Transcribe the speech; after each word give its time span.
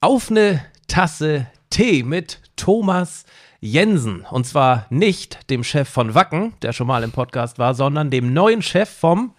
auf 0.00 0.30
eine 0.30 0.64
Tasse 0.88 1.46
Tee 1.68 2.02
mit 2.02 2.40
Thomas 2.56 3.26
Jensen. 3.60 4.24
Und 4.30 4.46
zwar 4.46 4.86
nicht 4.88 5.50
dem 5.50 5.62
Chef 5.62 5.88
von 5.88 6.14
Wacken, 6.14 6.54
der 6.62 6.72
schon 6.72 6.86
mal 6.86 7.02
im 7.02 7.12
Podcast 7.12 7.58
war, 7.58 7.74
sondern 7.74 8.10
dem 8.10 8.32
neuen 8.32 8.62
Chef 8.62 8.88
vom 8.88 9.34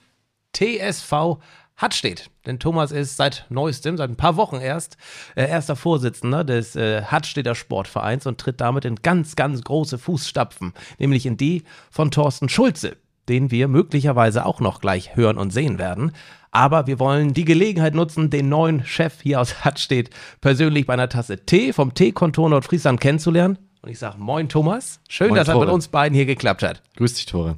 TSV 0.53 1.39
Hattstedt. 1.77 2.29
Denn 2.45 2.59
Thomas 2.59 2.91
ist 2.91 3.17
seit 3.17 3.47
neuestem, 3.49 3.97
seit 3.97 4.11
ein 4.11 4.17
paar 4.17 4.35
Wochen 4.35 4.57
erst, 4.57 4.97
äh, 5.35 5.49
erster 5.49 5.75
Vorsitzender 5.75 6.43
des 6.43 6.75
äh, 6.75 7.01
Hattstädter 7.03 7.55
Sportvereins 7.55 8.27
und 8.27 8.39
tritt 8.39 8.61
damit 8.61 8.85
in 8.85 8.97
ganz, 8.97 9.35
ganz 9.35 9.63
große 9.63 9.97
Fußstapfen, 9.97 10.73
nämlich 10.99 11.25
in 11.25 11.37
die 11.37 11.63
von 11.89 12.11
Thorsten 12.11 12.49
Schulze, 12.49 12.97
den 13.29 13.49
wir 13.49 13.67
möglicherweise 13.67 14.45
auch 14.45 14.59
noch 14.59 14.79
gleich 14.79 15.15
hören 15.15 15.39
und 15.39 15.49
sehen 15.49 15.79
werden. 15.79 16.11
Aber 16.51 16.85
wir 16.85 16.99
wollen 16.99 17.33
die 17.33 17.45
Gelegenheit 17.45 17.95
nutzen, 17.95 18.29
den 18.29 18.49
neuen 18.49 18.85
Chef 18.85 19.21
hier 19.21 19.39
aus 19.39 19.63
Hattstedt 19.63 20.09
persönlich 20.41 20.85
bei 20.85 20.93
einer 20.93 21.09
Tasse 21.09 21.45
Tee 21.45 21.71
vom 21.71 21.93
Teekontor 21.93 22.49
Nordfriesland 22.49 22.99
kennenzulernen. 22.99 23.57
Und 23.81 23.89
ich 23.89 23.97
sage 23.97 24.17
Moin 24.19 24.49
Thomas, 24.49 24.99
schön, 25.09 25.29
Moin, 25.29 25.37
dass 25.37 25.47
er 25.47 25.53
Tore. 25.53 25.65
mit 25.65 25.73
uns 25.73 25.87
beiden 25.87 26.15
hier 26.15 26.25
geklappt 26.25 26.61
hat. 26.61 26.83
Grüß 26.97 27.13
dich, 27.15 27.25
Tore. 27.25 27.55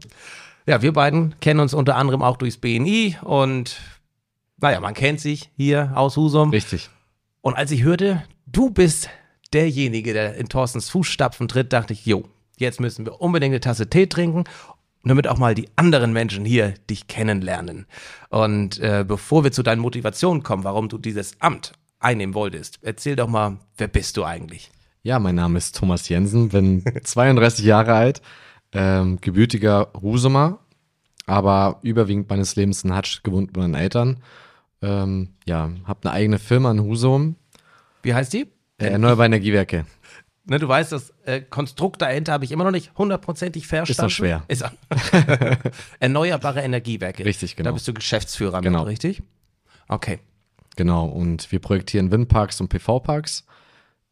Ja, 0.66 0.82
wir 0.82 0.94
beiden 0.94 1.36
kennen 1.42 1.60
uns 1.60 1.74
unter 1.74 1.98
anderem 1.98 2.22
auch 2.22 2.38
durchs 2.38 2.58
BNI 2.58 3.18
und 3.22 3.82
naja, 4.62 4.80
man 4.80 4.94
kennt 4.94 5.20
sich 5.20 5.50
hier 5.58 5.92
aus 5.96 6.16
Husum. 6.16 6.52
Richtig. 6.52 6.90
Und 7.42 7.56
als 7.56 7.72
ich 7.72 7.84
hörte, 7.84 8.24
du 8.46 8.70
bist 8.70 9.10
derjenige, 9.52 10.14
der 10.14 10.36
in 10.36 10.48
Thorstens 10.48 10.90
Fußstapfen 10.90 11.50
tritt, 11.50 11.74
dachte 11.74 11.92
ich, 11.92 12.06
jo, 12.06 12.24
jetzt 12.58 12.80
müssen 12.80 13.06
wir 13.06 13.20
unbedingt 13.20 13.52
eine 13.52 13.60
Tasse 13.60 13.90
Tee 13.90 14.08
trinken, 14.08 14.46
damit 15.10 15.28
auch 15.28 15.38
mal 15.38 15.54
die 15.56 15.70
anderen 15.76 16.14
Menschen 16.14 16.46
hier 16.46 16.74
dich 16.90 17.08
kennenlernen. 17.08 17.86
Und 18.30 18.80
äh, 18.80 19.04
bevor 19.08 19.44
wir 19.44 19.52
zu 19.52 19.64
deinen 19.64 19.80
Motivationen 19.82 20.44
kommen, 20.44 20.64
warum 20.64 20.90
du 20.90 20.98
dieses 20.98 21.40
Amt 21.42 21.74
einnehmen 22.00 22.34
wolltest, 22.36 22.80
erzähl 22.82 23.16
doch 23.16 23.28
mal, 23.28 23.58
wer 23.78 23.88
bist 23.88 24.18
du 24.18 24.24
eigentlich? 24.24 24.72
Ja, 25.04 25.20
mein 25.20 25.36
Name 25.36 25.58
ist 25.58 25.76
Thomas 25.76 26.08
Jensen, 26.10 26.50
bin 26.50 26.84
32 27.04 27.66
Jahre 27.66 27.94
alt, 27.94 28.22
ähm, 28.72 29.20
gebürtiger 29.22 29.92
Husumer, 30.02 30.60
aber 31.26 31.80
überwiegend 31.84 32.30
meines 32.30 32.56
Lebens 32.56 32.84
in 32.84 32.94
Hatsch 32.94 33.24
gewohnt 33.24 33.48
mit 33.48 33.58
meinen 33.58 33.76
Eltern. 33.76 34.18
Ähm, 34.82 35.30
ja, 35.46 35.70
habe 35.86 36.00
eine 36.04 36.12
eigene 36.14 36.40
Firma 36.40 36.72
in 36.72 36.82
Husum, 36.82 37.36
Wie 38.02 38.14
heißt 38.14 38.34
die? 38.34 38.48
äh, 38.78 38.88
Erneuerbare 38.88 39.28
Energiewerke. 39.28 39.86
Ne, 40.46 40.60
du 40.60 40.68
weißt, 40.68 40.92
das 40.92 41.14
äh, 41.26 41.42
Konstrukt 41.42 42.02
dahinter 42.02 42.34
habe 42.34 42.44
ich 42.44 42.52
immer 42.52 42.66
noch 42.66 42.72
nicht 42.72 42.92
hundertprozentig 42.98 43.66
verstanden. 43.66 44.02
noch 44.04 44.10
schwer. 44.10 44.44
Ist 44.50 44.66
Erneuerbare 46.00 46.62
Energiewerke. 46.62 47.24
Richtig, 47.24 47.56
genau. 47.56 47.70
Da 47.70 47.74
bist 47.74 47.88
du 47.88 47.94
Geschäftsführer 47.94 48.62
Genau. 48.62 48.80
mit, 48.80 48.90
richtig? 48.90 49.22
Okay. 49.88 50.20
Genau, 50.76 51.06
und 51.06 51.52
wir 51.52 51.60
projektieren 51.60 52.12
Windparks 52.12 52.60
und 52.60 52.68
PV-Parks, 52.70 53.46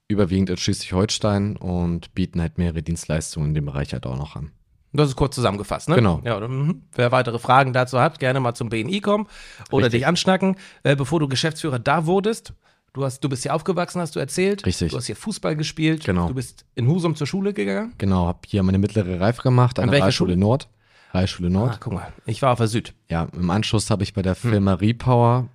überwiegend 0.07 0.49
in 0.51 0.57
Schleswig-Holstein 0.57 1.57
und 1.57 2.13
bieten 2.13 2.39
halt 2.39 2.57
mehrere 2.57 2.81
Dienstleistungen 2.83 3.49
in 3.49 3.53
dem 3.55 3.65
Bereich 3.65 3.91
halt 3.93 4.05
auch 4.05 4.17
noch 4.17 4.35
an. 4.35 4.51
Das 4.93 5.07
ist 5.09 5.15
kurz 5.15 5.35
zusammengefasst, 5.35 5.87
ne? 5.89 5.95
Genau. 5.95 6.21
Ja, 6.23 6.39
mhm. 6.45 6.83
wer 6.93 7.11
weitere 7.11 7.39
Fragen 7.39 7.71
dazu 7.73 7.99
hat, 7.99 8.19
gerne 8.19 8.39
mal 8.41 8.53
zum 8.53 8.69
BNI 8.69 8.99
kommen 8.99 9.27
oder 9.71 9.85
Richtig. 9.85 10.01
dich 10.01 10.07
anschnacken. 10.07 10.57
Äh, 10.83 10.95
bevor 10.97 11.19
du 11.19 11.27
Geschäftsführer 11.29 11.79
da 11.79 12.05
wurdest, 12.05 12.53
du, 12.93 13.03
hast, 13.05 13.19
du 13.23 13.29
bist 13.29 13.43
hier 13.43 13.53
aufgewachsen, 13.53 14.01
hast 14.01 14.15
du 14.15 14.19
erzählt. 14.19 14.65
Richtig. 14.65 14.91
Du 14.91 14.97
hast 14.97 15.05
hier 15.05 15.15
Fußball 15.15 15.55
gespielt. 15.55 16.03
Genau. 16.05 16.27
Du 16.27 16.33
bist 16.33 16.65
in 16.75 16.87
Husum 16.87 17.15
zur 17.15 17.27
Schule 17.27 17.53
gegangen. 17.53 17.93
Genau, 17.97 18.27
habe 18.27 18.39
hier 18.47 18.63
meine 18.63 18.77
mittlere 18.77 19.19
Reife 19.19 19.41
gemacht 19.41 19.79
an, 19.79 19.83
An 19.85 19.91
der 19.91 20.01
Realschule 20.01 20.33
Schule? 20.33 20.37
Nord. 20.39 20.69
Realschule 21.13 21.49
Nord. 21.49 21.73
Ah, 21.73 21.77
guck 21.79 21.93
mal, 21.93 22.13
ich 22.25 22.41
war 22.41 22.51
auf 22.51 22.57
der 22.57 22.67
Süd. 22.67 22.93
Ja, 23.09 23.27
im 23.33 23.49
Anschluss 23.49 23.89
habe 23.89 24.03
ich 24.03 24.13
bei 24.13 24.21
Hm. 24.21 24.23
der 24.23 24.35
Firma 24.35 24.73
Repower, 24.75 25.47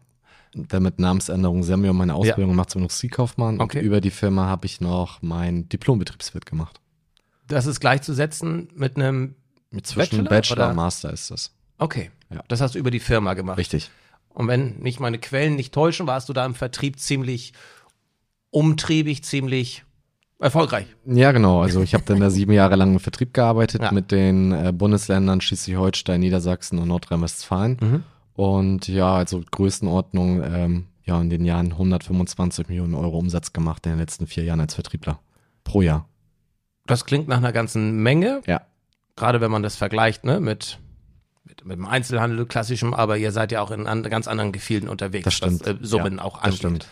damit 0.54 0.98
Namensänderung 0.98 1.62
Senior, 1.62 1.92
meine 1.94 2.14
Ausbildung 2.14 2.50
gemacht 2.50 2.70
zum 2.70 2.82
Industriekaufmann. 2.82 3.60
Okay. 3.60 3.78
Und 3.78 3.84
über 3.84 4.00
die 4.00 4.10
Firma 4.10 4.46
habe 4.46 4.66
ich 4.66 4.80
noch 4.80 5.20
mein 5.22 5.68
Diplom-Betriebswirt 5.68 6.46
gemacht. 6.46 6.80
Das 7.48 7.66
ist 7.66 7.80
gleichzusetzen 7.80 8.68
mit 8.74 8.96
einem. 8.96 9.34
Mit 9.70 9.86
zwischen 9.86 10.24
Bachelor, 10.24 10.28
Bachelor, 10.28 10.68
und 10.70 10.76
Master 10.76 11.12
ist 11.12 11.30
das. 11.30 11.52
Okay. 11.78 12.10
Ja. 12.30 12.42
Das 12.48 12.60
hast 12.60 12.74
du 12.74 12.78
über 12.78 12.90
die 12.90 13.00
Firma 13.00 13.34
gemacht. 13.34 13.58
Richtig. 13.58 13.90
Und 14.36 14.48
wenn 14.48 14.78
mich 14.80 15.00
meine 15.00 15.18
Quellen 15.18 15.56
nicht 15.56 15.72
täuschen, 15.72 16.06
warst 16.06 16.28
du 16.28 16.34
da 16.34 16.44
im 16.44 16.54
Vertrieb 16.54 17.00
ziemlich 17.00 17.54
umtriebig, 18.50 19.24
ziemlich 19.24 19.84
erfolgreich. 20.38 20.86
Ja, 21.06 21.32
genau. 21.32 21.62
Also 21.62 21.80
ich 21.80 21.94
habe 21.94 22.04
dann 22.04 22.20
da 22.20 22.28
sieben 22.28 22.52
Jahre 22.52 22.76
lang 22.76 22.92
im 22.92 23.00
Vertrieb 23.00 23.32
gearbeitet 23.32 23.80
Ja. 23.82 23.92
mit 23.92 24.12
den 24.12 24.52
äh, 24.52 24.72
Bundesländern 24.76 25.40
Schleswig-Holstein, 25.40 26.20
Niedersachsen 26.20 26.78
und 26.78 26.88
Nordrhein-Westfalen. 26.88 27.78
Mhm. 27.80 28.02
Und 28.34 28.88
ja, 28.88 29.14
also 29.14 29.42
Größenordnung, 29.50 30.42
ähm, 30.44 30.86
ja, 31.04 31.18
in 31.18 31.30
den 31.30 31.46
Jahren 31.46 31.72
125 31.72 32.68
Millionen 32.68 32.94
Euro 32.94 33.16
Umsatz 33.18 33.54
gemacht 33.54 33.86
in 33.86 33.92
den 33.92 33.98
letzten 34.00 34.26
vier 34.26 34.44
Jahren 34.44 34.60
als 34.60 34.74
Vertriebler. 34.74 35.18
Pro 35.64 35.80
Jahr. 35.80 36.06
Das 36.84 37.06
klingt 37.06 37.26
nach 37.28 37.38
einer 37.38 37.52
ganzen 37.52 38.02
Menge. 38.02 38.42
Ja. 38.46 38.60
gerade 39.16 39.40
wenn 39.40 39.50
man 39.50 39.62
das 39.62 39.76
vergleicht, 39.76 40.24
ne, 40.24 40.40
mit, 40.40 40.78
mit, 41.46 41.64
mit 41.64 41.76
dem 41.78 41.86
Einzelhandel, 41.86 42.44
klassischem, 42.46 42.92
aber 42.94 43.16
ihr 43.16 43.32
seid 43.32 43.52
ja 43.52 43.60
auch 43.62 43.70
in 43.70 43.86
an, 43.86 44.02
ganz 44.02 44.26
anderen 44.28 44.52
Gefilden 44.52 44.88
unterwegs, 44.88 45.24
Das 45.24 45.34
stimmt. 45.34 45.60
was 45.64 45.68
äh, 45.68 45.76
Summen 45.82 46.16
Ja, 46.16 46.24
auch 46.24 46.42
angeht. 46.42 46.58
stimmt. 46.58 46.88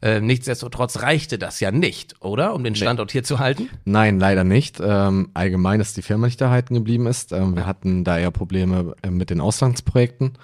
Äh, 0.00 0.20
nichtsdestotrotz 0.20 1.02
reichte 1.02 1.38
das 1.38 1.58
ja 1.58 1.72
nicht, 1.72 2.14
oder? 2.22 2.54
Um 2.54 2.62
den 2.62 2.76
Standort 2.76 3.10
hier 3.10 3.24
zu 3.24 3.40
halten? 3.40 3.68
Nein, 3.84 4.20
leider 4.20 4.44
nicht. 4.44 4.78
Ähm, 4.80 5.30
allgemein 5.34 5.80
ist 5.80 5.96
die 5.96 6.02
Firma 6.02 6.26
nicht 6.28 6.40
erhalten 6.40 6.74
geblieben 6.74 7.06
ist. 7.08 7.32
Ähm, 7.32 7.56
wir 7.56 7.66
hatten 7.66 8.04
da 8.04 8.16
eher 8.16 8.30
Probleme 8.30 8.94
äh, 9.02 9.10
mit 9.10 9.30
den 9.30 9.40
Auslandsprojekten, 9.40 10.38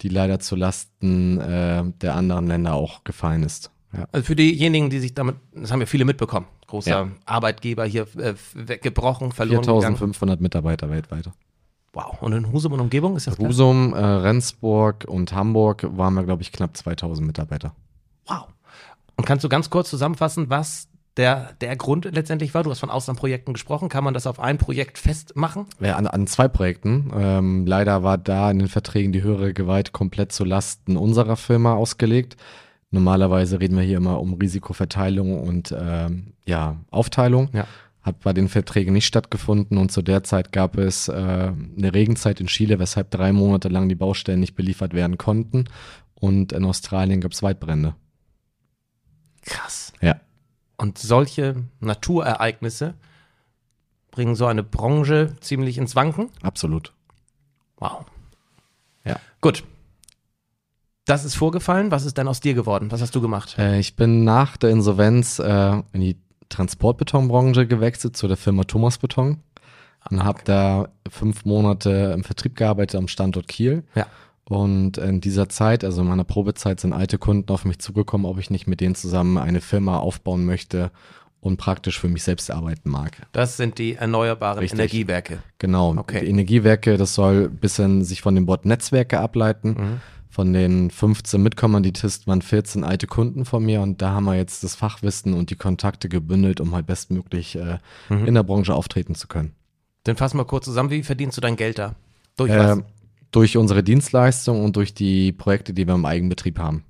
die 0.00 0.08
leider 0.08 0.38
zu 0.40 0.56
Lasten 0.56 1.38
äh, 1.38 1.84
der 2.00 2.14
anderen 2.14 2.46
Länder 2.46 2.72
auch 2.74 3.04
gefallen 3.04 3.42
ist. 3.42 3.70
Ja. 3.94 4.08
Also 4.12 4.24
für 4.24 4.36
diejenigen, 4.36 4.88
die 4.88 4.98
sich 5.00 5.12
damit, 5.14 5.36
das 5.54 5.70
haben 5.72 5.80
ja 5.80 5.86
viele 5.86 6.06
mitbekommen, 6.06 6.46
großer 6.66 6.90
Ja. 6.90 7.08
Arbeitgeber 7.26 7.84
hier 7.84 8.06
äh, 8.18 8.32
weggebrochen, 8.54 9.30
verloren 9.32 9.60
gegangen. 9.60 9.82
4500 9.96 10.40
Mitarbeiter 10.40 10.88
weltweit. 10.88 11.28
Wow. 11.96 12.20
Und 12.20 12.34
in 12.34 12.52
Husum 12.52 12.74
und 12.74 12.80
Umgebung 12.80 13.16
ist 13.16 13.26
das? 13.26 13.38
Husum, 13.38 13.94
äh, 13.94 13.98
Rendsburg 13.98 15.06
und 15.08 15.32
Hamburg 15.32 15.86
waren 15.96 16.12
wir, 16.12 16.24
glaube 16.24 16.42
ich, 16.42 16.52
knapp 16.52 16.76
2000 16.76 17.26
Mitarbeiter. 17.26 17.72
Wow. 18.26 18.48
Und 19.16 19.24
kannst 19.24 19.44
du 19.44 19.48
ganz 19.48 19.70
kurz 19.70 19.88
zusammenfassen, 19.88 20.50
was 20.50 20.88
der, 21.16 21.54
der 21.62 21.74
Grund 21.76 22.04
letztendlich 22.04 22.52
war? 22.52 22.64
Du 22.64 22.70
hast 22.70 22.80
von 22.80 22.90
Auslandprojekten 22.90 23.54
gesprochen. 23.54 23.88
Kann 23.88 24.04
man 24.04 24.12
das 24.12 24.26
auf 24.26 24.40
ein 24.40 24.58
Projekt 24.58 24.98
festmachen? 24.98 25.64
Ja, 25.80 25.96
an, 25.96 26.06
an 26.06 26.26
zwei 26.26 26.48
Projekten. 26.48 27.10
Ähm, 27.16 27.66
leider 27.66 28.02
war 28.02 28.18
da 28.18 28.50
in 28.50 28.58
den 28.58 28.68
Verträgen 28.68 29.12
die 29.12 29.22
höhere 29.22 29.54
Gewalt 29.54 29.92
komplett 29.92 30.32
zu 30.32 30.44
Lasten 30.44 30.98
unserer 30.98 31.36
Firma 31.36 31.76
ausgelegt. 31.76 32.36
Normalerweise 32.90 33.58
reden 33.58 33.74
wir 33.74 33.84
hier 33.84 33.96
immer 33.96 34.20
um 34.20 34.34
Risikoverteilung 34.34 35.40
und 35.40 35.74
ähm, 35.78 36.34
ja, 36.44 36.76
Aufteilung. 36.90 37.48
Ja. 37.54 37.66
Hat 38.06 38.20
bei 38.20 38.32
den 38.32 38.48
Verträgen 38.48 38.92
nicht 38.92 39.06
stattgefunden 39.06 39.78
und 39.78 39.90
zu 39.90 40.00
der 40.00 40.22
Zeit 40.22 40.52
gab 40.52 40.78
es 40.78 41.08
äh, 41.08 41.12
eine 41.12 41.92
Regenzeit 41.92 42.40
in 42.40 42.46
Chile, 42.46 42.78
weshalb 42.78 43.10
drei 43.10 43.32
Monate 43.32 43.68
lang 43.68 43.88
die 43.88 43.96
Baustellen 43.96 44.38
nicht 44.38 44.54
beliefert 44.54 44.94
werden 44.94 45.18
konnten. 45.18 45.64
Und 46.14 46.52
in 46.52 46.64
Australien 46.64 47.20
gab 47.20 47.32
es 47.32 47.42
Waldbrände. 47.42 47.96
Krass. 49.42 49.92
Ja. 50.00 50.20
Und 50.76 50.98
solche 50.98 51.64
Naturereignisse 51.80 52.94
bringen 54.12 54.36
so 54.36 54.46
eine 54.46 54.62
Branche 54.62 55.34
ziemlich 55.40 55.76
ins 55.76 55.96
Wanken. 55.96 56.30
Absolut. 56.42 56.92
Wow. 57.78 58.06
Ja. 59.04 59.16
Gut. 59.40 59.64
Das 61.06 61.24
ist 61.24 61.34
vorgefallen. 61.34 61.90
Was 61.90 62.04
ist 62.04 62.18
denn 62.18 62.28
aus 62.28 62.40
dir 62.40 62.54
geworden? 62.54 62.92
Was 62.92 63.02
hast 63.02 63.16
du 63.16 63.20
gemacht? 63.20 63.56
Äh, 63.58 63.80
ich 63.80 63.96
bin 63.96 64.22
nach 64.22 64.56
der 64.56 64.70
Insolvenz 64.70 65.40
äh, 65.40 65.82
in 65.92 66.00
die 66.00 66.20
Transportbetonbranche 66.48 67.66
gewechselt 67.66 68.16
zu 68.16 68.28
der 68.28 68.36
Firma 68.36 68.64
Thomas 68.64 68.98
Beton 68.98 69.38
und 70.10 70.24
habe 70.24 70.40
da 70.44 70.88
fünf 71.08 71.44
Monate 71.44 72.12
im 72.14 72.24
Vertrieb 72.24 72.56
gearbeitet 72.56 72.96
am 72.96 73.08
Standort 73.08 73.48
Kiel. 73.48 73.84
Ja. 73.94 74.06
Und 74.48 74.98
in 74.98 75.20
dieser 75.20 75.48
Zeit, 75.48 75.82
also 75.82 76.02
in 76.02 76.08
meiner 76.08 76.24
Probezeit, 76.24 76.78
sind 76.78 76.92
alte 76.92 77.18
Kunden 77.18 77.50
auf 77.50 77.64
mich 77.64 77.80
zugekommen, 77.80 78.26
ob 78.26 78.38
ich 78.38 78.50
nicht 78.50 78.68
mit 78.68 78.80
denen 78.80 78.94
zusammen 78.94 79.38
eine 79.38 79.60
Firma 79.60 79.98
aufbauen 79.98 80.44
möchte 80.44 80.92
und 81.40 81.56
praktisch 81.56 81.98
für 81.98 82.08
mich 82.08 82.22
selbst 82.22 82.50
arbeiten 82.50 82.90
mag. 82.90 83.26
Das 83.32 83.56
sind 83.56 83.78
die 83.78 83.94
erneuerbaren 83.94 84.60
Richtig. 84.60 84.78
Energiewerke. 84.78 85.38
Genau. 85.58 85.96
Okay. 85.96 86.20
Die 86.20 86.28
Energiewerke, 86.28 86.96
das 86.96 87.14
soll 87.14 87.44
ein 87.44 87.56
bisschen 87.56 88.04
sich 88.04 88.22
von 88.22 88.34
dem 88.34 88.46
Wort 88.46 88.66
Netzwerke 88.66 89.18
ableiten. 89.20 89.68
Mhm. 89.70 90.00
Von 90.36 90.52
den 90.52 90.90
15 90.90 91.42
Mitkommanditisten 91.42 92.26
waren 92.26 92.42
14 92.42 92.84
alte 92.84 93.06
Kunden 93.06 93.46
von 93.46 93.64
mir 93.64 93.80
und 93.80 94.02
da 94.02 94.10
haben 94.10 94.24
wir 94.24 94.34
jetzt 94.34 94.62
das 94.64 94.74
Fachwissen 94.74 95.32
und 95.32 95.48
die 95.48 95.56
Kontakte 95.56 96.10
gebündelt, 96.10 96.60
um 96.60 96.74
halt 96.74 96.84
bestmöglich 96.86 97.56
äh, 97.56 97.78
Mhm. 98.10 98.26
in 98.26 98.34
der 98.34 98.42
Branche 98.42 98.74
auftreten 98.74 99.14
zu 99.14 99.28
können. 99.28 99.52
Dann 100.04 100.16
fass 100.16 100.34
mal 100.34 100.44
kurz 100.44 100.66
zusammen. 100.66 100.90
Wie 100.90 101.02
verdienst 101.02 101.38
du 101.38 101.40
dein 101.40 101.56
Geld 101.56 101.78
da? 101.78 101.94
Durch 102.36 102.50
was? 102.52 102.76
Äh, 102.80 102.82
durch 103.30 103.56
unsere 103.56 103.82
Dienstleistung 103.82 104.62
und 104.62 104.76
durch 104.76 104.92
die 104.92 105.32
Projekte, 105.32 105.72
die 105.72 105.86
wir 105.86 105.94
im 105.94 106.04
Eigenbetrieb 106.04 106.58
haben. 106.58 106.84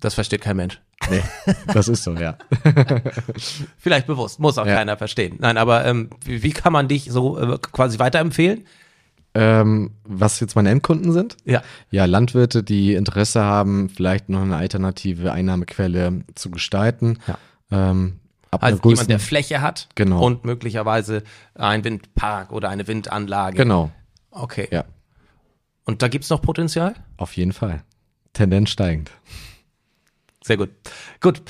Das 0.00 0.12
versteht 0.12 0.42
kein 0.42 0.58
Mensch. 0.58 0.82
Nee, 1.10 1.22
das 1.72 1.88
ist 1.88 2.02
so, 2.04 2.12
ja. 2.12 2.36
Vielleicht 3.78 4.06
bewusst, 4.06 4.38
muss 4.38 4.58
auch 4.58 4.66
Ja. 4.66 4.74
keiner 4.76 4.98
verstehen. 4.98 5.36
Nein, 5.38 5.56
aber 5.56 5.86
ähm, 5.86 6.10
wie, 6.26 6.42
wie 6.42 6.52
kann 6.52 6.74
man 6.74 6.88
dich 6.88 7.10
so 7.10 7.38
äh, 7.38 7.56
quasi 7.58 7.98
weiterempfehlen? 7.98 8.66
Ähm, 9.36 9.90
was 10.04 10.38
jetzt 10.40 10.54
meine 10.54 10.70
Endkunden 10.70 11.12
sind? 11.12 11.36
Ja. 11.44 11.62
Ja, 11.90 12.04
Landwirte, 12.04 12.62
die 12.62 12.94
Interesse 12.94 13.42
haben, 13.42 13.88
vielleicht 13.88 14.28
noch 14.28 14.42
eine 14.42 14.56
alternative 14.56 15.32
Einnahmequelle 15.32 16.20
zu 16.36 16.50
gestalten. 16.52 17.18
Ja. 17.26 17.38
Ähm, 17.72 18.20
Also 18.52 18.88
jemand, 18.88 19.10
der 19.10 19.18
Fläche 19.18 19.60
hat 19.60 19.88
Genau. 19.96 20.24
und 20.24 20.44
möglicherweise 20.44 21.24
ein 21.56 21.82
Windpark 21.82 22.52
oder 22.52 22.68
eine 22.68 22.86
Windanlage. 22.86 23.56
Genau, 23.56 23.90
Okay. 24.30 24.68
ja, 24.70 24.84
Und 25.84 26.02
da 26.02 26.08
gibt's 26.08 26.30
noch 26.30 26.40
Potenzial? 26.40 26.94
auf 27.16 27.36
jeden 27.36 27.52
Fall. 27.52 27.82
Tendenz 28.34 28.70
steigend. 28.70 29.10
Sehr 30.44 30.56
gut. 30.56 30.70
Gut. 31.20 31.42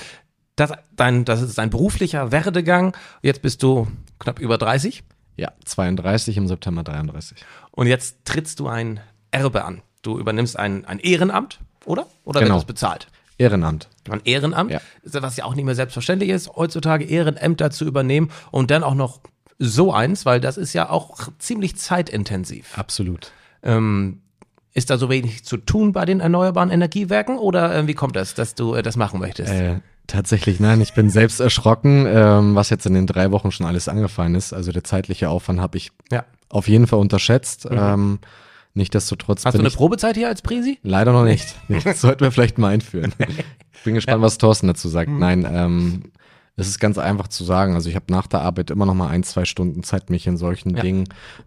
Das, 0.57 0.71
dein, 0.95 1.25
das 1.25 1.43
ist 1.43 1.59
dein 1.59 1.69
beruflicher 1.71 2.31
Werdegang. 2.31 2.97
Jetzt 3.23 3.43
bist 3.43 3.63
du 3.63 3.89
knapp 4.21 4.39
über 4.39 4.57
30 4.57 5.03
Ja, 5.37 5.53
32 5.65 6.37
im 6.37 6.47
September 6.47 6.83
33. 6.85 7.45
und 7.73 7.87
jetzt 7.87 8.25
trittst 8.25 8.61
du 8.61 8.69
ein 8.69 9.01
Erbe 9.31 9.65
an. 9.65 9.83
Du 10.03 10.19
übernimmst 10.19 10.59
ein, 10.59 10.85
ein 10.85 10.99
Ehrenamt, 11.01 11.59
oder? 11.85 12.07
Oder 12.25 12.41
Genau. 12.41 12.55
wird 12.55 12.63
das 12.63 12.67
bezahlt? 12.67 13.09
Ehrenamt. 13.37 13.89
Ein 14.09 14.21
Ehrenamt, 14.25 14.71
Ja. 14.71 14.81
was 15.03 15.37
ja 15.37 15.45
auch 15.45 15.55
nicht 15.57 15.65
mehr 15.65 15.75
selbstverständlich 15.75 16.31
ist, 16.31 16.55
heutzutage 16.55 17.05
Ehrenämter 17.05 17.71
zu 17.71 17.85
übernehmen 17.85 18.31
und 18.53 18.71
dann 18.71 18.85
auch 18.85 18.95
noch 18.95 19.21
so 19.59 19.93
eins, 19.93 20.25
weil 20.25 20.41
das 20.41 20.57
ist 20.57 20.73
ja 20.73 20.89
auch 20.91 21.29
ziemlich 21.39 21.77
zeitintensiv. 21.77 22.77
Absolut. 22.79 23.33
Ähm, 23.63 24.21
ist 24.73 24.91
da 24.91 24.99
so 24.99 25.09
wenig 25.09 25.45
zu 25.45 25.57
tun 25.57 25.93
bei 25.93 26.05
den 26.05 26.21
erneuerbaren 26.21 26.71
Energiewerken 26.71 27.39
oder 27.39 27.75
äh, 27.75 27.87
wie 27.87 27.95
kommt 27.95 28.15
das, 28.17 28.35
dass 28.35 28.55
du 28.55 28.75
äh, 28.75 28.83
das 28.83 28.97
machen 28.97 29.21
möchtest? 29.21 29.53
Äh, 29.53 29.81
tatsächlich 30.07 30.61
nein, 30.61 30.81
ich 30.81 30.95
bin 30.95 31.11
selbst 31.11 31.41
erschrocken, 31.41 32.07
ähm, 32.09 32.55
was 32.55 32.71
jetzt 32.71 32.87
in 32.87 32.95
den 32.95 33.07
drei 33.07 33.31
Wochen 33.31 33.51
schon 33.51 33.67
alles 33.67 33.89
angefallen 33.89 34.35
ist. 34.35 34.53
Also 34.53 34.73
der 34.73 34.85
zeitliche 34.85 35.29
Aufwand 35.29 35.61
habe 35.61 35.77
ich 35.79 35.91
ja. 36.11 36.25
auf 36.49 36.69
jeden 36.69 36.87
Fall 36.87 36.99
unterschätzt. 36.99 37.67
Ähm, 37.71 38.19
Nichtsdestotrotz 38.77 39.45
Hast 39.45 39.55
du 39.55 39.61
eine 39.61 39.71
Probezeit 39.71 40.17
hier 40.17 40.27
als 40.27 40.43
Presi? 40.43 40.79
leider 40.83 41.13
noch 41.13 41.25
nicht. 41.25 41.55
Das 41.85 42.01
sollten 42.01 42.23
wir 42.23 42.33
vielleicht 42.33 42.59
mal 42.59 42.69
einführen. 42.73 43.13
Ich 43.73 43.83
bin 43.85 43.95
gespannt, 43.95 44.21
was 44.21 44.37
Thorsten 44.37 44.67
dazu 44.67 44.89
sagt. 44.89 45.11
Nein, 45.11 45.47
ähm, 45.49 46.11
es 46.57 46.67
ist 46.67 46.81
ganz 46.81 46.99
einfach 46.99 47.29
zu 47.29 47.45
sagen. 47.45 47.75
Also 47.75 47.89
ich 47.89 47.95
habe 47.95 48.07
nach 48.09 48.27
der 48.27 48.41
Arbeit 48.41 48.71
immer 48.71 48.85
noch 48.85 48.95
mal 48.95 49.09
ein, 49.09 49.23
zwei 49.23 49.45
Stunden 49.45 49.85
Zeit, 49.85 50.11
mich 50.11 50.27
in 50.27 50.37
solchen 50.37 50.77
Ja. 50.77 50.83
Dingen 50.83 51.05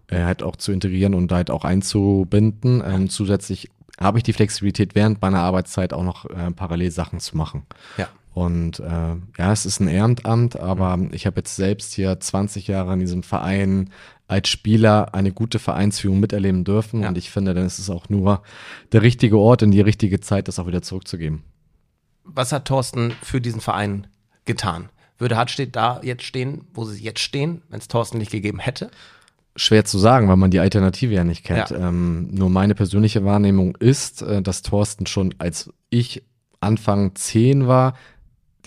äh, 0.07 0.23
halt 0.23 0.41
auch 0.41 0.55
zu 0.55 0.71
integrieren 0.71 1.13
und 1.13 1.29
halt 1.31 1.51
auch 1.51 1.65
einzubinden. 1.65 2.81
Ähm, 2.85 3.09
zusätzlich 3.09 3.69
habe 3.99 4.19
ich 4.19 4.23
die 4.23 4.33
Flexibilität 4.33 4.95
während 4.95 5.21
meiner 5.21 5.41
Arbeitszeit 5.41 5.91
auch 5.91 6.03
noch 6.03 6.25
äh, 6.29 6.51
parallel 6.51 6.91
Sachen 6.91 7.19
zu 7.19 7.35
machen. 7.35 7.63
Ja. 7.97 8.07
Und 8.37 8.79
äh, 8.81 9.15
ja, 9.39 9.51
es 9.51 9.65
ist 9.65 9.79
ein 9.79 9.87
Ehrenamt, 9.87 10.59
aber 10.59 10.99
ich 11.09 11.25
habe 11.25 11.37
jetzt 11.37 11.55
selbst 11.55 11.95
hier 11.95 12.19
20 12.19 12.67
Jahre 12.67 12.93
in 12.93 12.99
diesem 12.99 13.23
Verein 13.23 13.89
als 14.27 14.49
Spieler 14.49 15.15
eine 15.15 15.31
gute 15.31 15.57
Vereinsführung 15.57 16.19
miterleben 16.19 16.63
dürfen. 16.63 17.01
Ja. 17.01 17.09
Und 17.09 17.17
ich 17.17 17.31
finde, 17.31 17.55
dann 17.55 17.65
ist 17.65 17.79
es 17.79 17.89
auch 17.89 18.09
nur 18.09 18.43
der 18.91 19.01
richtige 19.01 19.39
Ort 19.39 19.63
in 19.63 19.71
die 19.71 19.81
richtige 19.81 20.19
Zeit, 20.19 20.47
das 20.47 20.59
auch 20.59 20.67
wieder 20.67 20.83
zurückzugeben. 20.83 21.41
Was 22.25 22.51
hat 22.51 22.65
Thorsten 22.65 23.15
für 23.23 23.41
diesen 23.41 23.59
Verein 23.59 24.05
getan? 24.45 24.89
Würde 25.17 25.35
Hartstedt 25.35 25.75
da 25.75 25.99
jetzt 26.03 26.21
stehen, 26.21 26.67
wo 26.75 26.85
sie 26.85 27.03
jetzt 27.03 27.21
stehen, 27.21 27.63
wenn 27.69 27.79
es 27.79 27.87
Thorsten 27.87 28.19
nicht 28.19 28.29
gegeben 28.29 28.59
hätte? 28.59 28.91
Schwer 29.55 29.83
zu 29.83 29.97
sagen, 29.97 30.27
weil 30.27 30.37
man 30.37 30.51
die 30.51 30.59
Alternative 30.59 31.11
ja 31.11 31.23
nicht 31.23 31.43
kennt. 31.43 31.71
Ja. 31.71 31.89
Ähm, 31.89 32.29
nur 32.35 32.51
meine 32.51 32.75
persönliche 32.75 33.25
Wahrnehmung 33.25 33.75
ist, 33.77 34.21
äh, 34.21 34.43
dass 34.43 34.61
Thorsten 34.61 35.07
schon 35.07 35.33
als 35.39 35.73
ich 35.89 36.21
Anfang 36.59 37.15
10 37.15 37.67
war, 37.67 37.95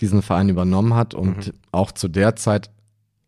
diesen 0.01 0.21
Verein 0.21 0.49
übernommen 0.49 0.93
hat 0.95 1.13
und 1.13 1.47
Mhm. 1.47 1.53
auch 1.71 1.91
zu 1.91 2.07
der 2.07 2.35
Zeit 2.35 2.69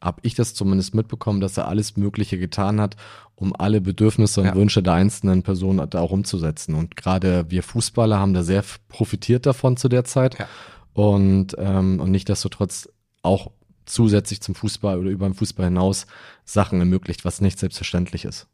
habe 0.02 0.20
ich 0.24 0.36
das 0.36 0.54
zumindest 0.54 0.94
mitbekommen, 0.96 1.40
dass 1.40 1.56
er 1.58 1.70
alles 1.70 1.96
Mögliche 1.96 2.38
getan 2.38 2.81
hat, 2.81 2.98
um 3.36 3.56
alle 3.58 3.80
Bedürfnisse 3.80 4.42
und 4.42 4.48
Ja. 4.48 4.56
Wünsche 4.56 4.84
der 4.84 4.94
einzelnen 4.94 5.44
Personen 5.44 5.90
da 5.90 6.02
auch 6.02 6.12
umzusetzen. 6.12 6.75
Und 6.75 6.98
gerade 6.98 7.46
wir 7.50 7.64
Fußballer 7.64 8.20
haben 8.20 8.34
da 8.34 8.44
sehr 8.44 8.64
profitiert 8.90 9.46
davon 9.46 9.78
zu 9.78 9.88
der 9.88 10.04
Zeit. 10.04 10.38
Ja. 10.38 10.48
Und, 10.94 11.56
ähm, 11.58 12.02
und 12.02 12.12
nichtsdestotrotz 12.12 12.90
auch 13.22 13.52
zusätzlich 13.86 14.42
zum 14.42 14.56
Fußball 14.56 14.98
oder 15.00 15.10
über 15.10 15.25
den 15.28 15.34
Fußball 15.36 15.66
hinaus 15.66 16.06
Sachen 16.44 16.80
ermöglicht, 16.80 17.24
was 17.25 17.40
nicht 17.42 17.58
selbstverständlich 17.60 18.25
ist. 18.25 18.48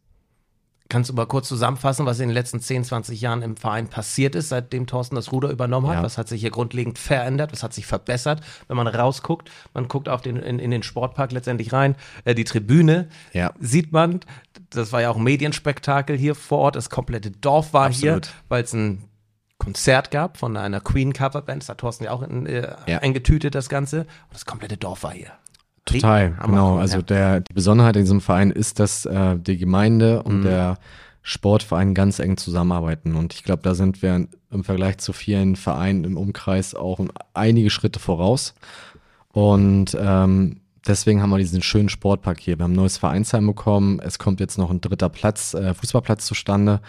Kannst 0.90 1.12
du 1.12 1.14
mal 1.14 1.28
kurz 1.28 1.48
zusammenfassen, 1.48 2.08
was 2.08 2.20
in 2.20 2.30
den 2.30 2.34
letzten 2.34 2.60
10, 2.62 2.84
20 2.84 3.22
Jahren 3.22 3.44
im 3.44 3.56
Verein 3.58 3.88
passiert 3.90 4.34
ist, 4.34 4.50
seitdem 4.50 4.88
Thorsten 4.88 5.14
das 5.16 5.32
Ruder 5.32 5.52
übernommen 5.52 5.88
hat? 5.88 5.98
Ja. 5.98 6.04
Was 6.04 6.18
hat 6.18 6.28
sich 6.28 6.42
hier 6.42 6.50
grundlegend 6.50 6.98
verändert? 6.98 7.52
Was 7.52 7.62
hat 7.62 7.74
sich 7.76 7.86
verbessert? 7.86 8.42
Wenn 8.68 8.76
man 8.76 8.88
rausguckt, 8.88 9.52
man 9.76 9.88
guckt 9.88 10.10
auf 10.10 10.22
den, 10.22 10.38
in, 10.38 10.58
in 10.58 10.72
den 10.72 10.82
Sportpark 10.82 11.32
letztendlich 11.32 11.72
rein, 11.74 11.96
äh, 12.26 12.34
die 12.34 12.44
Tribüne, 12.44 13.08
Ja. 13.34 13.54
sieht 13.60 13.92
man, 13.92 14.22
das 14.72 14.92
war 14.92 15.02
ja 15.02 15.12
auch 15.12 15.18
ein 15.18 15.24
Medienspektakel 15.24 16.18
hier 16.18 16.34
vor 16.34 16.58
Ort, 16.58 16.76
das 16.76 16.90
komplette 16.90 17.30
Dorf 17.30 17.72
war 17.74 17.86
Absolut. 17.86 18.26
hier, 18.26 18.34
weil 18.50 18.64
es 18.64 18.74
ein 18.74 19.04
Konzert 19.60 20.10
gab 20.10 20.38
von 20.38 20.58
einer 20.58 20.80
Queen-Coverband, 20.82 21.62
das 21.62 21.70
hat 21.70 21.78
Thorsten 21.80 22.06
ja 22.06 22.12
auch 22.12 22.24
in, 22.24 22.48
äh, 22.48 22.68
Ja. 22.88 22.98
eingetütet, 23.00 23.54
das 23.54 23.70
Ganze. 23.70 24.02
Und 24.02 24.08
das 24.34 24.46
komplette 24.48 24.78
Dorf 24.78 25.04
war 25.04 25.12
hier. 25.12 25.32
Total, 25.96 26.38
Hammer. 26.38 26.48
genau. 26.48 26.78
Also 26.78 26.98
Ja. 26.98 27.02
der, 27.04 27.40
die 27.42 27.54
Besonderheit 27.54 27.96
in 27.96 28.04
diesem 28.04 28.22
Verein 28.22 28.52
ist, 28.52 28.80
dass 28.80 29.06
äh, 29.06 29.38
die 29.38 29.58
Gemeinde 29.58 30.22
Mhm. 30.26 30.32
und 30.32 30.42
der 30.44 30.78
Sportverein 31.22 31.94
ganz 31.94 32.20
eng 32.20 32.38
zusammenarbeiten. 32.38 33.16
Und 33.16 33.34
ich 33.34 33.44
glaube, 33.44 33.62
da 33.64 33.76
sind 33.76 34.02
wir 34.02 34.28
im 34.52 34.64
Vergleich 34.64 34.98
zu 35.00 35.14
vielen 35.14 35.56
Vereinen 35.56 36.04
im 36.06 36.18
Umkreis 36.18 36.74
auch 36.76 37.00
einige 37.34 37.70
Schritte 37.70 38.00
voraus. 38.00 38.56
Und 39.32 39.96
ähm, 40.00 40.62
deswegen 40.88 41.22
haben 41.22 41.30
wir 41.30 41.38
diesen 41.38 41.62
schönen 41.62 41.90
Sportpark 41.90 42.40
hier. 42.40 42.58
Wir 42.58 42.64
haben 42.64 42.72
ein 42.72 42.76
neues 42.76 42.98
Vereinsheim 42.98 43.46
bekommen. 43.46 44.00
Es 44.00 44.18
kommt 44.18 44.40
jetzt 44.40 44.58
noch 44.58 44.72
ein 44.72 44.82
dritter 44.82 45.10
Platz, 45.10 45.54
äh, 45.54 45.74
Fußballplatz 45.74 46.26
zustande. 46.26 46.82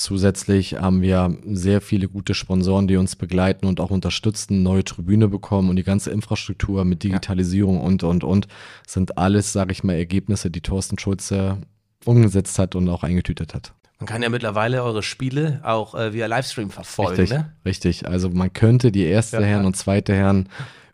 Zusätzlich 0.00 0.76
haben 0.76 1.02
wir 1.02 1.36
sehr 1.44 1.82
viele 1.82 2.08
gute 2.08 2.32
Sponsoren, 2.32 2.88
die 2.88 2.96
uns 2.96 3.16
begleiten 3.16 3.66
und 3.66 3.80
auch 3.80 3.90
unterstützen, 3.90 4.62
neue 4.62 4.82
Tribüne 4.82 5.28
bekommen 5.28 5.68
und 5.68 5.76
die 5.76 5.82
ganze 5.82 6.10
Infrastruktur 6.10 6.86
mit 6.86 7.02
Digitalisierung 7.02 7.78
und, 7.82 8.02
und, 8.02 8.24
und, 8.24 8.48
sind 8.86 9.18
alles, 9.18 9.52
sage 9.52 9.72
ich 9.72 9.84
mal, 9.84 9.92
Ergebnisse, 9.92 10.50
die 10.50 10.62
Thorsten 10.62 10.98
Schulze 10.98 11.58
umgesetzt 12.06 12.58
hat 12.58 12.76
und 12.76 12.88
auch 12.88 13.02
eingetütet 13.02 13.52
hat. 13.52 13.74
Man 13.98 14.06
kann 14.06 14.22
ja 14.22 14.30
mittlerweile 14.30 14.82
eure 14.82 15.02
Spiele 15.02 15.60
auch 15.64 15.94
äh, 15.94 16.14
via 16.14 16.24
Livestream 16.24 16.70
verfolgen, 16.70 17.20
Richtig, 17.20 17.38
ne? 17.38 17.52
richtig. 17.66 18.08
Also 18.08 18.30
man 18.30 18.54
könnte 18.54 18.92
die 18.92 19.04
erste 19.04 19.36
Ja. 19.36 19.42
Herren 19.42 19.66
und 19.66 19.76
zweite 19.76 20.14
Herren 20.14 20.48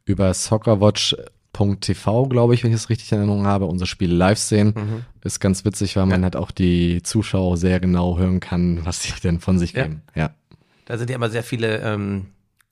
über 0.04 0.34
soccerwatch.tv, 1.56 2.26
glaube 2.28 2.54
ich, 2.54 2.64
wenn 2.64 2.70
ich 2.70 2.76
es 2.76 2.88
richtig 2.90 3.10
in 3.12 3.18
Erinnerung 3.18 3.46
habe, 3.46 3.66
unsere 3.66 3.86
Spiele 3.86 4.14
live 4.14 4.38
sehen. 4.38 4.74
Mhm. 4.76 5.04
Ist 5.24 5.40
ganz 5.40 5.64
witzig, 5.64 5.96
weil 5.96 6.06
man 6.06 6.22
halt 6.22 6.36
auch 6.36 6.50
die 6.50 7.02
Zuschauer 7.02 7.56
sehr 7.56 7.80
genau 7.80 8.18
hören 8.18 8.40
kann, 8.40 8.84
was 8.84 9.02
sie 9.02 9.12
denn 9.22 9.40
von 9.40 9.58
sich 9.58 9.72
Ja. 9.72 9.84
geben. 9.84 10.02
Ja, 10.14 10.30
Da 10.84 10.98
sind 10.98 11.10
ja 11.10 11.16
immer 11.16 11.30
sehr 11.30 11.42
viele 11.42 11.78
ähm, 11.80 12.26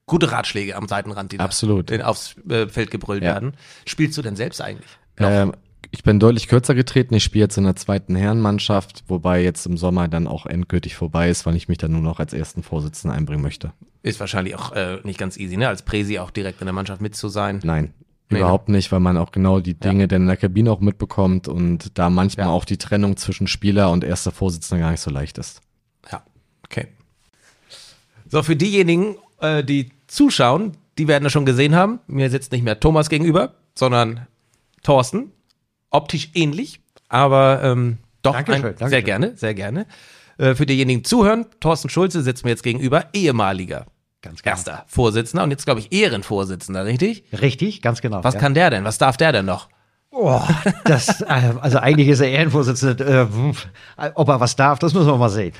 gute 0.06 0.30
Ratschläge 0.30 0.76
am 0.76 0.86
Seitenrand, 0.86 1.32
die 1.32 1.38
da 1.38 1.44
Absolut. 1.44 1.90
in- 1.90 2.02
aufs 2.02 2.36
äh, 2.48 2.68
Feld 2.68 2.90
gebrüllt 2.90 3.22
Ja. 3.24 3.34
werden. 3.34 3.54
Spielst 3.86 4.16
du 4.16 4.22
denn 4.22 4.36
selbst 4.36 4.60
eigentlich? 4.60 4.88
Ähm, 5.18 5.52
ich 5.90 6.02
bin 6.02 6.18
deutlich 6.20 6.48
kürzer 6.48 6.74
getreten. 6.74 7.14
Ich 7.14 7.24
spiele 7.24 7.44
jetzt 7.44 7.56
in 7.56 7.64
der 7.64 7.76
zweiten 7.76 8.14
Herrenmannschaft, 8.16 9.04
wobei 9.08 9.42
jetzt 9.42 9.66
im 9.66 9.76
Sommer 9.76 10.08
dann 10.08 10.26
auch 10.26 10.46
endgültig 10.46 10.94
vorbei 10.96 11.28
ist, 11.28 11.46
weil 11.46 11.54
ich 11.56 11.68
mich 11.68 11.78
dann 11.78 11.92
nur 11.92 12.00
noch 12.02 12.18
als 12.20 12.32
ersten 12.32 12.62
Vorsitzenden 12.62 13.16
einbringen 13.16 13.42
möchte. 13.42 13.72
Ist 14.02 14.20
wahrscheinlich 14.20 14.54
auch 14.56 14.72
äh, 14.72 14.98
nicht 15.04 15.18
ganz 15.18 15.36
easy, 15.36 15.56
ne? 15.56 15.68
Als 15.68 15.82
Präsi 15.82 16.18
auch 16.18 16.30
direkt 16.30 16.60
in 16.60 16.66
der 16.66 16.74
Mannschaft 16.74 17.00
mit 17.00 17.14
zu 17.16 17.28
sein. 17.28 17.60
Nein, 17.62 17.94
Nee, 18.34 18.40
überhaupt 18.40 18.68
nicht, 18.68 18.92
weil 18.92 19.00
man 19.00 19.16
auch 19.16 19.32
genau 19.32 19.60
die 19.60 19.74
Dinge 19.74 20.06
dann 20.08 20.22
in 20.22 20.26
der 20.28 20.36
Kabine 20.36 20.70
auch 20.70 20.80
mitbekommt 20.80 21.48
und 21.48 21.98
da 21.98 22.10
manchmal 22.10 22.46
Ja. 22.46 22.52
auch 22.52 22.64
die 22.64 22.76
Trennung 22.78 23.16
zwischen 23.16 23.46
Spieler 23.46 23.90
und 23.90 24.04
erster 24.04 24.30
Vorsitzender 24.32 24.84
gar 24.84 24.90
nicht 24.90 25.00
so 25.00 25.10
leicht 25.10 25.38
ist. 25.38 25.60
Ja, 26.10 26.22
okay. 26.64 26.88
So, 28.28 28.42
für 28.42 28.56
diejenigen, 28.56 29.16
äh, 29.40 29.62
die 29.64 29.90
zuschauen, 30.06 30.76
die 30.98 31.08
werden 31.08 31.24
das 31.24 31.32
schon 31.32 31.46
gesehen 31.46 31.74
haben. 31.74 32.00
Mir 32.06 32.30
sitzt 32.30 32.52
nicht 32.52 32.64
mehr 32.64 32.78
Thomas 32.80 33.08
gegenüber, 33.08 33.54
sondern 33.74 34.26
Thorsten. 34.82 35.32
Optisch 35.90 36.30
ähnlich, 36.34 36.80
aber 37.08 37.62
ähm, 37.62 37.98
doch 38.22 38.32
Dankeschön, 38.32 38.56
ein, 38.56 38.62
Dankeschön. 38.62 38.88
sehr 38.90 39.02
gerne, 39.02 39.36
sehr 39.36 39.54
gerne. 39.54 39.86
Äh, 40.38 40.54
für 40.56 40.66
diejenigen, 40.66 41.00
die 41.00 41.08
zuhören, 41.08 41.46
Thorsten 41.60 41.88
Schulze 41.88 42.22
sitzt 42.22 42.44
mir 42.44 42.50
jetzt 42.50 42.62
gegenüber, 42.64 43.06
ehemaliger 43.12 43.86
Ganz 44.24 44.42
genau. 44.42 44.56
erster 44.56 44.84
Vorsitzender 44.86 45.44
und 45.44 45.50
jetzt, 45.50 45.66
glaube 45.66 45.80
ich, 45.80 45.92
Ehrenvorsitzender, 45.92 46.86
richtig? 46.86 47.24
Richtig, 47.42 47.82
ganz 47.82 48.00
genau. 48.00 48.24
Was 48.24 48.34
ja. 48.34 48.40
kann 48.40 48.54
der 48.54 48.70
denn? 48.70 48.84
Was 48.84 48.96
darf 48.96 49.18
der 49.18 49.32
denn 49.32 49.44
noch? 49.44 49.68
Oh, 50.10 50.40
das, 50.84 51.20
äh, 51.20 51.52
also 51.60 51.78
eigentlich 51.78 52.08
ist 52.08 52.20
er 52.20 52.30
Ehrenvorsitzender. 52.30 53.28
Äh, 53.98 54.10
ob 54.14 54.28
er 54.28 54.40
was 54.40 54.56
darf, 54.56 54.78
das 54.78 54.94
müssen 54.94 55.08
wir 55.08 55.18
mal 55.18 55.28
sehen. 55.28 55.52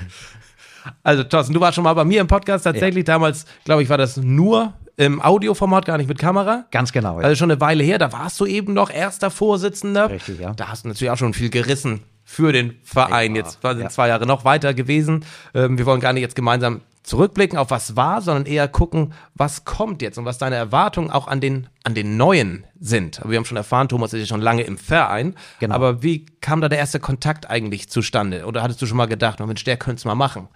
Also, 1.02 1.24
Thorsten, 1.24 1.52
du 1.52 1.60
warst 1.60 1.74
schon 1.74 1.84
mal 1.84 1.92
bei 1.92 2.04
mir 2.04 2.22
im 2.22 2.26
Podcast 2.26 2.64
tatsächlich. 2.64 3.04
Damals, 3.04 3.44
glaube 3.64 3.82
ich, 3.82 3.90
war 3.90 3.98
das 3.98 4.16
nur 4.16 4.72
im 4.96 5.20
Audioformat, 5.20 5.84
gar 5.84 5.98
nicht 5.98 6.08
mit 6.08 6.18
Kamera. 6.18 6.64
Ganz 6.70 6.92
genau. 6.92 7.20
Ja. 7.20 7.26
Also 7.26 7.36
schon 7.36 7.50
eine 7.50 7.60
Weile 7.60 7.84
her, 7.84 7.98
da 7.98 8.12
warst 8.12 8.40
du 8.40 8.46
eben 8.46 8.72
noch 8.72 8.90
erster 8.90 9.30
Vorsitzender. 9.30 10.08
Richtig, 10.08 10.40
ja. 10.40 10.54
Da 10.54 10.68
hast 10.68 10.84
du 10.84 10.88
natürlich 10.88 11.10
auch 11.10 11.18
schon 11.18 11.34
viel 11.34 11.50
gerissen 11.50 12.00
für 12.22 12.52
den 12.52 12.76
Verein. 12.82 13.34
Ja, 13.34 13.42
jetzt 13.42 13.60
sind 13.60 13.80
ja. 13.80 13.88
zwei 13.90 14.08
Jahre 14.08 14.26
noch 14.26 14.44
weiter 14.44 14.72
gewesen. 14.72 15.24
Ähm, 15.52 15.76
wir 15.76 15.84
wollen 15.84 16.00
gar 16.00 16.12
nicht 16.12 16.22
jetzt 16.22 16.36
gemeinsam 16.36 16.80
zurückblicken 17.04 17.58
auf 17.58 17.70
was 17.70 17.94
war, 17.96 18.20
sondern 18.22 18.46
eher 18.46 18.66
gucken, 18.66 19.12
was 19.34 19.64
kommt 19.64 20.02
jetzt 20.02 20.18
und 20.18 20.24
was 20.24 20.38
deine 20.38 20.56
Erwartungen 20.56 21.10
auch 21.10 21.28
an 21.28 21.40
den, 21.40 21.68
an 21.84 21.94
den 21.94 22.16
Neuen 22.16 22.64
sind. 22.80 23.20
Aber 23.20 23.30
wir 23.30 23.36
haben 23.38 23.44
schon 23.44 23.56
erfahren, 23.58 23.88
Thomas 23.88 24.12
ist 24.14 24.20
ja 24.20 24.26
schon 24.26 24.40
lange 24.40 24.62
im 24.62 24.78
Verein. 24.78 25.34
Genau. 25.60 25.74
Aber 25.74 26.02
wie 26.02 26.24
kam 26.40 26.60
da 26.60 26.68
der 26.68 26.78
erste 26.78 26.98
Kontakt 27.00 27.48
eigentlich 27.48 27.88
zustande? 27.90 28.46
Oder 28.46 28.62
hattest 28.62 28.80
du 28.82 28.86
schon 28.86 28.96
mal 28.96 29.06
gedacht, 29.06 29.40
oh 29.40 29.46
Mensch, 29.46 29.62
der 29.64 29.76
könnte 29.76 29.98
es 30.00 30.04
mal 30.04 30.14
machen? 30.14 30.48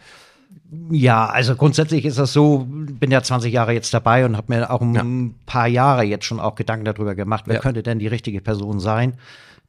Ja, 0.91 1.27
also 1.27 1.55
grundsätzlich 1.55 2.05
ist 2.07 2.19
das 2.19 2.33
so, 2.33 2.67
bin 2.69 3.11
ja 3.11 3.23
20 3.23 3.53
Jahre 3.53 3.73
jetzt 3.73 3.93
dabei 3.93 4.25
und 4.25 4.37
habe 4.37 4.53
mir 4.55 4.71
auch 4.71 4.81
ein 4.81 4.95
Ja. 4.95 5.35
paar 5.47 5.67
Jahre 5.69 6.03
jetzt 6.05 6.25
schon 6.25 6.41
auch 6.41 6.55
Gedanken 6.55 6.85
darüber 6.87 7.15
gemacht, 7.15 7.45
wer 7.47 7.57
Ja. 7.57 7.61
könnte 7.61 7.83
denn 7.83 7.99
die 7.99 8.07
richtige 8.07 8.41
Person 8.41 8.81
sein, 8.81 9.15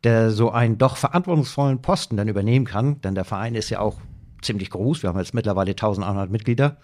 der 0.05 0.31
so 0.31 0.51
einen 0.51 0.77
doch 0.77 0.95
verantwortungsvollen 0.95 1.81
Posten 1.81 2.15
dann 2.15 2.29
übernehmen 2.29 2.65
kann. 2.65 3.01
Denn 3.01 3.15
der 3.15 3.25
Verein 3.25 3.55
ist 3.55 3.69
ja 3.69 3.79
auch 3.81 3.97
ziemlich 4.41 4.69
groß. 4.69 5.03
Wir 5.03 5.09
haben 5.09 5.19
jetzt 5.19 5.33
mittlerweile 5.33 5.71
1100 5.71 6.29
Mitglieder. 6.29 6.77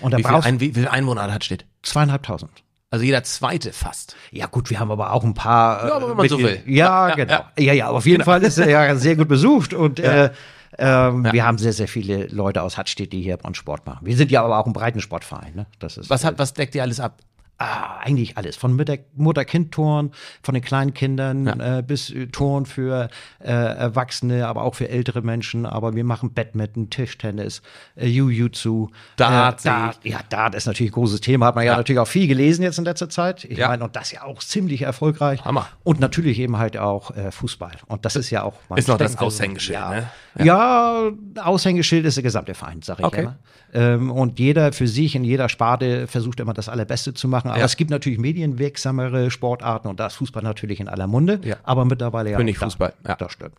Und 0.00 0.12
da 0.12 0.18
Wie 0.18 0.24
viel, 0.24 0.34
ein, 0.34 0.60
wie 0.60 0.72
viel 0.72 0.88
Einwohner 0.88 1.32
hat 1.32 1.44
steht? 1.44 1.64
zweieinhalbtausend. 1.82 2.50
Also 2.90 3.04
jeder 3.04 3.24
zweite 3.24 3.72
fast. 3.72 4.16
Ja 4.30 4.46
gut, 4.46 4.70
wir 4.70 4.78
haben 4.78 4.90
aber 4.90 5.12
auch 5.12 5.24
ein 5.24 5.34
paar. 5.34 5.88
Ja, 5.88 5.94
aber 5.96 6.10
wenn 6.10 6.16
man 6.16 6.28
so 6.28 6.38
will. 6.38 6.62
Ja, 6.66 7.08
Ja, 7.08 7.08
ja, 7.08 7.14
genau. 7.16 7.32
ja. 7.32 7.50
Ja, 7.58 7.72
ja, 7.72 7.88
auf 7.88 8.06
jeden 8.06 8.22
Fall 8.24 8.42
ist 8.42 8.58
er 8.58 8.68
ja 8.70 8.94
sehr 8.96 9.16
gut 9.16 9.28
besucht 9.28 9.74
und 9.74 9.98
äh, 9.98 10.30
ähm, 10.78 11.24
Ja. 11.24 11.32
wir 11.32 11.44
haben 11.44 11.58
sehr, 11.58 11.72
sehr 11.72 11.88
viele 11.88 12.26
Leute 12.28 12.62
aus 12.62 12.78
Hattstedt, 12.78 13.12
die 13.12 13.22
hier 13.22 13.36
bei 13.38 13.48
uns 13.48 13.56
Sport 13.56 13.86
machen. 13.86 14.06
Wir 14.06 14.16
sind 14.16 14.30
ja 14.30 14.42
aber 14.44 14.58
auch 14.58 14.66
ein 14.66 14.72
Breitensportverein. 14.72 15.54
Ne? 15.54 15.66
Das 15.78 15.96
ist 15.96 16.10
Was, 16.10 16.24
hat, 16.24 16.38
was 16.38 16.54
deckt 16.54 16.74
ihr 16.74 16.82
alles 16.82 17.00
ab? 17.00 17.18
Ah, 17.58 18.00
eigentlich 18.02 18.36
alles. 18.36 18.54
Von 18.56 18.76
Mutter-Kind-Touren, 19.14 20.10
von 20.42 20.54
den 20.54 20.62
kleinen 20.62 20.92
Kindern 20.92 21.46
äh, 21.58 21.82
bis 21.86 22.10
äh, 22.10 22.26
Touren 22.26 22.66
für 22.66 23.08
äh, 23.38 23.50
Erwachsene, 23.50 24.46
aber 24.46 24.62
auch 24.62 24.74
für 24.74 24.88
ältere 24.90 25.22
Menschen. 25.22 25.64
Aber 25.64 25.94
wir 25.96 26.04
machen 26.04 26.34
Badminton, 26.34 26.90
Tischtennis, 26.90 27.62
äh, 27.96 28.06
Jiu-Jitsu. 28.08 28.88
Dart, 29.16 29.60
Äh, 29.64 29.68
Dart. 29.68 29.98
Ja, 30.04 30.20
Dart 30.28 30.54
ist 30.54 30.66
natürlich 30.66 30.90
ein 30.92 30.94
großes 30.94 31.20
Thema. 31.22 31.46
Hat 31.46 31.54
man 31.54 31.64
ja, 31.64 31.72
Ja. 31.72 31.76
natürlich 31.78 31.98
auch 31.98 32.08
viel 32.08 32.26
gelesen 32.28 32.62
jetzt 32.62 32.78
in 32.78 32.84
letzter 32.84 33.08
Zeit. 33.08 33.44
Ich 33.44 33.56
Ja. 33.56 33.68
meine, 33.68 33.84
und 33.84 33.96
das 33.96 34.12
ja 34.12 34.24
auch 34.24 34.40
ziemlich 34.40 34.82
erfolgreich. 34.82 35.42
Hammer. 35.44 35.66
Und 35.82 35.98
natürlich 35.98 36.38
eben 36.38 36.58
halt 36.58 36.76
auch 36.76 37.10
äh, 37.16 37.30
Fußball. 37.30 37.72
Und 37.86 38.04
das 38.04 38.16
ist 38.16 38.28
ja 38.28 38.42
auch 38.42 38.54
mein 38.68 38.78
Ist 38.78 38.88
noch 38.88 38.98
das. 38.98 39.16
Aushängeschild, 39.16 39.78
ja. 39.78 39.90
ne? 39.90 40.10
Ja. 40.44 41.10
Aushängeschild 41.42 42.04
ist 42.04 42.16
der 42.16 42.22
gesamte 42.22 42.54
Verein, 42.54 42.82
sag 42.82 42.98
ich 42.98 43.04
Okay. 43.06 43.22
immer. 43.22 43.36
Ähm, 43.72 44.10
und 44.10 44.38
jeder 44.38 44.72
für 44.72 44.86
sich 44.86 45.14
in 45.16 45.24
jeder 45.24 45.48
Sparte 45.48 46.06
versucht 46.06 46.38
immer 46.40 46.54
das 46.54 46.68
Allerbeste 46.68 47.14
zu 47.14 47.28
machen. 47.28 47.45
Aber 47.48 47.58
Ja. 47.58 47.64
es 47.64 47.76
gibt 47.76 47.90
natürlich 47.90 48.18
medienwirksamere 48.18 49.30
Sportarten 49.30 49.88
und 49.88 50.00
da 50.00 50.06
ist 50.06 50.14
Fußball 50.14 50.42
natürlich 50.42 50.80
in 50.80 50.88
aller 50.88 51.06
Munde. 51.06 51.40
Ja. 51.44 51.56
Aber 51.62 51.84
mittlerweile 51.84 52.30
ja. 52.30 52.36
König 52.36 52.56
auch 52.56 52.60
da- 52.60 52.66
Fußball, 52.66 52.94
ja. 53.06 53.14
Das 53.16 53.32
stimmt. 53.32 53.54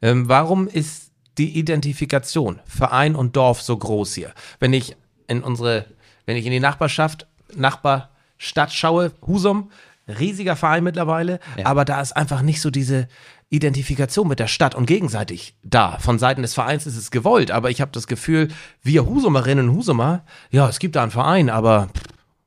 Ähm, 0.00 0.28
warum 0.28 0.68
ist 0.68 1.10
die 1.38 1.58
Identifikation 1.58 2.60
Verein 2.66 3.14
und 3.16 3.36
Dorf 3.36 3.62
so 3.62 3.76
groß 3.76 4.14
hier? 4.14 4.32
Wenn 4.60 4.72
ich 4.72 4.96
in 5.28 5.42
unsere, 5.42 5.86
wenn 6.26 6.36
ich 6.36 6.44
in 6.46 6.52
die 6.52 6.60
Nachbarschaft, 6.60 7.26
Nachbarstadt 7.54 8.72
schaue, 8.72 9.12
Husum, 9.26 9.70
riesiger 10.08 10.56
Verein 10.56 10.84
mittlerweile, 10.84 11.38
Ja. 11.56 11.66
aber 11.66 11.84
da 11.84 12.00
ist 12.00 12.12
einfach 12.16 12.42
nicht 12.42 12.60
so 12.60 12.70
diese 12.70 13.08
Identifikation 13.50 14.28
mit 14.28 14.38
der 14.40 14.46
Stadt 14.46 14.74
und 14.74 14.86
gegenseitig 14.86 15.54
da. 15.62 15.98
Von 15.98 16.18
Seiten 16.18 16.42
des 16.42 16.54
Vereins 16.54 16.86
ist 16.86 16.96
es 16.96 17.10
gewollt, 17.10 17.50
aber 17.50 17.70
ich 17.70 17.80
habe 17.80 17.90
das 17.92 18.06
Gefühl, 18.06 18.48
wir 18.82 19.06
Husumerinnen 19.06 19.68
und 19.68 19.76
Husumer, 19.76 20.24
ja, 20.50 20.68
es 20.68 20.78
gibt 20.78 20.96
da 20.96 21.02
einen 21.02 21.10
Verein, 21.10 21.50
aber 21.50 21.88
pff, 21.94 22.02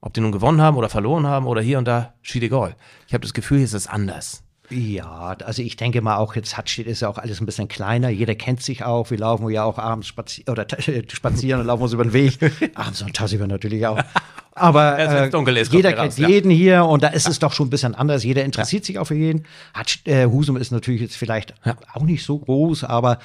ob 0.05 0.13
die 0.13 0.21
nun 0.21 0.31
gewonnen 0.31 0.61
haben 0.61 0.77
oder 0.77 0.87
verloren 0.87 1.25
haben 1.25 1.47
oder 1.47 1.61
hier 1.61 1.79
und 1.79 1.85
da, 1.87 2.13
schied 2.21 2.43
egal. 2.43 2.75
Ich 3.07 3.13
habe 3.13 3.23
das 3.23 3.33
Gefühl, 3.33 3.57
hier 3.57 3.65
ist 3.65 3.73
es 3.73 3.87
anders. 3.87 4.43
Ja, 4.69 5.35
also 5.43 5.61
ich 5.63 5.77
denke 5.77 6.01
mal 6.01 6.17
auch 6.17 6.35
jetzt 6.35 6.57
Hattstedt 6.57 6.87
ist 6.87 7.01
ja 7.01 7.09
auch 7.09 7.17
alles 7.17 7.41
ein 7.41 7.45
bisschen 7.47 7.67
kleiner. 7.67 8.09
Jeder 8.09 8.35
kennt 8.35 8.61
sich 8.61 8.83
auch. 8.83 9.09
Wir 9.09 9.17
laufen 9.17 9.49
ja 9.49 9.63
auch 9.63 9.79
abends 9.79 10.07
spazi 10.07 10.45
oder 10.47 10.65
spazieren 11.11 11.59
und 11.61 11.67
laufen 11.67 11.83
uns 11.83 11.93
über 11.93 12.03
den 12.03 12.13
Weg. 12.13 12.37
abends 12.75 13.01
und 13.01 13.15
tagsüber 13.15 13.47
natürlich 13.47 13.85
auch. 13.87 13.99
Aber 14.53 14.97
äh, 14.99 15.59
ist, 15.59 15.73
jeder 15.73 15.93
kennt 15.93 16.13
raus, 16.13 16.17
ja. 16.17 16.27
jeden 16.27 16.51
hier 16.51 16.85
und 16.85 17.01
da 17.01 17.07
ist 17.07 17.27
es 17.27 17.39
doch 17.39 17.51
schon 17.53 17.67
ein 17.67 17.71
bisschen 17.71 17.95
anders. 17.95 18.23
Jeder 18.23 18.43
interessiert 18.45 18.85
sich 18.85 18.99
auch 18.99 19.05
für 19.05 19.15
jeden. 19.15 19.45
Hat, 19.73 19.99
äh, 20.05 20.27
Husum 20.27 20.55
ist 20.57 20.71
natürlich 20.71 21.01
jetzt 21.01 21.17
vielleicht 21.17 21.55
auch 21.93 22.03
nicht 22.03 22.23
so 22.23 22.37
groß, 22.37 22.83
aber 22.83 23.17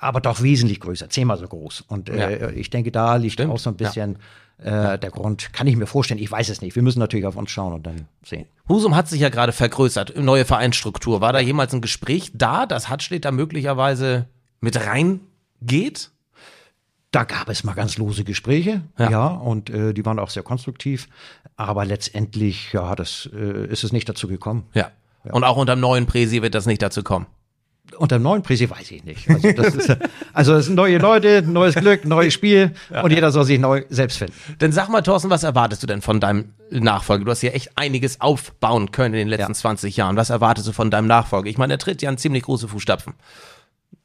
aber 0.00 0.20
doch 0.20 0.42
wesentlich 0.42 0.80
größer, 0.80 1.08
zehnmal 1.08 1.38
so 1.38 1.46
groß. 1.46 1.84
Und 1.86 2.08
äh, 2.10 2.40
Ja. 2.40 2.48
ich 2.50 2.70
denke, 2.70 2.90
da 2.90 3.14
liegt 3.14 3.34
Stimmt, 3.34 3.52
auch 3.52 3.60
so 3.60 3.70
ein 3.70 3.76
bisschen 3.76 4.18
äh, 4.58 4.98
der 4.98 5.10
Grund. 5.10 5.52
Kann 5.52 5.66
ich 5.66 5.76
mir 5.76 5.86
vorstellen. 5.86 6.20
Ich 6.20 6.30
weiß 6.30 6.48
es 6.48 6.60
nicht. 6.60 6.74
Wir 6.76 6.82
müssen 6.82 6.98
natürlich 6.98 7.26
auf 7.26 7.36
uns 7.36 7.50
schauen 7.50 7.72
und 7.72 7.86
dann 7.86 8.08
sehen. 8.24 8.46
Husum 8.68 8.94
hat 8.96 9.08
sich 9.08 9.20
ja 9.20 9.28
gerade 9.28 9.52
vergrößert, 9.52 10.16
neue 10.16 10.44
Vereinsstruktur. 10.44 11.20
War 11.20 11.32
da 11.32 11.38
jemals 11.40 11.72
ein 11.72 11.80
Gespräch 11.80 12.32
da, 12.34 12.66
dass 12.66 12.88
Hattstedt 12.88 13.24
da 13.24 13.30
möglicherweise 13.30 14.26
mit 14.60 14.76
reingeht? 14.84 16.10
Da 17.10 17.24
gab 17.24 17.48
es 17.48 17.64
mal 17.64 17.72
ganz 17.72 17.96
lose 17.96 18.22
Gespräche, 18.24 18.82
Ja. 18.98 19.10
ja, 19.10 19.26
und 19.28 19.70
äh, 19.70 19.94
die 19.94 20.04
waren 20.04 20.18
auch 20.18 20.28
sehr 20.28 20.42
konstruktiv. 20.42 21.08
Aber 21.56 21.86
letztendlich, 21.86 22.72
ja, 22.74 22.94
das 22.94 23.28
äh, 23.34 23.66
ist 23.66 23.82
es 23.82 23.92
nicht 23.92 24.08
dazu 24.08 24.28
gekommen. 24.28 24.66
Ja. 24.74 24.90
Und 25.24 25.44
auch 25.44 25.56
unter 25.56 25.74
dem 25.74 25.80
neuen 25.80 26.06
Präsi 26.06 26.42
wird 26.42 26.54
das 26.54 26.66
nicht 26.66 26.82
dazu 26.82 27.02
kommen. 27.02 27.26
Unter 27.96 28.18
dem 28.18 28.22
neuen 28.22 28.42
Präsi 28.42 28.68
weiß 28.68 28.90
ich 28.90 29.04
nicht. 29.04 29.28
Also 29.28 29.52
das 29.52 29.74
ist, 29.74 29.96
also 30.32 30.54
es 30.54 30.66
sind 30.66 30.74
neue 30.74 30.98
Leute, 30.98 31.42
neues 31.42 31.74
Glück, 31.74 32.04
neues 32.04 32.34
Spiel 32.34 32.74
und 33.02 33.10
jeder 33.12 33.32
soll 33.32 33.44
sich 33.44 33.58
neu 33.58 33.84
selbst 33.88 34.18
finden. 34.18 34.34
Denn 34.60 34.72
sag 34.72 34.88
mal, 34.88 35.02
Thorsten, 35.02 35.30
was 35.30 35.42
erwartest 35.42 35.82
du 35.82 35.86
denn 35.86 36.00
von 36.02 36.20
deinem 36.20 36.52
Nachfolger? 36.70 37.24
Du 37.24 37.30
hast 37.30 37.42
ja 37.42 37.50
echt 37.50 37.70
einiges 37.76 38.20
aufbauen 38.20 38.90
können 38.90 39.14
in 39.14 39.20
den 39.20 39.28
letzten 39.28 39.52
Ja. 39.52 39.58
20 39.58 39.96
Jahren. 39.96 40.16
Was 40.16 40.30
erwartest 40.30 40.68
du 40.68 40.72
von 40.72 40.90
deinem 40.90 41.06
Nachfolger? 41.06 41.48
Ich 41.48 41.58
meine, 41.58 41.74
er 41.74 41.78
tritt 41.78 42.02
ja 42.02 42.10
in 42.10 42.18
ziemlich 42.18 42.44
große 42.44 42.68
Fußstapfen. 42.68 43.14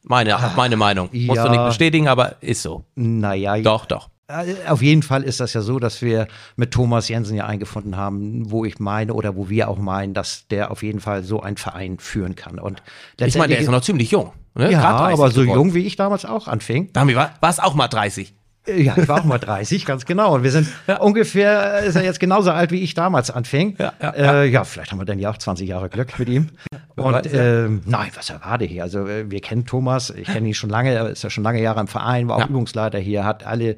Meine, 0.04 0.38
meine 0.56 0.76
Meinung. 0.76 1.10
Musst 1.14 1.42
du 1.42 1.46
ja. 1.46 1.52
nicht 1.52 1.66
bestätigen, 1.66 2.08
aber 2.08 2.36
ist 2.42 2.62
so. 2.62 2.84
Naja, 2.96 3.58
Doch, 3.58 3.86
doch. 3.86 4.10
Äh, 4.42 4.68
Auf 4.68 4.82
jeden 4.82 5.04
Fall 5.04 5.24
ist 5.24 5.40
das 5.40 5.54
ja 5.54 5.62
so, 5.62 5.80
dass 5.80 6.02
wir 6.02 6.28
mit 6.56 6.72
Thomas 6.72 7.08
Jensen 7.08 7.36
ja 7.36 7.46
eingefunden 7.46 7.96
haben, 7.98 8.50
wo 8.52 8.66
ich 8.66 8.80
meine 8.80 9.14
oder 9.14 9.36
wo 9.36 9.50
wir 9.50 9.70
auch 9.70 9.78
meinen, 9.78 10.14
dass 10.14 10.48
der 10.48 10.72
auf 10.72 10.84
jeden 10.84 11.00
Fall 11.00 11.24
so 11.24 11.42
einen 11.42 11.58
Verein 11.58 12.00
führen 12.00 12.36
kann. 12.36 12.60
Und 12.60 12.82
Ich 13.20 13.36
meine, 13.38 13.50
der 13.50 13.60
ist 13.60 13.66
ja 13.66 13.72
noch 13.72 13.82
ziemlich 13.82 14.12
jung. 14.12 14.34
Ne? 14.56 14.72
ja, 14.72 14.82
Grad 14.82 15.00
30 15.00 15.20
aber 15.20 15.32
so 15.32 15.42
geworden. 15.42 15.58
jung 15.60 15.74
wie 15.74 15.86
ich 15.86 15.96
damals 15.96 16.26
auch 16.26 16.48
anfing. 16.48 16.92
Dami, 16.94 17.16
war 17.16 17.32
es 17.42 17.60
auch 17.60 17.74
mal 17.76 17.88
30? 17.88 18.34
Äh, 18.68 18.82
Ja, 18.82 18.96
ich 18.98 19.08
war 19.08 19.20
auch 19.20 19.26
mal 19.26 19.40
30, 19.40 19.86
ganz 19.88 20.06
genau. 20.06 20.36
Und 20.36 20.44
wir 20.44 20.52
sind 20.52 20.68
ungefähr, 21.00 21.80
ist 21.80 21.96
er 21.96 22.04
jetzt 22.04 22.20
genauso 22.20 22.52
alt, 22.52 22.72
wie 22.72 22.82
ich 22.82 22.94
damals 22.94 23.32
anfing. 23.32 23.76
Ja, 23.78 23.94
ja, 24.02 24.10
äh, 24.12 24.46
ja 24.46 24.64
vielleicht 24.64 24.92
haben 24.92 25.00
wir 25.00 25.06
dann 25.06 25.20
ja 25.20 25.32
auch 25.32 25.38
20 25.38 25.68
Jahre 25.68 25.90
Glück 25.90 26.18
mit 26.20 26.30
ihm. 26.30 26.50
Und 26.96 27.26
ja. 27.26 27.66
ähm, 27.66 27.82
nein, 27.86 28.12
was 28.16 28.30
erwarte 28.30 28.66
ich? 28.66 28.82
Also 28.82 29.08
äh, 29.08 29.30
wir 29.30 29.42
kennen 29.42 29.66
Thomas, 29.66 30.12
ich 30.12 30.28
kenne 30.28 30.48
ihn 30.48 30.54
schon 30.54 30.70
lange, 30.70 30.94
er 30.94 31.10
ist 31.10 31.24
ja 31.24 31.30
schon 31.30 31.44
lange 31.44 31.62
Jahre 31.62 31.80
im 31.80 31.88
Verein, 31.88 32.28
war 32.28 32.36
auch 32.38 32.42
Ja. 32.42 32.48
Übungsleiter 32.48 33.00
hier, 33.00 33.26
hat 33.26 33.46
alle 33.46 33.76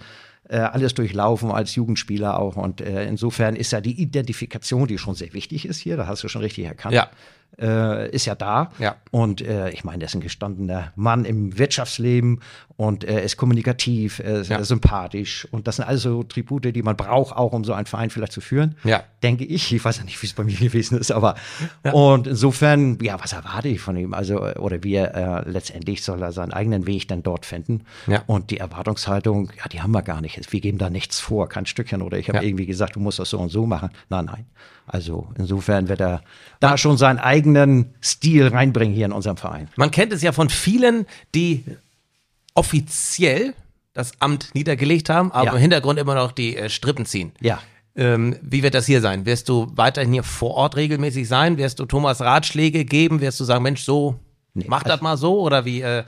äh, 0.50 0.58
alles 0.58 0.94
durchlaufen 0.94 1.52
als 1.52 1.76
Jugendspieler 1.76 2.40
auch. 2.40 2.56
Und 2.56 2.82
äh, 2.82 3.06
insofern 3.08 3.56
ist 3.56 3.72
ja 3.72 3.82
die 3.82 4.00
Identifikation, 4.00 4.88
die 4.88 4.98
schon 4.98 5.16
sehr 5.16 5.34
wichtig 5.34 5.66
ist 5.66 5.80
hier, 5.80 5.98
da 5.98 6.08
hast 6.08 6.24
du 6.24 6.28
schon 6.28 6.42
richtig 6.42 6.66
erkannt. 6.66 6.94
Ja. 6.94 7.10
Äh, 7.58 8.10
ist 8.12 8.26
ja 8.26 8.36
da. 8.36 8.70
Ja. 8.80 8.98
Und 9.12 9.40
äh, 9.40 9.70
ich 9.70 9.86
meine, 9.86 10.04
er 10.04 10.08
ist 10.08 10.14
ein 10.16 10.20
gestandener 10.20 10.92
Mann 10.98 11.24
im 11.24 11.58
Wirtschaftsleben 11.58 12.42
und 12.76 13.06
er 13.06 13.24
ist 13.24 13.38
kommunikativ, 13.38 14.20
er 14.20 14.42
ist 14.42 14.50
Ja. 14.50 14.62
sympathisch. 14.62 15.48
Und 15.52 15.66
das 15.66 15.78
sind 15.78 15.86
also 15.86 16.24
Tribute, 16.24 16.76
die 16.76 16.84
man 16.84 16.98
braucht, 16.98 17.34
auch 17.34 17.54
um 17.54 17.64
so 17.64 17.72
einen 17.72 17.86
Verein 17.86 18.10
vielleicht 18.10 18.34
zu 18.34 18.42
führen. 18.42 18.76
Ja. 18.84 19.04
Denke 19.24 19.46
ich. 19.46 19.74
Ich 19.74 19.86
weiß 19.86 20.00
ja 20.00 20.04
nicht, 20.04 20.22
wie 20.22 20.28
es 20.28 20.34
bei 20.34 20.44
mir 20.44 20.58
gewesen 20.60 20.98
ist, 21.00 21.12
aber 21.14 21.36
und 21.94 22.28
insofern, 22.28 22.98
ja, 23.02 23.18
was 23.24 23.32
erwarte 23.32 23.70
ich 23.70 23.80
von 23.80 23.96
ihm? 23.96 24.14
Also, 24.14 24.46
äh, 24.46 24.58
oder 24.60 24.84
wie 24.84 24.96
er 24.96 25.46
äh, 25.46 25.50
letztendlich 25.50 26.04
soll 26.04 26.22
er 26.24 26.34
seinen 26.34 26.52
eigenen 26.52 26.86
Weg 26.88 27.08
dann 27.08 27.24
dort 27.24 27.46
finden. 27.46 27.86
Ja. 28.08 28.22
Und 28.28 28.52
die 28.52 28.58
Erwartungshaltung, 28.58 29.50
ja, 29.58 29.70
die 29.70 29.82
haben 29.82 29.92
wir 29.92 30.02
gar 30.02 30.20
nicht. 30.20 30.52
Wir 30.52 30.60
geben 30.60 30.78
da 30.78 30.90
nichts 30.90 31.22
vor, 31.22 31.48
kein 31.48 31.66
Stückchen. 31.66 32.02
Oder 32.02 32.18
ich 32.18 32.28
habe 32.28 32.40
Ja. 32.40 32.44
irgendwie 32.44 32.66
gesagt, 32.66 32.98
du 32.98 33.00
musst 33.00 33.20
das 33.20 33.30
so 33.30 33.40
und 33.40 33.48
so 33.48 33.66
machen. 33.66 33.92
Nein, 34.10 34.26
nein. 34.26 34.46
Also 34.88 35.30
insofern 35.36 35.88
wird 35.90 36.00
er 36.00 36.22
da 36.60 36.78
schon 36.78 36.98
seinen 36.98 37.18
eigenen 37.46 37.94
Stil 38.02 38.48
reinbringen 38.48 38.96
hier 38.96 39.06
in 39.06 39.12
unserem 39.12 39.38
Verein. 39.38 39.68
Man 39.76 39.92
kennt 39.92 40.12
es 40.14 40.22
ja 40.22 40.32
von 40.32 40.50
vielen, 40.50 41.06
die 41.34 41.64
offiziell 42.54 43.54
das 43.94 44.14
Amt 44.20 44.50
niedergelegt 44.54 45.10
haben, 45.10 45.32
aber 45.32 45.46
Ja. 45.46 45.52
im 45.54 45.58
Hintergrund 45.60 46.00
immer 46.00 46.16
noch 46.16 46.32
die 46.32 46.58
äh, 46.58 46.70
Strippen 46.70 47.06
ziehen. 47.06 47.32
Ja. 47.42 47.60
Ähm, 47.96 48.36
wie 48.42 48.62
wird 48.64 48.74
das 48.74 48.86
hier 48.86 49.00
sein? 49.00 49.26
Wirst 49.26 49.48
du 49.48 49.72
weiterhin 49.76 50.12
hier 50.12 50.24
vor 50.24 50.52
Ort 50.56 50.76
regelmäßig 50.76 51.28
sein? 51.30 51.58
Wirst 51.58 51.80
du 51.80 51.86
Thomas 51.86 52.20
Ratschläge 52.20 52.84
geben? 52.84 53.22
Wirst 53.22 53.40
du 53.40 53.46
sagen, 53.46 53.64
Mensch, 53.64 53.84
so, 53.84 54.20
mach 54.54 54.84
das 54.84 55.00
mal 55.02 55.16
so? 55.16 55.40
Oder 55.40 55.64
wie, 55.64 55.82
äh, 55.82 56.04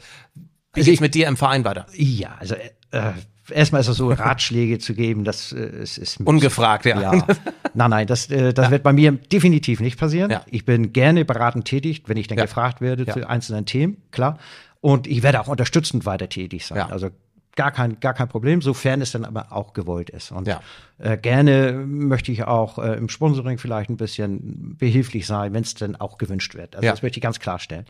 wie 0.74 0.82
Also 0.82 0.89
geht's 0.91 1.00
mit 1.01 1.15
dir 1.15 1.27
im 1.27 1.38
Verein 1.38 1.63
weiter? 1.63 1.86
Ja, 1.94 2.36
also 2.39 2.56
äh, 2.91 3.13
erstmal 3.51 3.81
ist 3.81 3.87
es 3.87 3.97
so, 3.97 4.09
Ratschläge 4.11 4.79
zu 4.79 4.93
geben, 4.93 5.23
das 5.23 5.51
äh, 5.51 5.81
ist, 5.81 5.97
ist 5.97 6.19
Ungefragt, 6.21 6.85
ja. 6.85 6.99
Ja. 6.99 7.25
Nein, 7.73 7.89
nein, 7.89 8.07
das, 8.07 8.29
äh, 8.29 8.53
das 8.53 8.71
wird 8.71 8.83
bei 8.83 8.93
mir 8.93 9.11
definitiv 9.11 9.79
nicht 9.79 9.99
passieren. 9.99 10.31
Ja. 10.31 10.43
Ich 10.47 10.65
bin 10.65 10.93
gerne 10.93 11.25
beratend 11.25 11.65
tätig, 11.65 12.03
wenn 12.07 12.17
ich 12.17 12.27
dann 12.27 12.37
Ja. 12.37 12.45
gefragt 12.45 12.81
werde 12.81 13.03
Ja. 13.03 13.13
zu 13.13 13.27
einzelnen 13.29 13.65
Themen, 13.65 13.97
klar. 14.11 14.37
Und 14.81 15.07
ich 15.07 15.23
werde 15.23 15.39
auch 15.41 15.47
unterstützend 15.47 16.05
weiter 16.05 16.29
tätig 16.29 16.65
sein. 16.65 16.77
Ja. 16.77 16.87
Also 16.89 17.09
gar 17.55 17.71
kein, 17.71 17.99
gar 17.99 18.13
kein 18.13 18.27
Problem, 18.27 18.61
sofern 18.61 19.01
es 19.01 19.11
dann 19.11 19.25
aber 19.25 19.51
auch 19.51 19.73
gewollt 19.73 20.11
ist. 20.11 20.31
Und 20.31 20.47
Ja. 20.47 20.61
äh, 20.99 21.17
gerne 21.17 21.73
möchte 21.73 22.31
ich 22.31 22.43
auch 22.43 22.77
äh, 22.77 22.93
im 22.97 23.09
Sponsoring 23.09 23.57
vielleicht 23.57 23.89
ein 23.89 23.97
bisschen 23.97 24.75
behilflich 24.77 25.25
sein, 25.25 25.53
wenn 25.53 25.63
es 25.63 25.73
denn 25.73 25.95
auch 25.95 26.19
gewünscht 26.19 26.53
wird. 26.53 26.75
Also 26.75 26.85
Ja. 26.85 26.91
das 26.91 27.01
möchte 27.01 27.17
ich 27.17 27.23
ganz 27.23 27.39
klarstellen. 27.39 27.85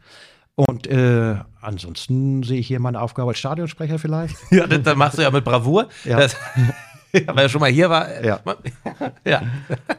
Und 0.60 0.88
äh, 0.88 1.36
ansonsten 1.62 2.42
sehe 2.42 2.58
ich 2.60 2.68
hier 2.68 2.80
meine 2.80 3.00
Aufgabe 3.00 3.30
als 3.30 3.38
Stadionsprecher 3.40 4.00
vielleicht. 4.00 4.36
Ja, 4.52 4.66
das, 4.66 4.82
das 4.82 4.96
machst 4.96 5.18
du 5.20 5.22
ja 5.22 5.30
mit 5.30 5.44
Bravour. 5.46 5.88
Ja. 6.04 6.18
Das, 6.20 6.36
weil 7.28 7.38
er 7.46 7.50
schon 7.50 7.62
mal 7.62 7.70
hier 7.70 7.92
war. 7.92 8.24
Ja. 8.24 8.40
ja. 9.24 9.42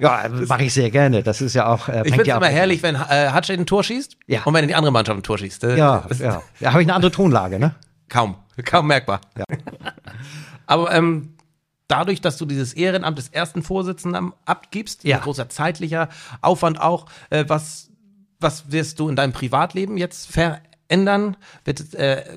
Ja, 0.00 0.28
mache 0.48 0.64
ich 0.64 0.74
sehr 0.74 0.90
gerne. 0.90 1.22
Das 1.22 1.40
ist 1.40 1.54
ja 1.54 1.66
auch. 1.72 1.88
Äh, 1.88 2.00
Ich 2.02 2.08
finde 2.08 2.22
es 2.22 2.26
ja 2.28 2.36
immer 2.36 2.48
herrlich, 2.48 2.82
wenn 2.82 2.96
äh, 2.96 2.98
Hatschet 3.30 3.58
ein 3.60 3.66
Tor 3.66 3.84
schießt 3.84 4.16
Ja. 4.26 4.42
und 4.44 4.52
wenn 4.54 4.66
die 4.66 4.74
andere 4.74 4.90
Mannschaft 4.92 5.18
ein 5.18 5.22
Tor 5.22 5.38
schießt. 5.38 5.62
Äh, 5.62 5.76
Ja, 5.78 6.04
ja. 6.18 6.42
Da 6.58 6.72
habe 6.72 6.82
ich 6.82 6.86
eine 6.88 6.94
andere 6.94 7.12
Tonlage, 7.12 7.60
ne? 7.60 7.76
Kaum, 8.08 8.34
kaum 8.64 8.88
merkbar. 8.88 9.20
Aber 10.66 10.92
ähm, 10.92 11.34
dadurch, 11.88 12.20
dass 12.20 12.36
du 12.36 12.46
dieses 12.46 12.72
Ehrenamt 12.74 13.16
des 13.18 13.28
ersten 13.28 13.62
Vorsitzenden 13.62 14.32
abgibst, 14.44 15.04
Ja. 15.04 15.16
ein 15.18 15.22
großer 15.22 15.48
zeitlicher 15.48 16.08
Aufwand 16.40 16.80
auch, 16.80 17.06
äh, 17.30 17.44
was, 17.48 17.87
was 18.40 18.70
wirst 18.70 19.00
du 19.00 19.08
in 19.08 19.16
deinem 19.16 19.32
Privatleben 19.32 19.96
jetzt 19.96 20.30
verändern? 20.30 21.36
Wird, 21.64 21.94
äh, 21.94 22.36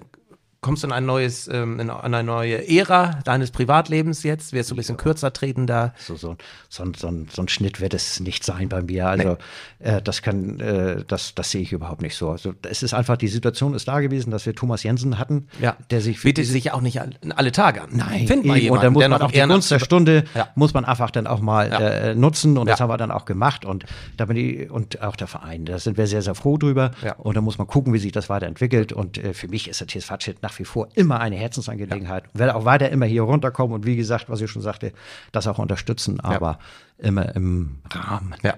kommst 0.62 0.84
du 0.84 0.88
in 0.88 0.94
ein 0.94 1.06
neues, 1.08 1.48
ähm, 1.52 1.80
in 1.80 1.90
eine 1.90 2.24
neue 2.24 2.68
Ära 2.70 3.20
deines 3.26 3.50
Privatlebens 3.50 4.22
jetzt? 4.22 4.54
Wirst 4.54 4.70
du 4.70 4.76
ein 4.76 4.78
bisschen 4.78 4.96
kürzer 4.96 5.34
treten 5.34 5.66
da? 5.66 5.94
So, 5.98 6.16
so, 6.16 6.38
so, 6.70 6.84
ein- 6.84 6.94
so, 6.94 7.08
ein- 7.08 7.28
so 7.34 7.42
ein 7.42 7.48
Schnitt 7.48 7.82
wird 7.82 7.96
es 7.96 8.20
nicht 8.20 8.44
sein 8.44 8.70
bei 8.70 8.84
mir. 8.84 9.08
Also 9.08 9.38
äh, 9.80 10.04
das 10.04 10.22
kann, 10.22 10.60
äh, 10.60 11.04
das, 11.08 11.34
das 11.34 11.50
sehe 11.50 11.62
ich 11.62 11.72
überhaupt 11.72 12.04
nicht 12.04 12.16
so. 12.16 12.30
Also 12.30 12.54
es 12.62 12.84
ist 12.84 12.94
einfach, 12.94 13.18
die 13.18 13.28
Situation 13.28 13.74
ist 13.74 13.88
da 13.88 14.00
gewesen, 14.02 14.30
dass 14.30 14.46
wir 14.46 14.54
Thomas 14.54 14.84
Jensen 14.84 15.18
hatten, 15.18 15.48
der 15.90 16.00
sich 16.02 16.22
bietet 16.22 16.46
sich 16.46 16.66
ja 16.66 16.74
auch 16.76 16.82
nicht 16.82 17.02
all- 17.02 17.16
alle 17.36 17.52
Tage 17.52 17.82
an. 17.82 17.90
Nein, 17.94 18.28
Find 18.28 18.46
mal 18.46 18.56
jemanden, 18.58 18.78
und 18.78 18.84
dann 18.84 18.94
muss 18.94 19.08
man 19.20 19.22
auch 19.24 19.32
die 19.32 19.40
Gunst 19.42 19.72
der 19.72 19.80
Stunde 19.80 20.26
Ja. 20.36 20.50
muss 20.54 20.76
man 20.76 20.86
einfach 20.86 21.10
dann 21.10 21.26
auch 21.26 21.42
mal 21.42 21.70
Ja. 21.72 21.80
äh, 21.80 22.16
nutzen 22.16 22.60
und 22.60 22.68
das 22.70 22.78
Ja. 22.78 22.84
haben 22.84 22.90
wir 22.92 22.98
dann 22.98 23.10
auch 23.12 23.26
gemacht 23.26 23.66
und 23.66 23.86
da 24.18 24.26
bin 24.26 24.38
ich 24.38 24.70
und 24.70 25.02
auch 25.02 25.16
der 25.16 25.26
Verein, 25.28 25.66
da 25.66 25.80
sind 25.80 25.98
wir 25.98 26.06
sehr 26.06 26.22
sehr 26.22 26.36
froh 26.36 26.58
drüber 26.58 26.92
Ja. 27.04 27.14
und 27.14 27.36
da 27.36 27.42
muss 27.42 27.58
man 27.58 27.66
gucken, 27.66 27.94
wie 27.94 27.98
sich 28.00 28.12
das 28.12 28.30
weiterentwickelt 28.30 28.94
und 28.94 29.18
äh, 29.18 29.34
für 29.34 29.48
mich 29.48 29.68
ist 29.68 29.80
der 29.80 29.88
TSV 29.88 30.12
Hatschet 30.12 30.44
nach 30.44 30.51
wie 30.60 30.66
vor 30.66 30.90
immer 30.96 31.20
eine 31.20 31.36
Herzensangelegenheit. 31.36 32.24
Werde 32.34 32.56
auch 32.56 32.66
weiter 32.66 32.90
immer 32.90 33.06
hier 33.06 33.24
runterkommen 33.24 33.76
und 33.76 33.86
wie 33.86 33.96
gesagt, 33.96 34.30
was 34.30 34.42
ich 34.42 34.50
schon 34.50 34.62
sagte, 34.62 34.94
das 35.32 35.48
auch 35.48 35.60
unterstützen, 35.60 36.20
aber 36.20 36.60
immer 36.98 37.36
im 37.36 37.80
Rahmen. 37.90 38.36
Ja. 38.44 38.56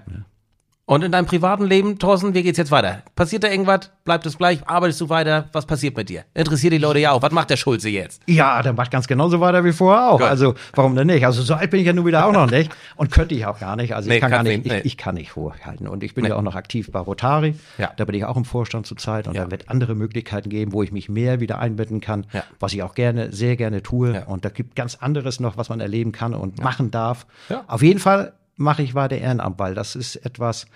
Und 0.86 1.02
in 1.02 1.10
deinem 1.12 1.24
privaten 1.24 1.64
Leben, 1.64 1.98
Thorsten, 1.98 2.34
wie 2.34 2.42
geht's 2.42 2.58
jetzt 2.58 2.70
weiter? 2.70 3.02
Passiert 3.16 3.42
da 3.42 3.48
irgendwas? 3.48 3.90
Bleibt 4.04 4.26
es 4.26 4.36
gleich? 4.36 4.60
Arbeitest 4.68 5.00
du 5.00 5.08
weiter? 5.08 5.48
Was 5.52 5.64
passiert 5.64 5.96
mit 5.96 6.10
dir? 6.10 6.24
Interessiert 6.34 6.74
die 6.74 6.78
Leute 6.78 6.98
ja 6.98 7.12
auch. 7.12 7.22
Was 7.22 7.32
macht 7.32 7.48
der 7.48 7.56
Schulze 7.56 7.88
jetzt? 7.88 8.20
Ja, 8.26 8.60
der 8.62 8.74
macht 8.74 8.90
ganz 8.90 9.06
genauso 9.06 9.40
weiter 9.40 9.64
wie 9.64 9.72
vorher 9.72 10.10
auch. 10.10 10.18
Gut. 10.18 10.28
Also 10.28 10.54
warum 10.74 10.94
denn 10.94 11.06
nicht? 11.06 11.24
Also 11.24 11.40
so 11.40 11.54
alt 11.54 11.70
bin 11.70 11.80
ich 11.80 11.86
ja 11.86 11.94
nun 11.94 12.04
wieder 12.04 12.26
auch 12.26 12.32
noch 12.32 12.50
nicht 12.50 12.70
und 12.96 13.10
könnte 13.10 13.34
ich 13.34 13.46
auch 13.46 13.58
gar 13.58 13.76
nicht. 13.76 13.94
Also 13.94 14.10
Nee, 14.10 14.16
ich 14.16 14.20
kann 14.20 14.30
gar 14.30 14.40
kannst 14.40 14.50
nicht, 14.52 14.64
nicht, 14.64 14.72
ich, 14.76 14.82
nee. 14.82 14.86
ich 14.86 14.96
kann 14.98 15.14
nicht 15.14 15.34
hochhalten. 15.36 15.88
Und 15.88 16.02
ich 16.02 16.12
bin 16.12 16.26
ja 16.26 16.36
auch 16.36 16.42
noch 16.42 16.54
aktiv 16.54 16.90
bei 16.92 16.98
Rotari. 17.00 17.54
Ja. 17.78 17.90
Da 17.96 18.04
bin 18.04 18.14
ich 18.14 18.26
auch 18.26 18.36
im 18.36 18.44
Vorstand 18.44 18.84
zurzeit 18.86 19.26
und 19.26 19.34
Ja. 19.36 19.46
da 19.46 19.50
wird 19.50 19.70
andere 19.70 19.94
Möglichkeiten 19.94 20.50
geben, 20.50 20.74
wo 20.74 20.82
ich 20.82 20.92
mich 20.92 21.08
mehr 21.08 21.40
wieder 21.40 21.60
einbinden 21.60 22.02
kann, 22.02 22.26
Ja. 22.34 22.44
was 22.60 22.74
ich 22.74 22.82
auch 22.82 22.94
gerne, 22.94 23.32
sehr 23.32 23.56
gerne 23.56 23.82
tue. 23.82 24.12
Ja. 24.12 24.24
Und 24.24 24.44
da 24.44 24.50
gibt 24.50 24.76
ganz 24.76 24.96
anderes 24.96 25.40
noch, 25.40 25.56
was 25.56 25.70
man 25.70 25.80
erleben 25.80 26.12
kann 26.12 26.34
und 26.34 26.62
machen 26.62 26.90
darf. 26.90 27.24
Auf 27.68 27.82
jeden 27.82 28.00
Fall 28.00 28.34
mache 28.56 28.82
ich 28.82 28.94
weiter 28.94 29.16
Ehrenamt, 29.18 29.58
weil 29.58 29.74
das 29.74 29.96
ist 29.96 30.16
etwas, 30.16 30.66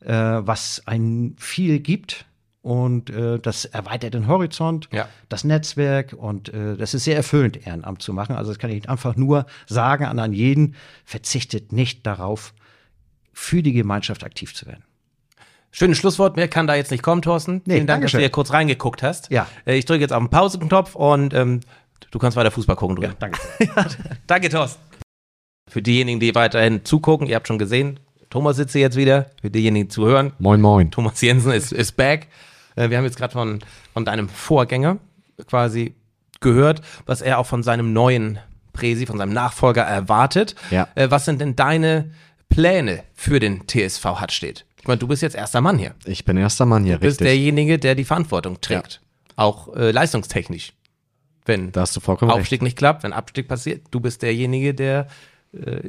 äh, 0.00 0.12
was 0.12 0.82
ein 0.86 1.34
viel 1.38 1.80
gibt. 1.80 2.24
Und 2.60 3.08
äh, 3.08 3.38
das 3.38 3.64
erweitert 3.64 4.14
den 4.14 4.26
Horizont, 4.26 4.88
Ja. 4.92 5.08
das 5.28 5.44
Netzwerk 5.44 6.12
und 6.12 6.52
äh, 6.52 6.76
das 6.76 6.92
ist 6.92 7.04
sehr 7.04 7.16
erfüllend, 7.16 7.66
Ehrenamt 7.66 8.02
zu 8.02 8.12
machen. 8.12 8.34
Also 8.36 8.50
das 8.50 8.58
kann 8.58 8.70
ich 8.70 8.88
einfach 8.90 9.16
nur 9.16 9.46
sagen 9.66 10.04
an, 10.04 10.18
an 10.18 10.32
jeden, 10.34 10.74
verzichtet 11.04 11.72
nicht 11.72 12.04
darauf, 12.06 12.52
für 13.32 13.62
die 13.62 13.72
Gemeinschaft 13.72 14.24
aktiv 14.24 14.54
zu 14.54 14.66
werden. 14.66 14.82
Schönes 15.70 15.98
Schlusswort. 15.98 16.36
Mehr 16.36 16.48
kann 16.48 16.66
da 16.66 16.74
jetzt 16.74 16.90
nicht 16.90 17.02
kommen, 17.02 17.22
Thorsten. 17.22 17.62
Nee, 17.64 17.74
Vielen 17.74 17.86
Dank, 17.86 18.02
dass 18.02 18.10
Dankeschön. 18.12 18.18
du 18.18 18.22
hier 18.24 18.30
kurz 18.30 18.52
reingeguckt 18.52 19.02
hast. 19.02 19.30
Ja. 19.30 19.46
Äh, 19.64 19.76
Ich 19.78 19.84
drücke 19.84 20.00
jetzt 20.00 20.12
auf 20.12 20.22
den 20.22 20.28
Pausenknopf 20.28 20.94
und 20.96 21.32
ähm, 21.34 21.60
du 22.10 22.18
kannst 22.18 22.36
weiter 22.36 22.50
Fußball 22.50 22.76
gucken 22.76 22.96
drüben. 22.96 23.14
danke. 23.20 23.38
Danke, 24.26 24.48
Thorsten. 24.50 24.82
Für 25.68 25.82
diejenigen, 25.82 26.20
die 26.20 26.34
weiterhin 26.34 26.84
zugucken, 26.84 27.26
ihr 27.26 27.36
habt 27.36 27.46
schon 27.48 27.58
gesehen, 27.58 28.00
Thomas 28.30 28.56
sitzt 28.56 28.72
hier 28.72 28.82
jetzt 28.82 28.96
wieder. 28.96 29.30
Für 29.40 29.50
diejenigen, 29.50 29.86
die 29.86 29.92
zuhören, 29.94 30.32
Moin, 30.38 30.60
moin. 30.60 30.90
Thomas 30.90 31.20
Jensen 31.20 31.52
ist, 31.52 31.72
ist 31.72 31.92
back. 31.96 32.28
Äh, 32.76 32.90
Wir 32.90 32.98
haben 32.98 33.04
jetzt 33.04 33.16
gerade 33.16 33.32
von, 33.32 33.60
von 33.92 34.04
deinem 34.04 34.28
Vorgänger 34.28 34.98
quasi 35.46 35.94
gehört, 36.40 36.82
was 37.06 37.20
er 37.22 37.38
auch 37.38 37.46
von 37.46 37.62
seinem 37.62 37.92
neuen 37.92 38.38
Präsi, 38.72 39.06
von 39.06 39.18
seinem 39.18 39.32
Nachfolger 39.32 39.82
erwartet. 39.82 40.54
Ja. 40.70 40.88
Äh, 40.94 41.10
Was 41.10 41.24
sind 41.24 41.40
denn 41.40 41.56
deine 41.56 42.10
Pläne 42.48 43.02
für 43.14 43.40
den 43.40 43.66
TSV 43.66 44.04
Hattstedt? 44.04 44.64
Ich 44.80 44.86
meine, 44.86 44.98
du 44.98 45.08
bist 45.08 45.22
jetzt 45.22 45.34
erster 45.34 45.60
Mann 45.60 45.78
hier. 45.78 45.94
Ich 46.04 46.24
bin 46.24 46.36
erster 46.36 46.64
Mann 46.66 46.84
hier, 46.84 46.94
Du 46.94 47.00
bist 47.00 47.20
richtig. 47.20 47.26
derjenige, 47.26 47.78
der 47.78 47.94
die 47.94 48.04
Verantwortung 48.04 48.60
trägt. 48.60 49.00
Auch 49.36 49.74
äh, 49.74 49.90
leistungstechnisch. 49.90 50.72
Wenn 51.44 51.72
Da 51.72 51.84
du 51.84 52.00
vollkommen 52.00 52.30
recht. 52.30 52.40
Aufstieg 52.42 52.62
nicht 52.62 52.76
klappt, 52.76 53.02
wenn 53.04 53.12
Abstieg 53.12 53.48
passiert, 53.48 53.86
du 53.90 54.00
bist 54.00 54.22
derjenige, 54.22 54.74
der 54.74 55.08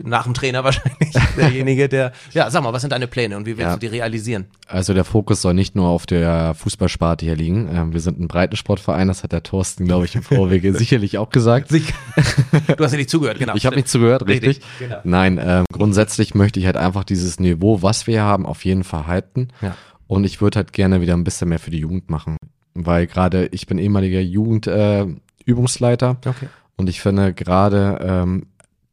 nach 0.04 0.24
dem 0.24 0.34
Trainer 0.34 0.64
wahrscheinlich, 0.64 1.12
derjenige, 1.36 1.90
der, 1.90 2.14
ja, 2.32 2.50
sag 2.50 2.64
mal, 2.64 2.72
was 2.72 2.82
sind 2.82 2.92
deine 2.92 3.08
Pläne 3.08 3.36
und 3.36 3.46
wie 3.46 3.58
willst 3.58 3.62
Ja. 3.62 3.74
du 3.74 3.80
die 3.80 3.88
realisieren? 3.88 4.46
Also 4.68 4.94
der 4.94 5.04
Fokus 5.04 5.42
soll 5.42 5.54
nicht 5.54 5.76
nur 5.76 5.88
auf 5.90 6.06
der 6.06 6.54
Fußballsparte 6.56 7.26
hier 7.26 7.36
liegen. 7.36 7.68
Ähm, 7.74 7.92
wir 7.94 8.00
sind 8.00 8.20
ein 8.20 8.28
Breitensportverein, 8.30 9.10
das 9.10 9.24
hat 9.24 9.34
der 9.34 9.44
Thorsten, 9.44 9.86
glaube 9.86 10.06
ich, 10.06 10.16
im 10.16 10.24
Vorwege 10.24 10.74
sicherlich 10.78 11.18
auch 11.18 11.30
gesagt. 11.30 11.72
Du 11.72 12.84
hast 12.84 12.92
ja 12.92 12.98
nicht 12.98 13.10
zugehört, 13.10 13.40
genau. 13.40 13.56
Ich 13.56 13.66
habe 13.66 13.76
nicht 13.76 13.90
zugehört, 13.90 14.26
richtig. 14.28 14.50
Richtig, 14.50 14.66
genau. 14.80 15.00
Nein, 15.04 15.40
ähm, 15.44 15.66
grundsätzlich 15.74 16.36
möchte 16.36 16.60
ich 16.60 16.66
halt 16.66 16.78
einfach 16.78 17.04
dieses 17.04 17.40
Niveau, 17.40 17.82
was 17.82 18.08
wir 18.08 18.22
haben, 18.24 18.46
auf 18.46 18.64
jeden 18.64 18.84
Fall 18.86 19.08
halten. 19.08 19.50
Ja. 19.62 19.76
Und 20.08 20.24
ich 20.24 20.40
würde 20.42 20.56
halt 20.58 20.72
gerne 20.74 21.02
wieder 21.02 21.14
ein 21.16 21.24
bisschen 21.26 21.50
mehr 21.50 21.60
für 21.60 21.70
die 21.72 21.80
Jugend 21.80 22.10
machen. 22.10 22.38
Weil 22.76 23.08
gerade 23.08 23.48
ich 23.48 23.68
bin 23.68 23.78
ehemaliger 23.78 24.22
Jugendübungsleiter 24.22 26.18
äh. 26.24 26.30
Okay. 26.30 26.48
und 26.78 26.88
ich 26.90 27.02
finde 27.02 27.34
gerade 27.34 28.00
ähm, 28.02 28.46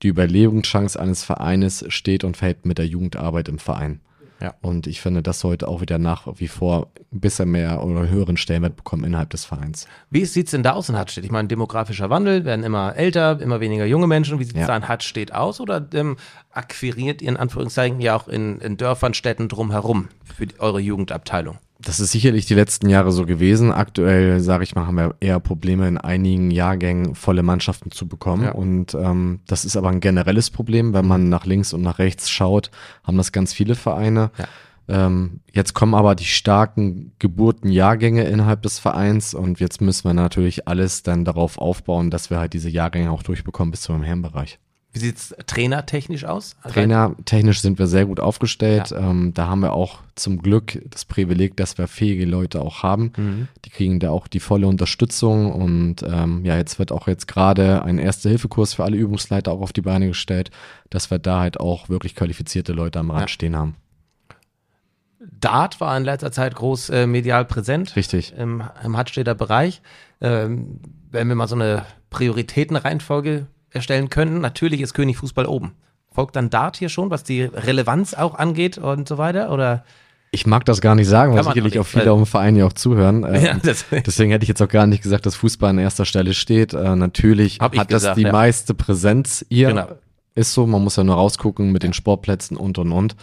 die 0.03 0.09
Überlebenschance 0.09 0.99
eines 0.99 1.25
Vereines 1.25 1.85
steht 1.89 2.25
und 2.25 2.37
fällt 2.37 2.67
mit 2.67 2.79
der 2.79 2.87
Jugendarbeit 2.87 3.49
im 3.49 3.59
Verein. 3.59 4.01
Ja. 4.41 4.55
Und 4.61 4.87
ich 4.87 5.01
finde, 5.01 5.23
das 5.23 5.41
sollte 5.41 5.67
auch 5.67 5.81
wieder 5.81 5.97
nach 5.97 6.27
wie 6.37 6.49
vor 6.49 6.91
ein 7.11 7.21
bisschen 7.21 7.51
mehr 7.51 7.83
oder 7.83 8.07
höheren 8.09 8.37
Stellenwert 8.37 8.77
bekommen 8.77 9.05
innerhalb 9.05 9.31
des 9.31 9.47
Vereins. 9.47 9.87
Wie 10.11 10.27
sieht's 10.27 10.51
denn 10.51 10.63
da 10.63 10.73
aus 10.73 10.91
in 10.91 10.97
Hattstedt? 10.97 11.25
Ich 11.25 11.31
meine, 11.31 11.49
demografischer 11.49 12.11
Wandel, 12.11 12.45
werden 12.45 12.63
immer 12.63 12.95
älter, 12.97 13.41
immer 13.41 13.61
weniger 13.61 13.87
junge 13.87 14.07
Menschen. 14.07 14.39
Wie 14.39 14.45
sieht's 14.45 14.59
Ja. 14.59 14.67
da 14.67 14.77
in 14.77 14.89
Hattstedt 14.89 15.33
aus? 15.33 15.59
Oder 15.59 15.87
ähm, 15.95 16.19
akquiriert 16.53 17.23
ihr 17.23 17.31
in 17.31 17.39
Anführungszeichen 17.39 18.01
ja 18.03 18.15
auch 18.15 18.29
in, 18.29 18.59
in 18.61 18.77
Dörfern, 18.77 19.15
Städten 19.15 19.49
drumherum 19.49 20.09
für 20.37 20.47
die, 20.47 20.61
eure 20.61 20.81
Jugendabteilung? 20.81 21.57
Das 21.79 22.01
ist 22.01 22.13
sicherlich 22.13 22.47
die 22.47 22.55
letzten 22.55 22.89
Jahre 22.89 23.13
so 23.13 23.27
gewesen. 23.27 23.71
Aktuell, 23.71 24.41
sage 24.41 24.65
ich 24.65 24.75
mal, 24.75 24.87
haben 24.87 24.97
wir 24.97 25.15
eher 25.21 25.41
Probleme 25.41 25.87
in 25.87 25.99
einigen 25.99 26.51
Jahrgängen 26.51 27.15
volle 27.15 27.43
Mannschaften 27.43 27.91
zu 27.91 28.09
bekommen. 28.09 28.45
Ja. 28.45 28.53
Und 28.53 28.95
ähm, 28.95 29.41
das 29.47 29.65
ist 29.65 29.77
aber 29.77 29.91
ein 29.91 30.01
generelles 30.01 30.51
Problem. 30.51 30.95
Wenn 30.95 31.07
man 31.07 31.29
nach 31.29 31.45
links 31.45 31.73
und 31.73 31.83
nach 31.83 31.99
rechts 31.99 32.31
schaut, 32.31 32.71
haben 33.05 33.19
das 33.19 33.31
ganz 33.31 33.53
viele 33.53 33.75
Vereine. 33.75 34.31
Ja. 34.39 34.47
Ähm, 34.89 35.41
jetzt 35.53 35.75
kommen 35.75 35.95
aber 35.95 36.15
die 36.15 36.25
starken 36.25 37.13
Geburtenjahrgänge 37.19 38.25
innerhalb 38.25 38.63
des 38.63 38.79
Vereins 38.79 39.35
und 39.35 39.59
jetzt 39.59 39.81
müssen 39.81 40.09
wir 40.09 40.15
natürlich 40.15 40.69
alles 40.69 41.03
dann 41.03 41.25
darauf 41.25 41.59
aufbauen, 41.59 42.11
dass 42.11 42.31
wir 42.31 42.39
halt 42.39 42.53
diese 42.53 42.71
Jahrgänge 42.71 43.11
auch 43.11 43.25
durchbekommen 43.25 43.73
bis 43.73 43.83
zum 43.83 44.03
Herrenbereich. 44.03 44.61
Wie 44.97 45.01
sieht's 45.01 45.35
trainertechnisch 45.47 46.25
aus? 46.25 46.57
Also- 46.63 46.73
Trainer 46.73 47.15
technisch 47.27 47.61
sind 47.61 47.79
wir 47.79 47.87
sehr 47.87 48.07
gut 48.07 48.19
aufgestellt. 48.19 48.95
Ähm, 48.97 49.35
da 49.35 49.47
haben 49.47 49.61
wir 49.61 49.75
auch 49.75 49.99
zum 50.15 50.39
Glück 50.41 50.81
das 50.89 51.05
Privileg, 51.05 51.55
dass 51.59 51.77
wir 51.77 51.87
fähige 51.87 52.25
Leute 52.25 52.63
auch 52.63 52.83
haben. 52.83 53.13
Mhm. 53.15 53.49
Die 53.67 53.69
kriegen 53.69 54.01
da 54.01 54.09
auch 54.09 54.27
die 54.27 54.41
volle 54.41 54.67
Unterstützung 54.67 55.53
und 55.53 55.97
ähm, 56.03 56.47
ja, 56.47 56.57
jetzt 56.57 56.79
wird 56.79 56.93
auch 56.93 57.09
jetzt 57.09 57.29
gerade 57.29 57.83
ein 57.83 57.99
Erste-Hilfe-Kurs 57.99 58.73
für 58.73 58.85
alle 58.85 58.97
Übungsleiter 58.97 59.53
auch 59.53 59.61
auf 59.61 59.75
die 59.75 59.83
Beine 59.83 60.09
gestellt, 60.09 60.51
dass 60.89 61.11
wir 61.11 61.19
da 61.19 61.41
halt 61.41 61.61
auch 61.61 61.91
wirklich 61.91 62.15
qualifizierte 62.15 62.73
Leute 62.73 62.99
am 62.99 63.11
Rad 63.11 63.21
Ja. 63.21 63.29
stehen 63.29 63.55
haben. 63.55 63.77
Dart 65.21 65.79
war 65.79 65.95
in 65.99 66.05
letzter 66.05 66.33
Zeit 66.33 66.55
groß 66.55 66.89
äh, 66.89 67.07
medial 67.07 67.45
präsent. 67.45 67.97
Richtig. 67.97 68.33
Im, 68.35 68.63
im 68.83 68.97
Bereich. 69.35 69.83
Ähm, 70.23 70.81
wenn 71.11 71.29
wir 71.29 71.35
mal 71.35 71.49
so 71.49 71.55
eine 71.55 71.85
Prioritätenreihenfolge 72.09 73.47
erstellen 73.77 74.11
könnten, 74.11 74.41
natürlich 74.41 74.81
ist 74.81 74.95
König 74.95 75.17
Fußball 75.19 75.47
oben. 75.47 75.73
Folgt 76.11 76.35
dann 76.37 76.51
Dart 76.51 76.77
hier 76.77 76.89
schon, 76.89 77.11
was 77.11 77.23
die 77.25 77.43
Relevanz 77.43 78.15
auch 78.15 78.35
angeht 78.35 78.79
und 78.79 79.07
so 79.07 79.19
weiter? 79.19 79.53
Oder? 79.53 79.85
Ich 80.31 80.47
mag 80.47 80.65
das 80.65 80.81
gar 80.81 80.95
nicht 80.95 81.09
sagen, 81.09 81.35
weil 81.35 81.45
sicherlich 81.45 81.79
auch 81.79 81.87
viele 81.87 82.11
im 82.11 82.27
Verein 82.27 82.57
ja 82.57 82.67
auch 82.67 82.73
zuhören. 82.73 83.25
Ähm, 83.27 83.45
Ja, 83.45 83.55
das- 83.63 83.85
deswegen 83.91 84.31
hätte 84.31 84.43
ich 84.43 84.49
jetzt 84.49 84.63
auch 84.63 84.69
gar 84.69 84.87
nicht 84.87 85.03
gesagt, 85.03 85.27
dass 85.27 85.37
Fußball 85.37 85.71
an 85.71 85.79
erster 85.79 86.05
Stelle 86.05 86.35
steht. 86.35 86.75
Äh, 86.75 86.97
natürlich 86.97 87.61
hat 87.61 87.75
das 87.77 87.87
gesagt, 87.87 88.19
die 88.19 88.23
ja. 88.23 88.33
meiste 88.33 88.75
Präsenz 88.75 89.45
hier. 89.49 89.69
Genau. 89.69 89.89
Ist 90.35 90.53
so, 90.53 90.67
man 90.67 90.85
muss 90.85 90.97
ja 90.97 91.05
nur 91.05 91.15
rausgucken 91.15 91.73
mit 91.73 91.83
den 91.83 91.95
Sportplätzen 91.95 92.57
und 92.59 92.77
und 92.77 92.93
und. 92.93 93.17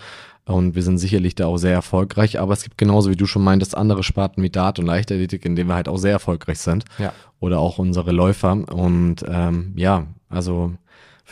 Und 0.45 0.75
wir 0.75 0.84
sind 0.84 0.97
sicherlich 0.97 1.36
da 1.36 1.47
auch 1.47 1.58
sehr 1.58 1.73
erfolgreich, 1.73 2.39
aber 2.39 2.53
es 2.53 2.63
gibt 2.63 2.77
genauso 2.77 3.10
wie 3.10 3.15
du 3.15 3.25
schon 3.25 3.43
meintest, 3.43 3.77
andere 3.77 4.03
Sparten 4.03 4.43
wie 4.43 4.49
Dart 4.49 4.77
und 4.77 4.86
Leichtathletik, 4.86 5.45
in 5.45 5.56
denen 5.56 5.69
wir 5.69 5.75
halt 5.75 5.88
auch 5.88 5.97
sehr 5.97 6.12
erfolgreich 6.12 6.60
sind. 6.60 6.84
Ja. 6.97 7.13
Oder 7.39 7.60
auch 7.60 7.77
unsere 7.77 8.12
Läufer. 8.12 8.51
Und 8.51 9.23
ähm, 9.27 9.73
ja, 9.77 10.08
also 10.29 10.73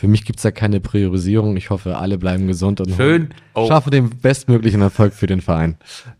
für 0.02 0.08
mich 0.08 0.24
gibt 0.24 0.40
es 0.40 0.42
ja 0.42 0.50
keine 0.50 0.80
Priorisierung. 0.80 1.56
Ich 1.56 1.70
hoffe, 1.70 1.96
alle 1.96 2.18
bleiben 2.18 2.48
gesund 2.48 2.80
und 2.80 2.90
Schön. 2.96 3.32
Oh. 3.54 3.68
schaffen 3.68 3.92
den 3.92 4.10
bestmöglichen 4.10 4.80
Erfolg 4.82 5.14
für 5.14 5.28
den 5.28 5.40
Verein. 5.40 5.76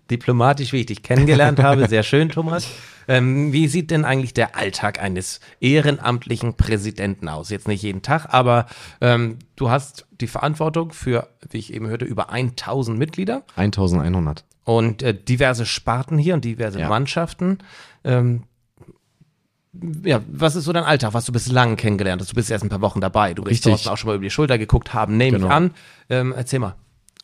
Diplomatisch, 0.09 0.73
wie 0.73 0.77
ich 0.83 0.87
dich 0.87 1.03
kennengelernt 1.03 1.59
habe. 1.63 1.89
Sehr 1.89 2.05
schön, 2.05 2.29
Thomas. 2.29 2.69
Ähm, 3.09 3.53
wie 3.53 3.67
sieht 3.67 3.91
denn 3.91 4.05
eigentlich 4.05 4.35
der 4.35 4.55
Alltag 4.57 5.03
eines 5.03 5.41
ehrenamtlichen 5.59 6.55
Präsidenten 6.55 7.29
aus? 7.29 7.51
Jetzt 7.51 7.67
nicht 7.67 7.83
jeden 7.83 8.03
Tag, 8.03 8.27
aber 8.33 8.67
ähm, 9.01 9.39
du 9.57 9.69
hast 9.69 10.07
die 10.21 10.29
Verantwortung 10.29 10.93
für, 10.93 11.27
wie 11.51 11.59
ich 11.59 11.75
eben 11.75 11.89
hörte, 11.89 12.05
über 12.05 12.31
1000 12.31 12.97
Mitglieder 12.97 13.43
1100. 13.57 14.45
und 14.63 15.03
äh, 15.03 15.13
diverse 15.13 15.67
Sparten 15.67 16.19
hier 16.19 16.35
und 16.35 16.45
diverse 16.45 16.79
Ja. 16.79 16.89
Mannschaften. 16.89 17.59
Ähm, 18.05 18.45
ja, 20.05 20.21
was 20.31 20.55
ist 20.57 20.65
so 20.65 20.73
dein 20.73 20.85
Alltag, 20.85 21.15
was 21.15 21.25
du 21.25 21.33
bislang 21.33 21.77
kennengelernt 21.77 22.21
hast? 22.21 22.31
Du 22.31 22.35
bist 22.35 22.51
erst 22.51 22.65
ein 22.65 22.69
paar 22.69 22.81
Wochen 22.83 23.01
dabei. 23.01 23.35
Du. 23.35 23.43
Thorsten 23.45 23.89
auch 23.89 23.97
schon 23.97 24.09
mal 24.09 24.17
über 24.17 24.25
die 24.25 24.31
Schulter 24.31 24.59
geguckt 24.59 24.93
haben, 24.95 25.17
nehme 25.17 25.37
ich 25.39 25.43
Genau. 25.43 25.55
an. 25.55 25.71
Ähm, 26.11 26.35
erzähl 26.37 26.59
mal. 26.59 26.75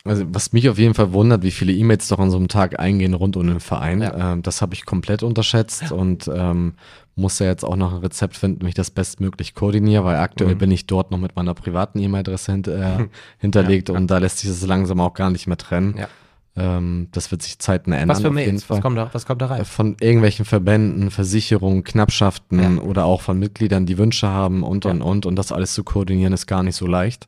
Also 0.05 0.23
was 0.29 0.53
mich 0.53 0.69
auf 0.69 0.77
jeden 0.79 0.93
Fall 0.93 1.11
wundert, 1.13 1.43
wie 1.43 1.51
viele 1.51 1.73
E-Mails 1.73 2.07
doch 2.07 2.19
an 2.19 2.31
so 2.31 2.37
einem 2.37 2.47
Tag 2.47 2.79
eingehen 2.79 3.13
rund 3.13 3.35
um 3.37 3.45
den 3.45 3.59
Verein. 3.59 4.01
Ja. 4.01 4.31
Ähm, 4.33 4.41
das 4.43 4.61
habe 4.61 4.73
ich 4.73 4.85
komplett 4.85 5.23
unterschätzt 5.23 5.91
und 5.91 6.29
ähm, 6.33 6.73
muss 7.15 7.37
ja 7.39 7.47
jetzt 7.47 7.65
auch 7.65 7.75
noch 7.75 7.91
ein 7.93 7.99
Rezept 7.99 8.37
finden, 8.37 8.63
wie 8.65 8.69
ich 8.69 8.75
das 8.75 8.91
bestmöglich 8.91 9.53
koordiniere, 9.53 10.05
weil 10.05 10.15
aktuell 10.15 10.55
Mhm. 10.55 10.59
bin 10.59 10.71
ich 10.71 10.87
dort 10.87 11.11
noch 11.11 11.17
mit 11.17 11.35
meiner 11.35 11.53
privaten 11.53 11.99
E-Mail-Adresse 11.99 12.51
hint, 12.53 12.67
äh, 12.69 13.07
hinterlegt 13.39 13.89
und 13.89 14.07
da 14.07 14.17
lässt 14.19 14.39
sich 14.39 14.49
das 14.49 14.65
langsam 14.65 15.01
auch 15.01 15.13
gar 15.13 15.29
nicht 15.29 15.47
mehr 15.47 15.57
trennen. 15.57 15.95
Ja. 15.97 16.07
Ähm, 16.55 17.07
das 17.11 17.31
wird 17.31 17.41
sich 17.43 17.59
zeitnah 17.59 17.95
ändern. 17.97 18.15
Was 18.17 18.21
für 18.21 18.31
Mails? 18.31 18.69
Was 18.69 18.81
kommt 18.81 18.97
da, 18.97 19.09
was 19.13 19.25
kommt 19.25 19.41
da 19.41 19.45
rein? 19.47 19.65
Von 19.65 19.95
irgendwelchen 20.01 20.45
Verbänden, 20.45 21.11
Versicherungen, 21.11 21.83
Knappschaften 21.83 22.59
Ja. 22.77 22.81
oder 22.81 23.05
auch 23.05 23.21
von 23.21 23.37
Mitgliedern, 23.39 23.85
die 23.85 23.97
Wünsche 23.97 24.27
haben 24.27 24.63
und 24.63 24.85
und 24.85 25.01
und. 25.01 25.25
Und 25.25 25.35
das 25.35 25.51
alles 25.51 25.73
zu 25.73 25.83
koordinieren 25.83 26.33
ist 26.33 26.47
gar 26.47 26.63
nicht 26.63 26.75
so 26.75 26.87
leicht. 26.87 27.27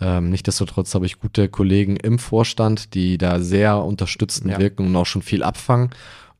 Ähm, 0.00 0.30
Nichtsdestotrotz 0.30 0.92
habe 0.94 1.06
ich 1.06 1.20
gute 1.20 1.48
Kollegen 1.48 1.96
im 1.96 2.18
Vorstand, 2.18 2.94
die 2.94 3.16
da 3.18 3.38
sehr 3.40 3.78
unterstützend 3.78 4.50
Ja. 4.52 4.58
wirken 4.58 4.86
und 4.86 4.96
auch 4.96 5.06
schon 5.06 5.22
viel 5.22 5.42
abfangen. 5.44 5.90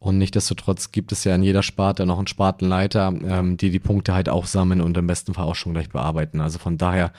Und 0.01 0.19
nichtsdestotrotz 0.19 0.91
gibt 0.93 1.13
es 1.13 1.25
ja 1.25 1.35
in 1.35 1.43
jeder 1.43 1.63
Sparte 1.63 2.05
noch 2.05 2.19
einen 2.19 2.27
Spartenleiter, 2.27 3.15
ähm, 3.27 3.57
die 3.57 3.71
die 3.71 3.79
Punkte 3.79 4.13
halt 4.13 4.29
auch 4.29 4.47
sammeln 4.47 4.81
und 4.81 4.97
im 4.99 5.07
besten 5.07 5.35
Fall 5.35 5.45
auch 5.45 5.55
schon 5.55 5.73
gleich 5.73 5.89
bearbeiten. 5.89 6.41
Also 6.41 6.59
von 6.59 6.77
daher 6.79 7.13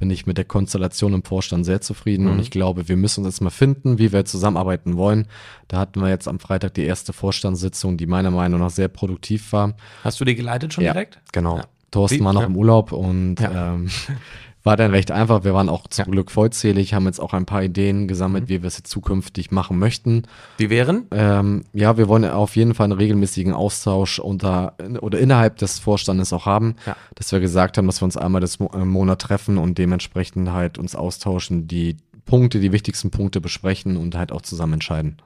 bin 0.00 0.10
ich 0.10 0.26
mit 0.26 0.36
der 0.38 0.44
Konstellation 0.46 1.14
im 1.14 1.22
Vorstand 1.22 1.64
sehr 1.64 1.80
zufrieden 1.80 2.24
Mhm. 2.24 2.32
und 2.32 2.38
ich 2.40 2.50
glaube, 2.50 2.88
wir 2.88 2.96
müssen 2.96 3.24
uns 3.24 3.34
jetzt 3.36 3.40
mal 3.40 3.50
finden, 3.50 3.98
wie 3.98 4.10
wir 4.12 4.24
zusammenarbeiten 4.24 4.96
wollen. 4.96 5.28
Da 5.68 5.78
hatten 5.78 6.00
wir 6.00 6.08
jetzt 6.08 6.26
am 6.26 6.40
Freitag 6.40 6.74
die 6.74 6.82
erste 6.84 7.12
Vorstandssitzung, 7.12 7.96
die 7.96 8.06
meiner 8.06 8.32
Meinung 8.32 8.58
nach 8.60 8.70
sehr 8.70 8.88
produktiv 8.88 9.52
war. 9.52 9.74
Hast 10.02 10.18
du 10.18 10.24
die 10.24 10.34
geleitet 10.34 10.74
schon 10.74 10.82
Ja, 10.82 10.92
direkt? 10.94 11.20
Genau. 11.32 11.58
Ja. 11.58 11.64
Thorsten 11.92 12.24
war 12.24 12.32
noch 12.32 12.40
ja. 12.42 12.46
im 12.46 12.56
Urlaub 12.56 12.92
und 12.92 13.36
ähm, 13.40 13.88
war 14.62 14.76
dann 14.76 14.90
recht 14.90 15.10
einfach. 15.10 15.44
Wir 15.44 15.54
waren 15.54 15.68
auch 15.70 15.86
zum 15.88 16.04
Ja. 16.06 16.10
Glück 16.10 16.30
vollzählig, 16.30 16.92
haben 16.92 17.06
jetzt 17.06 17.18
auch 17.20 17.32
ein 17.32 17.46
paar 17.46 17.62
Ideen 17.62 18.08
gesammelt, 18.08 18.44
Mhm. 18.44 18.48
wie 18.48 18.62
wir 18.62 18.66
es 18.68 18.76
jetzt 18.76 18.90
zukünftig 18.90 19.50
machen 19.50 19.78
möchten. 19.78 20.24
Die 20.58 20.68
wären? 20.68 21.06
Ähm, 21.12 21.64
ja, 21.72 21.96
wir 21.96 22.08
wollen 22.08 22.24
auf 22.26 22.56
jeden 22.56 22.74
Fall 22.74 22.84
einen 22.84 22.98
regelmäßigen 22.98 23.54
Austausch 23.54 24.18
unter 24.18 24.74
oder 25.00 25.18
innerhalb 25.18 25.56
des 25.56 25.78
Vorstandes 25.78 26.32
auch 26.32 26.44
haben, 26.46 26.76
Ja. 26.86 26.96
dass 27.14 27.32
wir 27.32 27.40
gesagt 27.40 27.78
haben, 27.78 27.86
dass 27.86 28.00
wir 28.02 28.04
uns 28.04 28.16
einmal 28.18 28.40
das 28.42 28.58
Mo- 28.58 28.70
im 28.74 28.88
Monat 28.88 29.20
treffen 29.22 29.56
und 29.58 29.78
dementsprechend 29.78 30.50
halt 30.50 30.76
uns 30.78 30.94
austauschen, 30.94 31.66
die 31.66 31.96
Punkte, 32.26 32.60
die 32.60 32.70
wichtigsten 32.72 33.10
Punkte 33.10 33.40
besprechen 33.40 33.96
und 33.96 34.14
halt 34.14 34.30
auch 34.30 34.42
zusammen 34.42 34.74
entscheiden. 34.74 35.16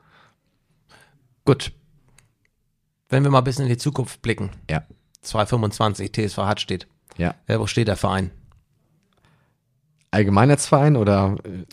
Gut. 1.44 1.72
Wenn 3.08 3.22
wir 3.24 3.30
mal 3.30 3.38
ein 3.38 3.44
bisschen 3.44 3.64
in 3.64 3.68
die 3.70 3.76
Zukunft 3.76 4.22
blicken. 4.22 4.50
Ja. 4.70 4.84
225 5.22 6.12
TSV 6.12 6.38
Hatt 6.38 6.60
steht. 6.60 6.86
Ja. 7.18 7.34
Ja, 7.48 7.60
wo 7.60 7.66
steht 7.66 7.88
der 7.88 7.96
Verein? 7.96 8.30
Allgemeinheitsverein 10.14 10.96
oder 10.96 11.36
äh, 11.44 11.64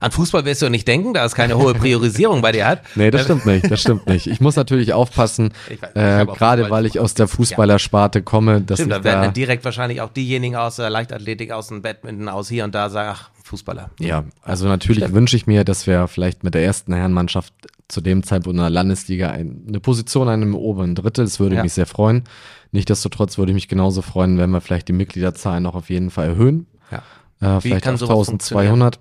An 0.00 0.10
Fußball 0.10 0.44
wirst 0.44 0.60
du 0.62 0.68
nicht 0.68 0.86
denken, 0.88 1.14
da 1.14 1.24
es 1.24 1.34
keine 1.34 1.56
hohe 1.56 1.74
Priorisierung 1.74 2.42
bei 2.42 2.52
dir 2.52 2.66
hat. 2.66 2.82
Nee, 2.94 3.10
das 3.10 3.24
stimmt 3.24 3.46
nicht, 3.46 3.70
das 3.70 3.80
stimmt 3.80 4.06
nicht. 4.06 4.26
Ich 4.26 4.40
muss 4.40 4.56
natürlich 4.56 4.92
aufpassen, 4.92 5.52
Ich 5.70 5.80
weiß, 5.82 5.90
ich 5.94 5.96
äh, 6.00 6.26
gerade 6.26 6.70
weil 6.70 6.86
ich 6.86 7.00
aus 7.00 7.14
der 7.14 7.26
Fußballersparte 7.28 8.22
komme, 8.22 8.60
dass 8.60 8.78
Stimmt, 8.78 8.92
ich 8.92 8.98
da 8.98 9.04
werden 9.04 9.20
da, 9.20 9.24
dann 9.26 9.34
direkt 9.34 9.64
wahrscheinlich 9.64 10.00
auch 10.00 10.10
diejenigen 10.10 10.56
aus 10.56 10.76
der 10.76 10.90
Leichtathletik, 10.90 11.52
aus 11.52 11.68
dem 11.68 11.82
Badminton, 11.82 12.28
aus 12.28 12.48
hier 12.48 12.64
und 12.64 12.74
da 12.74 12.90
sagen, 12.90 13.10
ach, 13.14 13.30
Fußballer. 13.44 13.90
ja, 14.00 14.24
also 14.42 14.66
natürlich 14.66 15.12
wünsche 15.12 15.36
ich 15.36 15.46
mir, 15.46 15.64
dass 15.64 15.86
wir 15.86 16.08
vielleicht 16.08 16.44
mit 16.44 16.54
der 16.54 16.64
ersten 16.64 16.94
Herrenmannschaft 16.94 17.52
zu 17.88 18.00
dem 18.00 18.22
Zeitpunkt 18.22 18.56
in 18.56 18.62
der 18.62 18.70
Landesliga 18.70 19.28
ein, 19.30 19.64
eine 19.68 19.80
Position 19.80 20.28
in 20.28 20.32
einem 20.34 20.54
oberen 20.54 20.94
Drittel, 20.94 21.24
das 21.26 21.38
würde 21.40 21.56
Ja. 21.56 21.62
mich 21.62 21.74
sehr 21.74 21.84
freuen. 21.86 22.24
Nichtsdestotrotz 22.72 23.36
würde 23.38 23.52
ich 23.52 23.54
mich 23.54 23.68
genauso 23.68 24.00
freuen, 24.02 24.38
wenn 24.38 24.50
wir 24.50 24.60
vielleicht 24.62 24.88
die 24.88 24.92
Mitgliederzahlen 24.94 25.62
noch 25.62 25.74
auf 25.74 25.90
jeden 25.90 26.10
Fall 26.10 26.28
erhöhen. 26.28 26.66
Ja. 26.90 27.02
Äh, 27.44 27.60
vielleicht 27.60 27.84
kann 27.84 27.94
auf 27.94 28.00
sowas 28.00 28.28
1200. 28.28 28.98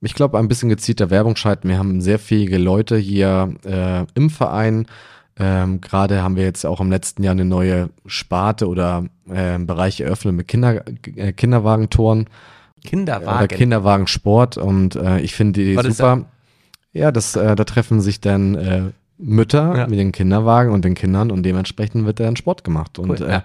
Ich 0.00 0.14
glaube, 0.14 0.38
ein 0.38 0.48
bisschen 0.48 0.68
gezielter 0.68 1.10
Werbung 1.10 1.36
schalten. 1.36 1.68
Wir 1.68 1.78
haben 1.78 2.00
sehr 2.00 2.18
fähige 2.18 2.58
Leute 2.58 2.96
hier 2.96 3.54
äh, 3.64 4.04
im 4.14 4.30
Verein. 4.30 4.86
Ähm, 5.38 5.80
Gerade 5.80 6.22
haben 6.22 6.36
wir 6.36 6.42
jetzt 6.42 6.66
auch 6.66 6.80
im 6.80 6.90
letzten 6.90 7.22
Jahr 7.22 7.32
eine 7.32 7.44
neue 7.44 7.90
Sparte 8.04 8.68
oder 8.68 9.04
äh, 9.30 9.58
Bereich 9.58 10.00
eröffnet 10.00 10.34
mit 10.34 10.48
Kinder, 10.48 10.84
äh, 11.16 11.32
Kinderwagentoren 11.32 12.22
oder 12.22 12.28
Kinderwagen. 12.84 13.48
Kinderwagensport. 13.48 14.58
Und 14.58 14.96
äh, 14.96 15.20
ich 15.20 15.34
finde 15.34 15.62
die 15.62 15.76
Was 15.76 15.86
super. 15.86 16.26
Ja, 16.92 17.10
das, 17.10 17.36
äh, 17.36 17.56
da 17.56 17.64
treffen 17.64 18.00
sich 18.00 18.20
dann 18.20 18.54
äh, 18.54 18.82
Mütter 19.24 19.76
Ja. 19.76 19.86
mit 19.86 19.98
den 19.98 20.12
Kinderwagen 20.12 20.72
und 20.72 20.84
den 20.84 20.94
Kindern 20.94 21.30
und 21.30 21.42
dementsprechend 21.44 22.04
wird 22.06 22.20
dann 22.20 22.36
Sport 22.36 22.64
gemacht. 22.64 22.98
Und 22.98 23.20
Cool, 23.20 23.26
äh, 23.26 23.30
ja. 23.32 23.44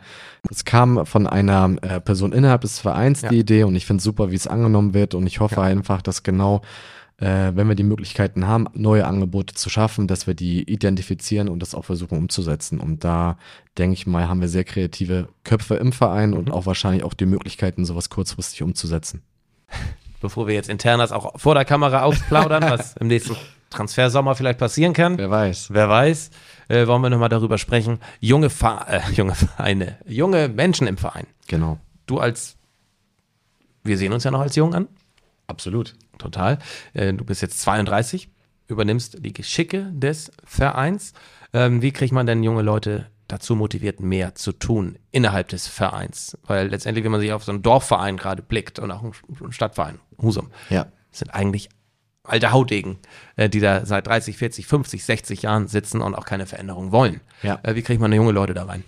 es 0.49 0.65
kam 0.65 1.05
von 1.05 1.27
einer 1.27 1.75
äh, 1.81 1.99
Person 2.01 2.31
innerhalb 2.33 2.61
des 2.61 2.79
Vereins 2.79 3.21
Ja. 3.21 3.29
die 3.29 3.39
Idee 3.39 3.63
und 3.63 3.75
ich 3.75 3.85
finde 3.85 3.99
es 3.99 4.03
super, 4.03 4.31
wie 4.31 4.35
es 4.35 4.47
angenommen 4.47 4.93
wird 4.93 5.13
und 5.13 5.27
ich 5.27 5.39
hoffe 5.39 5.61
einfach, 5.61 6.01
dass 6.01 6.23
genau, 6.23 6.61
äh, 7.19 7.51
wenn 7.55 7.67
wir 7.67 7.75
die 7.75 7.83
Möglichkeiten 7.83 8.47
haben, 8.47 8.65
neue 8.73 9.05
Angebote 9.07 9.53
zu 9.55 9.69
schaffen, 9.69 10.07
dass 10.07 10.27
wir 10.27 10.33
die 10.33 10.63
identifizieren 10.71 11.49
und 11.49 11.59
das 11.61 11.73
auch 11.75 11.85
versuchen 11.85 12.17
umzusetzen. 12.17 12.79
Und 12.79 13.03
da 13.03 13.37
denke 13.77 13.93
ich 13.93 14.05
mal, 14.07 14.27
haben 14.27 14.41
wir 14.41 14.47
sehr 14.49 14.63
kreative 14.63 15.27
Köpfe 15.43 15.75
im 15.75 15.91
Verein 15.91 16.31
Mhm. 16.31 16.37
und 16.37 16.51
auch 16.51 16.65
wahrscheinlich 16.65 17.03
auch 17.03 17.13
die 17.13 17.25
Möglichkeiten, 17.25 17.85
sowas 17.85 18.09
kurzfristig 18.09 18.61
umzusetzen. 18.63 19.21
Bevor 20.21 20.47
wir 20.47 20.55
jetzt 20.55 20.69
internas 20.69 21.11
auch 21.11 21.39
vor 21.39 21.53
der 21.53 21.65
Kamera 21.65 22.01
ausplaudern, 22.03 22.63
was 22.69 22.95
im 22.97 23.07
nächsten 23.07 23.35
Transfersommer 23.69 24.35
vielleicht 24.35 24.59
passieren 24.59 24.93
kann. 24.93 25.17
Wer 25.17 25.29
weiß. 25.29 25.67
Wer 25.71 25.89
weiß, 25.89 26.29
äh, 26.69 26.87
wollen 26.87 27.01
wir 27.01 27.09
nochmal 27.09 27.29
darüber 27.29 27.57
sprechen. 27.57 27.99
Junge, 28.19 28.49
Fa 28.49 28.85
äh, 28.89 29.01
junge 29.11 29.35
Vereine, 29.35 29.97
junge 30.05 30.47
Menschen 30.47 30.87
im 30.87 30.97
Verein. 30.97 31.27
Genau. 31.47 31.79
Du 32.05 32.19
als, 32.19 32.55
wir 33.83 33.97
sehen 33.97 34.13
uns 34.13 34.23
ja 34.23 34.31
noch 34.31 34.39
als 34.41 34.55
jung 34.55 34.73
an, 34.73 34.87
Absolut. 35.47 35.95
total. 36.17 36.59
Äh, 36.93 37.13
du 37.13 37.23
bist 37.25 37.41
jetzt 37.41 37.59
32, 37.61 38.29
übernimmst 38.67 39.17
die 39.25 39.33
Geschicke 39.33 39.89
des 39.93 40.31
Vereins. 40.43 41.13
Ähm, 41.53 41.81
wie 41.81 41.91
kriegt 41.91 42.13
man 42.13 42.25
denn 42.25 42.43
junge 42.43 42.61
Leute 42.61 43.07
dazu 43.29 43.55
motiviert, 43.55 43.99
mehr 43.99 44.35
zu 44.35 44.51
tun 44.53 44.97
innerhalb 45.11 45.49
des 45.49 45.67
Vereins? 45.67 46.37
Weil 46.45 46.67
letztendlich, 46.69 47.03
wenn 47.05 47.11
man 47.11 47.21
sich 47.21 47.31
auf 47.33 47.43
so 47.43 47.51
einen 47.51 47.61
Dorfverein 47.61 48.17
gerade 48.17 48.41
blickt 48.41 48.79
und 48.79 48.91
auch 48.91 49.03
einen 49.03 49.51
Stadtverein, 49.51 49.99
Husum, 50.21 50.51
Ja. 50.69 50.87
sind 51.11 51.29
eigentlich 51.33 51.69
alte 52.27 52.51
Hautdegen, 52.51 52.97
äh, 53.35 53.49
die 53.49 53.59
da 53.59 53.85
seit 53.85 54.07
30, 54.07 54.37
40, 54.37 54.67
50, 54.67 55.03
60 55.03 55.41
Jahren 55.43 55.67
sitzen 55.67 56.01
und 56.01 56.15
auch 56.15 56.25
keine 56.25 56.45
Veränderung 56.45 56.91
wollen. 56.91 57.21
Ja. 57.43 57.59
Äh, 57.63 57.75
wie 57.75 57.81
kriegt 57.81 58.01
man 58.01 58.11
junge 58.13 58.31
Leute 58.31 58.53
da 58.53 58.63
rein? 58.65 58.83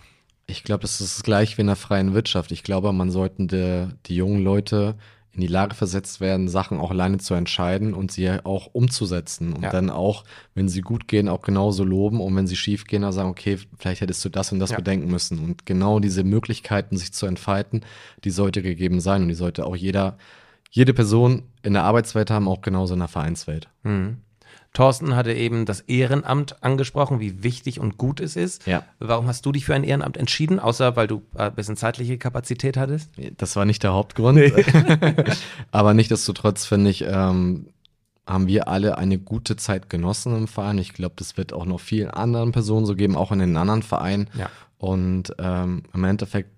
Ich 0.48 0.64
glaube, 0.64 0.82
das 0.82 1.00
ist 1.00 1.24
gleich 1.24 1.58
wie 1.58 1.62
in 1.62 1.68
der 1.68 1.76
freien 1.76 2.14
Wirtschaft. 2.14 2.52
Ich 2.52 2.64
glaube, 2.64 2.92
man 2.92 3.12
sollten 3.12 3.48
die, 3.48 3.88
die 4.08 4.16
jungen 4.16 4.44
Leute 4.44 4.96
in 5.32 5.42
die 5.42 5.48
Lage 5.48 5.76
versetzt 5.76 6.22
werden, 6.22 6.48
Sachen 6.50 6.80
auch 6.80 6.90
alleine 6.90 7.20
zu 7.20 7.36
entscheiden 7.36 7.94
und 7.94 8.12
sie 8.12 8.32
auch 8.44 8.66
umzusetzen. 8.74 9.54
Und 9.54 9.62
Ja. 9.62 9.70
dann 9.70 9.92
auch, 9.92 10.24
wenn 10.56 10.68
sie 10.68 10.82
gut 10.82 11.08
gehen, 11.08 11.30
auch 11.30 11.44
genauso 11.44 11.84
loben. 11.84 12.20
Und 12.20 12.36
wenn 12.36 12.48
sie 12.48 12.56
schief 12.56 12.86
gehen, 12.86 13.04
dann 13.04 13.14
sagen, 13.14 13.30
okay, 13.30 13.60
vielleicht 13.78 14.02
hättest 14.02 14.26
du 14.26 14.30
das 14.30 14.52
und 14.52 14.60
das 14.60 14.72
Ja. 14.72 14.78
bedenken 14.78 15.08
müssen. 15.10 15.38
Und 15.38 15.68
genau 15.68 16.00
diese 16.00 16.24
Möglichkeiten, 16.24 16.98
sich 16.98 17.14
zu 17.14 17.28
entfalten, 17.28 17.82
die 18.24 18.32
sollte 18.32 18.64
gegeben 18.64 19.00
sein. 19.02 19.22
Und 19.22 19.28
die 19.28 19.36
sollte 19.36 19.68
auch 19.68 19.76
jeder, 19.76 20.18
jede 20.70 20.94
Person 20.94 21.44
in 21.64 21.74
der 21.74 21.84
Arbeitswelt 21.84 22.32
haben, 22.32 22.48
auch 22.48 22.62
genauso 22.62 22.94
in 22.94 23.00
der 23.00 23.08
Vereinswelt. 23.08 23.70
Mhm. 23.84 24.18
Thorsten 24.74 25.16
hatte 25.16 25.34
eben 25.34 25.66
das 25.66 25.82
Ehrenamt 25.82 26.64
angesprochen, 26.64 27.20
wie 27.20 27.44
wichtig 27.44 27.80
und 27.80 27.98
gut 27.98 28.20
es 28.20 28.36
ist. 28.36 28.68
Ja. 28.68 28.84
Warum 29.00 29.26
hast 29.28 29.46
du 29.46 29.52
dich 29.52 29.66
für 29.66 29.74
ein 29.74 29.84
Ehrenamt 29.84 30.16
entschieden, 30.16 30.60
außer 30.60 30.96
weil 30.96 31.08
du 31.08 31.24
äh, 31.36 31.44
ein 31.44 31.56
bisschen 31.56 31.76
zeitliche 31.76 32.18
Kapazität 32.20 32.78
hattest? 32.78 33.10
Das 33.38 33.56
war 33.56 33.66
nicht 33.66 33.82
der 33.82 33.94
Hauptgrund. 33.94 34.40
Aber 35.72 35.94
nichtsdestotrotz 35.96 36.66
finde 36.66 36.92
ich, 36.92 37.04
ähm, 37.04 37.68
haben 38.28 38.48
wir 38.48 38.68
alle 38.68 39.00
eine 39.00 39.18
gute 39.18 39.56
Zeit 39.56 39.90
genossen 39.90 40.36
im 40.38 40.48
Verein. 40.48 40.78
Ich 40.78 40.94
glaube, 40.94 41.16
das 41.18 41.36
wird 41.36 41.52
auch 41.52 41.66
noch 41.66 41.80
vielen 41.80 42.12
anderen 42.12 42.52
Personen 42.52 42.86
so 42.86 42.96
geben, 42.96 43.16
auch 43.16 43.32
in 43.32 43.40
den 43.40 43.58
anderen 43.58 43.82
Vereinen. 43.82 44.30
Ja. 44.38 44.52
Und 44.78 45.34
ähm, 45.40 45.84
im 45.94 46.04
Endeffekt 46.04 46.52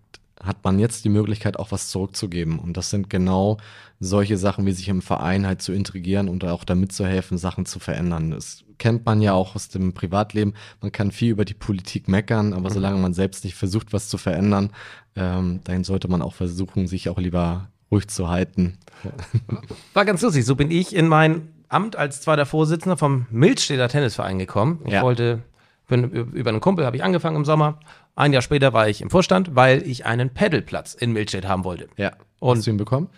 hat 0.43 0.63
man 0.63 0.79
jetzt 0.79 1.05
die 1.05 1.09
Möglichkeit, 1.09 1.57
auch 1.59 1.71
was 1.71 1.87
zurückzugeben. 1.89 2.59
Und 2.59 2.77
das 2.77 2.89
sind 2.89 3.09
genau 3.09 3.57
solche 3.99 4.37
Sachen, 4.37 4.65
wie 4.65 4.71
sich 4.71 4.87
im 4.89 5.01
Verein 5.01 5.45
halt 5.45 5.61
zu 5.61 5.71
intrigieren 5.73 6.27
und 6.29 6.43
auch 6.45 6.63
damit 6.63 6.91
zu 6.91 7.05
helfen, 7.05 7.37
Sachen 7.37 7.65
zu 7.65 7.79
verändern. 7.79 8.31
Das 8.31 8.63
kennt 8.79 9.05
man 9.05 9.21
ja 9.21 9.33
auch 9.33 9.55
aus 9.55 9.69
dem 9.69 9.93
Privatleben. 9.93 10.53
Man 10.81 10.91
kann 10.91 11.11
viel 11.11 11.29
über 11.29 11.45
die 11.45 11.53
Politik 11.53 12.07
meckern, 12.07 12.53
aber 12.53 12.71
solange 12.71 12.97
man 12.97 13.13
selbst 13.13 13.43
nicht 13.43 13.55
versucht, 13.55 13.93
was 13.93 14.09
zu 14.09 14.17
verändern, 14.17 14.71
ähm, 15.15 15.59
dann 15.63 15.83
sollte 15.83 16.07
man 16.07 16.23
auch 16.23 16.33
versuchen, 16.33 16.87
sich 16.87 17.09
auch 17.09 17.19
lieber 17.19 17.69
ruhig 17.91 18.07
zu 18.07 18.29
halten. 18.29 18.79
War 19.93 20.05
ganz 20.05 20.21
lustig. 20.21 20.45
So 20.45 20.55
bin 20.55 20.71
ich 20.71 20.95
in 20.95 21.07
mein 21.07 21.49
Amt 21.69 21.95
als 21.95 22.21
zweiter 22.21 22.45
Vorsitzender 22.45 22.97
vom 22.97 23.27
Milchstädter 23.29 23.87
Tennisverein 23.87 24.39
gekommen. 24.39 24.79
Ich 24.85 24.93
Ja. 24.93 25.03
wollte, 25.03 25.43
bin 25.91 26.05
über 26.11 26.49
einen 26.49 26.59
Kumpel 26.59 26.85
habe 26.87 26.95
ich 26.97 27.03
angefangen 27.03 27.35
im 27.35 27.45
Sommer. 27.45 27.79
Ein 28.15 28.33
Jahr 28.33 28.41
später 28.41 28.73
war 28.73 28.89
ich 28.89 29.01
im 29.01 29.11
Vorstand, 29.11 29.55
weil 29.55 29.83
ich 29.87 30.07
einen 30.07 30.31
Pedalplatz 30.31 30.95
in 30.95 31.11
Milchstädt 31.13 31.47
haben 31.47 31.63
wollte. 31.63 31.87
Ja. 31.97 32.13
Und- 32.39 32.57
Hast 32.57 32.65
du 32.67 32.71
ihn 32.71 32.77
bekommen? 32.77 33.09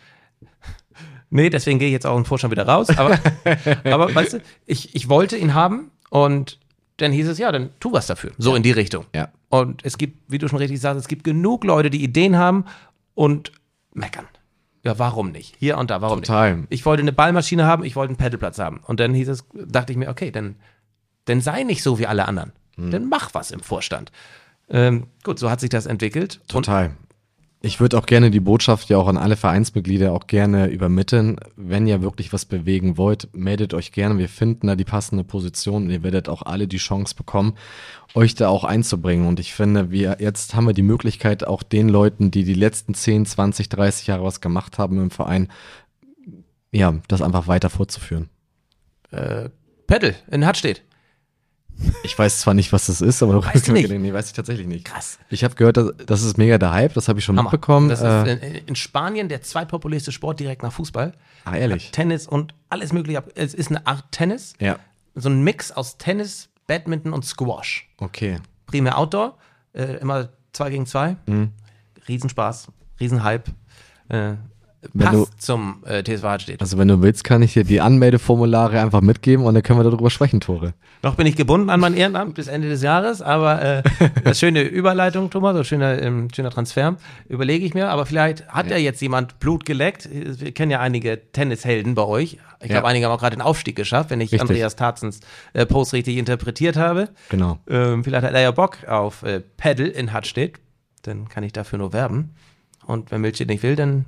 Nee, 1.29 1.49
deswegen 1.49 1.79
gehe 1.79 1.87
ich 1.87 1.93
jetzt 1.93 2.05
auch 2.05 2.15
im 2.15 2.25
Vorstand 2.25 2.51
wieder 2.51 2.67
raus. 2.67 2.89
Aber, 2.95 3.17
aber 3.85 4.13
weißt 4.13 4.33
du, 4.33 4.41
ich, 4.67 4.93
ich 4.93 5.09
wollte 5.09 5.35
ihn 5.35 5.55
haben 5.55 5.89
und 6.11 6.59
dann 6.97 7.11
hieß 7.11 7.27
es, 7.27 7.39
ja, 7.39 7.51
dann 7.51 7.71
tu 7.79 7.91
was 7.91 8.05
dafür. 8.05 8.33
So 8.37 8.53
in 8.55 8.61
die 8.61 8.69
Richtung. 8.71 9.05
Ja. 9.15 9.29
Und 9.49 9.83
es 9.83 9.97
gibt, 9.97 10.31
wie 10.31 10.37
du 10.37 10.47
schon 10.47 10.59
richtig 10.59 10.79
sagst, 10.79 10.99
es 10.99 11.07
gibt 11.07 11.23
genug 11.23 11.63
Leute, 11.63 11.89
die 11.89 12.03
Ideen 12.03 12.37
haben 12.37 12.65
und 13.15 13.51
meckern. 13.95 14.27
Ja, 14.83 14.99
warum 14.99 15.31
nicht? 15.31 15.55
Hier 15.57 15.79
und 15.79 15.89
da, 15.89 16.01
warum 16.01 16.21
Total. 16.21 16.55
nicht? 16.57 16.67
Ich 16.69 16.85
wollte 16.85 17.01
eine 17.01 17.13
Ballmaschine 17.13 17.65
haben, 17.65 17.83
ich 17.83 17.95
wollte 17.95 18.09
einen 18.11 18.17
Pedalplatz 18.17 18.59
haben. 18.59 18.81
Und 18.85 18.99
dann 18.99 19.15
hieß 19.15 19.29
es, 19.29 19.43
dachte 19.53 19.91
ich 19.91 19.97
mir, 19.97 20.09
okay, 20.09 20.29
dann, 20.29 20.57
dann 21.25 21.41
sei 21.41 21.63
nicht 21.63 21.81
so 21.81 21.97
wie 21.97 22.05
alle 22.05 22.27
anderen. 22.27 22.51
Hm. 22.75 22.91
Dann 22.91 23.09
mach 23.09 23.33
was 23.33 23.51
im 23.51 23.59
Vorstand. 23.61 24.11
Ähm, 24.69 25.07
gut, 25.23 25.39
so 25.39 25.49
hat 25.49 25.59
sich 25.59 25.69
das 25.69 25.85
entwickelt. 25.85 26.39
Und 26.41 26.49
Total. 26.49 26.95
Ich 27.65 27.79
würde 27.79 27.97
auch 27.97 28.05
gerne 28.05 28.29
die 28.29 28.41
Botschaft 28.41 28.89
ja 28.89 28.97
auch 28.97 29.07
an 29.07 29.15
alle 29.15 29.37
Vereinsmitglieder 29.37 30.11
auch 30.11 30.27
gerne 30.27 30.67
übermitteln. 30.67 31.37
Wenn 31.55 31.87
ihr 31.87 32.01
wirklich 32.01 32.33
was 32.33 32.43
bewegen 32.43 32.97
wollt, 32.97 33.29
meldet 33.33 33.73
euch 33.73 33.93
gerne. 33.93 34.17
Wir 34.17 34.27
finden 34.27 34.67
da 34.67 34.75
die 34.75 34.83
passende 34.83 35.23
Position 35.23 35.83
und 35.85 35.89
ihr 35.89 36.03
werdet 36.03 36.27
auch 36.27 36.41
alle 36.41 36.67
die 36.67 36.77
Chance 36.77 37.15
bekommen, 37.15 37.55
euch 38.15 38.35
da 38.35 38.49
auch 38.49 38.65
einzubringen. 38.65 39.27
Und 39.27 39.39
ich 39.39 39.53
finde, 39.53 39.91
wir 39.91 40.17
jetzt 40.19 40.55
haben 40.55 40.67
wir 40.67 40.73
die 40.73 40.81
Möglichkeit, 40.81 41.47
auch 41.47 41.63
den 41.63 41.87
Leuten, 41.87 42.31
die 42.31 42.43
die 42.43 42.53
letzten 42.53 42.95
10, 42.95 43.25
20, 43.25 43.69
30 43.69 44.07
Jahre 44.07 44.25
was 44.25 44.41
gemacht 44.41 44.77
haben 44.77 45.01
im 45.01 45.09
Verein, 45.09 45.47
ja, 46.73 46.95
das 47.07 47.21
einfach 47.21 47.47
weiter 47.47 47.69
fortzuführen. 47.69 48.27
äh, 49.11 49.49
Pedal 49.87 50.15
in 50.29 50.45
Hartstedt. 50.45 50.81
Ich 52.03 52.17
weiß 52.17 52.39
zwar 52.41 52.53
nicht, 52.53 52.71
was 52.73 52.87
das 52.87 53.01
ist, 53.01 53.21
aber 53.23 53.33
du 53.33 53.43
Weißt 53.45 53.69
nicht? 53.69 53.89
Nee, 53.89 54.13
weiß 54.13 54.27
ich 54.27 54.33
tatsächlich 54.33 54.67
nicht. 54.67 54.85
Krass. 54.85 55.19
Ich 55.29 55.43
habe 55.43 55.55
gehört, 55.55 55.77
das, 55.77 55.91
das 56.05 56.23
ist 56.23 56.37
mega 56.37 56.57
der 56.57 56.71
Hype, 56.71 56.93
das 56.93 57.07
habe 57.07 57.19
ich 57.19 57.25
schon 57.25 57.37
Hammer. 57.37 57.49
mitbekommen. 57.51 57.89
Das 57.89 58.01
äh, 58.01 58.33
ist 58.35 58.43
in, 58.43 58.67
in 58.67 58.75
Spanien 58.75 59.29
der 59.29 59.41
zweitpopulärste 59.41 60.11
Sport 60.11 60.39
direkt 60.39 60.63
nach 60.63 60.73
Fußball. 60.73 61.13
ah, 61.45 61.55
ehrlich. 61.55 61.91
Tennis 61.91 62.27
und 62.27 62.53
alles 62.69 62.93
mögliche. 62.93 63.23
Es 63.35 63.53
ist 63.53 63.69
eine 63.69 63.85
Art 63.87 64.05
Tennis. 64.11 64.53
Ja, 64.59 64.77
So 65.15 65.29
ein 65.29 65.43
Mix 65.43 65.71
aus 65.71 65.97
Tennis, 65.97 66.49
Badminton 66.67 67.13
und 67.13 67.25
Squash. 67.25 67.87
okay. 67.97 68.39
Primär 68.65 68.97
Outdoor, 68.97 69.37
äh, 69.73 69.97
immer 69.97 70.29
zwei 70.51 70.69
gegen 70.71 70.85
zwei. 70.85 71.15
Mhm. 71.27 71.51
Riesenspaß, 72.07 72.67
Riesenhype. 72.99 73.51
Äh, 74.09 74.33
Wenn 74.93 75.05
passt 75.07 75.15
du- 75.17 75.37
zum 75.37 75.83
äh, 75.85 76.03
TSV 76.03 76.23
Hartstedt. 76.23 76.61
Also 76.61 76.77
wenn 76.77 76.87
du 76.87 77.01
willst, 77.01 77.23
kann 77.23 77.41
ich 77.41 77.53
dir 77.53 77.63
die 77.63 77.79
Anmeldeformulare 77.81 78.81
einfach 78.81 79.01
mitgeben 79.01 79.45
und 79.45 79.53
dann 79.53 79.63
können 79.63 79.79
wir 79.79 79.83
darüber 79.83 80.09
sprechen, 80.09 80.41
Tore. 80.41 80.73
Noch 81.01 81.15
bin 81.15 81.25
ich 81.27 81.35
gebunden 81.35 81.69
an 81.69 81.79
mein 81.79 81.93
Ehrenamt 81.95 82.35
bis 82.35 82.47
Ende 82.47 82.69
des 82.69 82.81
Jahres, 82.81 83.21
aber 83.21 83.61
äh, 83.61 83.83
das 84.23 84.39
schöne 84.39 84.61
Überleitung, 84.63 85.29
Thomas, 85.29 85.55
so 85.55 85.63
schöner, 85.63 86.01
ähm, 86.01 86.27
schöner 86.33 86.49
Transfer, 86.49 86.97
überlege 87.29 87.65
ich 87.65 87.73
mir. 87.73 87.89
Aber 87.89 88.05
vielleicht 88.05 88.47
hat 88.49 88.69
ja 88.69 88.77
jetzt 88.77 89.01
jemand 89.01 89.39
Blut 89.39 89.65
geleckt. 89.65 90.09
Wir 90.11 90.51
kennen 90.53 90.71
ja 90.71 90.79
einige 90.79 91.19
Tennishelden 91.31 91.95
bei 91.95 92.03
euch. 92.03 92.37
Ich 92.61 92.69
glaube, 92.69 92.83
Ja. 92.83 92.89
einige 92.89 93.05
haben 93.05 93.13
auch 93.13 93.19
gerade 93.19 93.35
den 93.35 93.41
Aufstieg 93.41 93.75
geschafft, 93.75 94.09
wenn 94.09 94.21
ich 94.21 94.31
Richtig. 94.31 94.41
Andreas 94.41 94.75
Tarzens 94.75 95.19
äh, 95.53 95.65
Post 95.65 95.93
richtig 95.93 96.17
interpretiert 96.17 96.77
habe. 96.77 97.09
Genau. 97.29 97.59
Ähm, 97.69 98.03
vielleicht 98.03 98.25
hat 98.25 98.33
er 98.33 98.41
ja 98.41 98.51
Bock 98.51 98.87
auf 98.87 99.23
äh, 99.23 99.41
Paddle 99.57 99.87
in 99.87 100.13
Hartstedt. 100.13 100.59
Dann 101.01 101.27
kann 101.27 101.43
ich 101.43 101.51
dafür 101.53 101.79
nur 101.79 101.91
werben. 101.93 102.31
Und 102.85 103.11
wenn 103.11 103.21
Milchstedt 103.21 103.47
nicht 103.49 103.63
will, 103.63 103.75
dann 103.75 104.05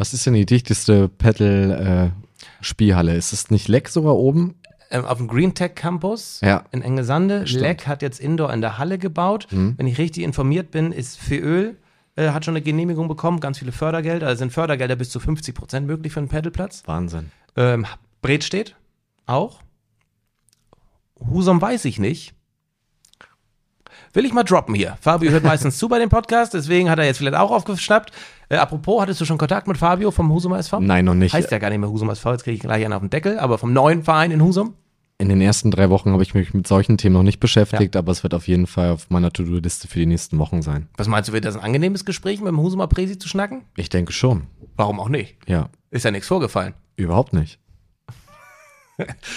Was 0.00 0.14
ist 0.14 0.24
denn 0.24 0.32
die 0.32 0.46
dichteste 0.46 1.08
Paddle-Spielhalle? 1.08 3.14
ist 3.16 3.34
es 3.34 3.50
nicht 3.50 3.68
Leck 3.68 3.90
sogar 3.90 4.16
oben? 4.16 4.54
ähm, 4.90 5.04
auf 5.04 5.18
dem 5.18 5.28
Green 5.28 5.52
Tech 5.52 5.74
Campus 5.74 6.40
Ja. 6.42 6.64
in 6.72 6.80
Engesande. 6.80 7.46
Stimmt. 7.46 7.60
Mhm. 7.60 7.66
Leck 7.68 7.86
hat 7.86 8.00
jetzt 8.00 8.18
Indoor 8.18 8.50
in 8.50 8.62
der 8.62 8.78
Halle 8.78 8.96
gebaut. 8.96 9.46
Wenn 9.50 9.86
ich 9.86 9.98
richtig 9.98 10.24
informiert 10.24 10.70
bin, 10.70 10.90
ist 10.92 11.18
Fööl 11.18 11.76
äh, 12.16 12.30
hat 12.30 12.46
schon 12.46 12.52
eine 12.56 12.62
Genehmigung 12.62 13.08
bekommen, 13.08 13.40
ganz 13.40 13.58
viele 13.58 13.72
Fördergelder. 13.72 14.26
Also 14.26 14.38
sind 14.38 14.54
Fördergelder 14.54 14.96
bis 14.96 15.10
zu 15.10 15.20
50 15.20 15.54
Prozent 15.54 15.86
möglich 15.86 16.14
für 16.14 16.20
einen 16.20 16.28
Paddleplatz. 16.28 16.82
Wahnsinn. 16.86 17.30
Ähm, 17.56 17.84
Bret 18.22 18.42
steht 18.42 18.76
auch. 19.26 19.60
Husum 21.28 21.60
weiß 21.60 21.84
ich 21.84 21.98
nicht. 21.98 22.32
Will 24.14 24.24
ich 24.24 24.32
mal 24.32 24.42
droppen 24.44 24.74
hier. 24.74 24.96
Fabio 25.02 25.30
hört 25.30 25.44
meistens 25.44 25.76
zu 25.78 25.88
bei 25.88 25.98
dem 26.00 26.08
Podcast, 26.08 26.52
deswegen 26.54 26.88
hat 26.90 26.98
er 26.98 27.04
jetzt 27.04 27.18
vielleicht 27.18 27.36
auch 27.36 27.50
aufgeschnappt. 27.52 28.10
Äh, 28.50 28.56
apropos, 28.56 29.00
hattest 29.00 29.20
du 29.20 29.24
schon 29.24 29.38
Kontakt 29.38 29.68
mit 29.68 29.78
Fabio 29.78 30.10
vom 30.10 30.30
Husumer 30.32 30.58
SV? 30.58 30.80
Nein, 30.80 31.04
noch 31.04 31.14
nicht. 31.14 31.32
Heißt 31.32 31.52
ja 31.52 31.58
gar 31.58 31.70
nicht 31.70 31.78
mehr 31.78 31.88
Husum 31.88 32.10
SV, 32.10 32.32
jetzt 32.32 32.42
kriege 32.42 32.56
ich 32.56 32.60
gleich 32.60 32.84
einen 32.84 32.92
auf 32.92 33.00
den 33.00 33.08
Deckel, 33.08 33.38
aber 33.38 33.58
vom 33.58 33.72
neuen 33.72 34.02
Verein 34.02 34.32
in 34.32 34.42
Husum? 34.42 34.74
In 35.18 35.28
den 35.28 35.40
ersten 35.40 35.70
drei 35.70 35.88
Wochen 35.88 36.10
habe 36.12 36.22
ich 36.24 36.34
mich 36.34 36.52
mit 36.52 36.66
solchen 36.66 36.98
Themen 36.98 37.12
noch 37.12 37.22
nicht 37.22 37.38
beschäftigt, 37.38 37.94
aber 37.94 38.10
es 38.10 38.22
wird 38.24 38.34
auf 38.34 38.48
jeden 38.48 38.66
Fall 38.66 38.90
auf 38.90 39.08
meiner 39.10 39.30
To-Do-Liste 39.32 39.86
für 39.86 40.00
die 40.00 40.06
nächsten 40.06 40.38
Wochen 40.38 40.62
sein. 40.62 40.88
Was 40.96 41.06
meinst 41.06 41.28
du, 41.28 41.32
wird 41.32 41.44
das 41.44 41.56
ein 41.56 41.62
angenehmes 41.62 42.04
Gespräch 42.04 42.40
mit 42.40 42.48
dem 42.48 42.58
Husumer 42.58 42.88
Presi 42.88 43.18
zu 43.18 43.28
schnacken? 43.28 43.62
Ich 43.76 43.88
denke 43.88 44.12
schon. 44.12 44.46
Warum 44.76 44.98
auch 44.98 45.10
nicht? 45.10 45.36
Ja, 45.46 45.68
Ist 45.90 46.04
ja 46.04 46.10
nichts 46.10 46.26
vorgefallen. 46.26 46.74
überhaupt 46.96 47.32
nicht. 47.34 47.60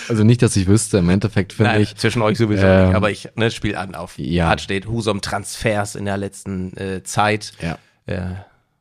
also 0.10 0.24
nicht, 0.24 0.42
dass 0.42 0.56
ich 0.56 0.66
wüsste, 0.68 0.98
im 0.98 1.10
Endeffekt 1.10 1.54
finde 1.54 1.80
ich, 1.80 1.96
zwischen 1.98 2.22
euch 2.22 2.38
sowieso 2.38 2.66
ähm, 2.66 2.88
nicht, 2.88 2.96
aber 2.96 3.12
ich 3.12 3.30
ne, 3.36 3.52
spiele 3.52 3.78
an 3.78 3.94
auf. 3.94 4.18
ja. 4.18 4.48
Hat 4.50 4.62
steht 4.62 4.88
Husum 4.88 5.22
Transfers 5.22 5.96
in 5.96 6.06
der 6.06 6.18
letzten 6.18 6.76
äh, 6.78 7.04
Zeit. 7.04 7.54
ja. 7.62 7.78
Äh, 8.06 8.36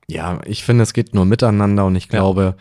Ja, 0.08 0.40
ich 0.44 0.64
finde, 0.64 0.82
es 0.82 0.92
geht 0.92 1.14
nur 1.14 1.24
miteinander 1.24 1.84
und 1.86 1.96
ich 1.96 2.08
glaube, 2.08 2.56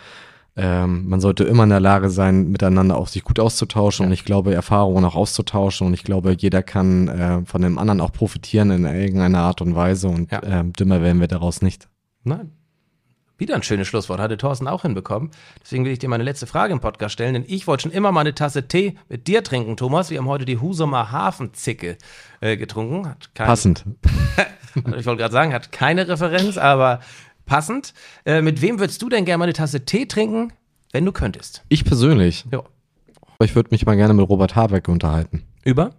ähm, 0.56 1.08
man 1.08 1.21
sollte 1.21 1.43
immer 1.45 1.63
in 1.63 1.69
der 1.69 1.80
Lage 1.80 2.10
sein, 2.10 2.49
miteinander 2.51 2.97
auch 2.97 3.08
sich 3.08 3.23
gut 3.23 3.39
auszutauschen 3.39 4.06
und 4.06 4.12
ich 4.12 4.25
glaube, 4.25 4.54
Erfahrungen 4.54 5.04
auch 5.06 5.15
auszutauschen 5.15 5.88
und 5.88 5.93
ich 5.93 6.04
glaube, 6.04 6.36
jeder 6.38 6.62
kann 6.62 7.08
äh, 7.08 7.45
von 7.45 7.62
dem 7.62 7.77
anderen 7.77 8.01
auch 8.01 8.12
profitieren 8.12 8.69
in 8.71 8.86
irgendeiner 8.86 9.39
Art 9.39 9.62
und 9.62 9.75
Weise 9.75 10.08
und 10.10 10.32
Ja. 10.32 10.41
ähm, 10.43 10.73
dümmer 10.73 11.01
werden 11.01 11.19
wir 11.21 11.27
daraus 11.27 11.62
nicht. 11.62 11.88
Nein. 12.23 12.51
Wieder 13.38 13.56
ein 13.56 13.63
schönes 13.63 13.88
Schlusswort, 13.88 14.19
hatte 14.19 14.38
Thorsten 14.38 14.67
auch 14.67 14.84
hinbekommen. 14.84 15.32
Deswegen 15.63 15.84
will 15.84 15.91
ich 15.91 15.97
dir 15.97 16.10
meine 16.10 16.23
letzte 16.23 16.45
Frage 16.45 16.73
im 16.73 16.80
Podcast 16.80 17.13
stellen, 17.13 17.34
denn 17.34 17.45
ich 17.47 17.65
wollte 17.65 17.84
schon 17.84 17.91
immer 17.91 18.12
mal 18.12 18.19
eine 18.21 18.36
Tasse 18.36 18.67
Tee 18.67 18.97
mit 19.10 19.25
dir 19.27 19.43
trinken, 19.43 19.77
Thomas. 19.77 20.12
Wir 20.12 20.19
haben 20.19 20.27
heute 20.27 20.45
die 20.45 20.60
Husumer 20.60 21.12
Hafenzicke 21.12 21.97
äh, 22.39 22.56
getrunken. 22.56 23.08
Hat 23.10 23.32
kein, 23.34 23.47
Passend. 23.47 23.84
Ich 24.75 25.06
wollte 25.06 25.17
gerade 25.17 25.34
sagen, 25.34 25.54
hat 25.54 25.73
keine 25.73 26.08
Referenz, 26.08 26.58
aber 26.58 27.01
passend. 27.51 27.93
Äh, 28.25 28.41
mit 28.41 28.61
wem 28.61 28.79
würdest 28.79 29.01
du 29.01 29.09
denn 29.09 29.25
gerne 29.25 29.39
mal 29.39 29.43
eine 29.43 29.51
Tasse 29.53 29.83
Tee 29.83 30.05
trinken, 30.05 30.53
wenn 30.93 31.03
du 31.03 31.11
könntest? 31.11 31.63
Ich 31.67 31.83
persönlich, 31.83 32.45
Ja. 32.49 32.63
ich 33.43 33.55
würde 33.55 33.69
mich 33.71 33.85
mal 33.85 33.97
gerne 33.97 34.13
mit 34.13 34.27
Robert 34.29 34.55
Habeck 34.55 34.87
unterhalten 34.87 35.43
Über? 35.65 35.91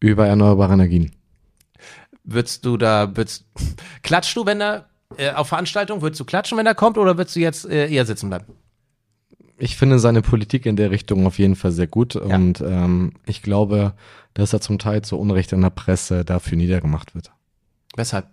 über 0.00 0.26
erneuerbare 0.26 0.72
Energien. 0.72 1.12
Würdest 2.24 2.64
du 2.64 2.76
da, 2.76 3.16
würdest, 3.16 3.44
klatschst 4.02 4.36
du, 4.36 4.46
wenn 4.46 4.60
er 4.60 4.86
äh, 5.16 5.30
auf 5.32 5.48
Veranstaltungen, 5.48 6.02
würdest 6.02 6.18
du 6.20 6.24
klatschen, 6.24 6.58
wenn 6.58 6.66
er 6.66 6.74
kommt, 6.74 6.98
oder 6.98 7.16
würdest 7.16 7.36
du 7.36 7.40
jetzt 7.40 7.66
äh, 7.68 7.88
eher 7.88 8.04
sitzen 8.04 8.28
bleiben? 8.28 8.46
Ich 9.58 9.76
finde 9.76 9.98
seine 10.00 10.22
Politik 10.22 10.66
in 10.66 10.74
der 10.74 10.90
Richtung 10.90 11.24
auf 11.26 11.38
jeden 11.38 11.54
Fall 11.54 11.70
sehr 11.70 11.86
gut 11.86 12.16
und 12.16 12.60
ähm, 12.62 13.12
ich 13.26 13.42
glaube, 13.42 13.92
dass 14.34 14.52
er 14.52 14.60
zum 14.60 14.78
Teil 14.80 15.02
zu 15.02 15.18
Unrecht 15.18 15.52
in 15.52 15.60
der 15.60 15.70
Presse 15.70 16.24
dafür 16.24 16.56
niedergemacht 16.56 17.14
wird. 17.14 17.30
Weshalb? 17.94 18.26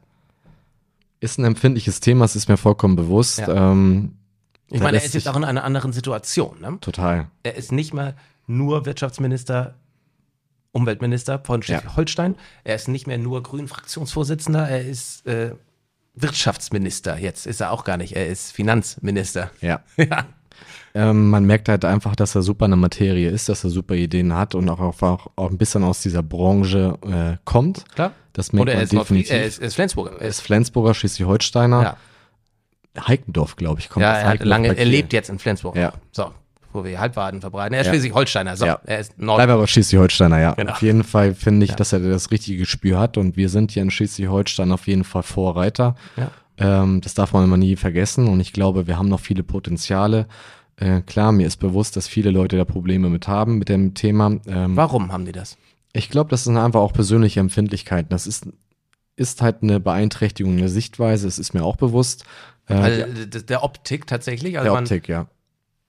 Ist 1.20 1.40
ein 1.40 1.46
empfindliches 1.46 2.00
Thema, 2.00 2.26
es 2.26 2.36
ist 2.36 2.48
mir 2.48 2.58
vollkommen 2.58 2.96
bewusst. 2.96 3.40
Ja. 3.40 3.72
Ähm, 3.72 4.14
Ich 4.70 4.80
meine, 4.82 4.98
er 4.98 5.04
ist 5.04 5.14
jetzt 5.14 5.28
auch 5.28 5.36
in 5.36 5.44
einer 5.44 5.64
anderen 5.64 5.94
Situation. 5.94 6.60
Ne? 6.62 6.78
total. 6.82 7.28
Er 7.44 7.56
ist 7.56 7.72
nicht 7.72 7.94
mehr 7.94 8.16
nur 8.46 8.86
Wirtschaftsminister, 8.86 9.76
Umweltminister 10.72 11.40
von 11.44 11.62
Schleswig-Holstein. 11.64 12.36
Er 12.64 12.76
ist 12.76 12.88
nicht 12.88 13.08
mehr 13.08 13.18
nur 13.18 13.42
Grünen-Fraktionsvorsitzender. 13.44 14.68
Er 14.70 14.86
ist 14.86 15.26
äh, 15.26 15.56
Wirtschaftsminister. 16.14 17.18
Jetzt 17.18 17.48
ist 17.48 17.62
er 17.62 17.72
auch 17.72 17.84
gar 17.84 17.98
nicht. 17.98 18.16
Er 18.16 18.28
ist 18.28 18.52
Finanzminister. 18.52 19.52
Ja. 19.62 19.82
Ja. 19.98 20.26
Ähm, 20.94 21.30
man 21.30 21.46
merkt 21.46 21.70
halt 21.70 21.86
einfach, 21.86 22.16
dass 22.16 22.34
er 22.36 22.42
super 22.42 22.66
in 22.66 22.72
der 22.72 22.78
Materie 22.78 23.30
ist, 23.30 23.50
dass 23.50 23.64
er 23.64 23.70
super 23.70 23.94
Ideen 23.96 24.34
hat 24.34 24.56
und 24.56 24.68
auch, 24.70 24.80
auch, 24.80 25.28
auch 25.36 25.50
ein 25.52 25.58
bisschen 25.58 25.84
aus 25.84 26.02
dieser 26.02 26.24
Branche 26.24 26.98
äh, 27.06 27.38
kommt. 27.46 27.86
Klar. 27.94 28.12
Das 28.34 28.54
merkt 28.54 28.64
Oder 28.70 28.74
er 28.76 28.84
ist, 28.84 28.94
definitiv. 28.94 29.32
er 29.32 29.46
ist, 29.46 29.60
er 29.60 29.68
ist 29.68 29.76
Flensburger. 29.76 30.12
Er 30.20 30.28
ist, 30.28 30.42
Flensburger, 30.42 30.94
Schleswig-Holsteiner. 30.94 31.82
ja, 32.96 33.08
Heikendorf, 33.08 33.56
glaube 33.56 33.80
ich, 33.80 33.90
kommt 33.90 34.04
ja 34.04 34.12
aus 34.14 34.18
er, 34.20 34.30
hat 34.30 34.44
lange, 34.44 34.76
er 34.76 34.86
lebt 34.86 35.14
jetzt 35.14 35.30
in 35.30 35.38
Flensburg. 35.40 35.76
Ja. 35.76 35.94
So, 36.12 36.32
wo 36.74 36.84
wir 36.84 37.00
Halbwaden 37.00 37.42
verbreiten. 37.42 37.74
Er 37.76 37.82
ist 37.82 37.88
Ja. 37.88 37.94
Schleswig-Holsteiner. 37.94 38.58
So, 38.58 38.66
Ja. 38.66 38.80
er 38.86 39.00
ist 39.00 39.18
Nord. 39.20 39.38
Bleib 39.38 39.50
aber 39.50 39.68
Schleswig-Holsteiner, 39.68 40.40
ja. 40.40 40.54
Genau. 40.54 40.72
Auf 40.72 40.82
jeden 40.82 41.04
Fall 41.04 41.36
finde 41.36 41.64
ich, 41.66 41.72
Ja. 41.72 41.76
dass 41.78 41.94
er 41.94 42.00
das 42.00 42.32
richtige 42.32 42.58
Gespür 42.58 42.98
hat 43.00 43.18
und 43.18 43.38
wir 43.38 43.50
sind 43.50 43.72
hier 43.72 43.84
in 43.84 43.92
Schleswig-Holstein 43.92 44.72
auf 44.72 44.88
jeden 44.88 45.04
Fall 45.04 45.24
Vorreiter. 45.24 45.96
Ja. 46.16 46.32
Ähm, 46.58 47.02
das 47.02 47.14
darf 47.14 47.34
man 47.34 47.44
immer 47.44 47.58
nie 47.58 47.76
vergessen 47.76 48.28
und 48.28 48.40
ich 48.40 48.54
glaube, 48.54 48.88
wir 48.88 48.98
haben 48.98 49.10
noch 49.10 49.20
viele 49.20 49.44
Potenziale. 49.44 50.28
Äh, 50.76 51.02
klar, 51.02 51.32
mir 51.32 51.48
ist 51.48 51.58
bewusst, 51.58 51.96
dass 51.96 52.08
viele 52.08 52.32
Leute 52.32 52.58
da 52.58 52.66
Probleme 52.66 53.10
mit 53.10 53.28
haben 53.28 53.58
mit 53.58 53.70
dem 53.70 53.94
Thema. 53.94 54.38
Ähm, 54.48 54.76
Warum 54.76 55.12
haben 55.12 55.26
die 55.26 55.32
das? 55.32 55.58
ich 55.94 56.10
glaube, 56.10 56.30
das 56.30 56.44
sind 56.44 56.58
einfach 56.58 56.80
auch 56.82 56.94
persönliche 56.94 57.40
Empfindlichkeiten. 57.40 58.10
Das 58.10 58.28
ist, 58.28 58.48
ist 59.16 59.42
halt 59.42 59.64
eine 59.64 59.80
Beeinträchtigung 59.80 60.58
der 60.58 60.70
Sichtweise. 60.70 61.28
Es 61.28 61.40
ist 61.40 61.54
mir 61.54 61.64
auch 61.64 61.76
bewusst. 61.76 62.24
Äh, 62.68 62.76
Weil, 62.76 63.28
der, 63.28 63.64
Optik 63.64 64.06
tatsächlich. 64.06 64.58
Also 64.58 64.66
der 64.66 64.74
man, 64.74 64.84
Optik, 64.84 65.08
ja. 65.08 65.28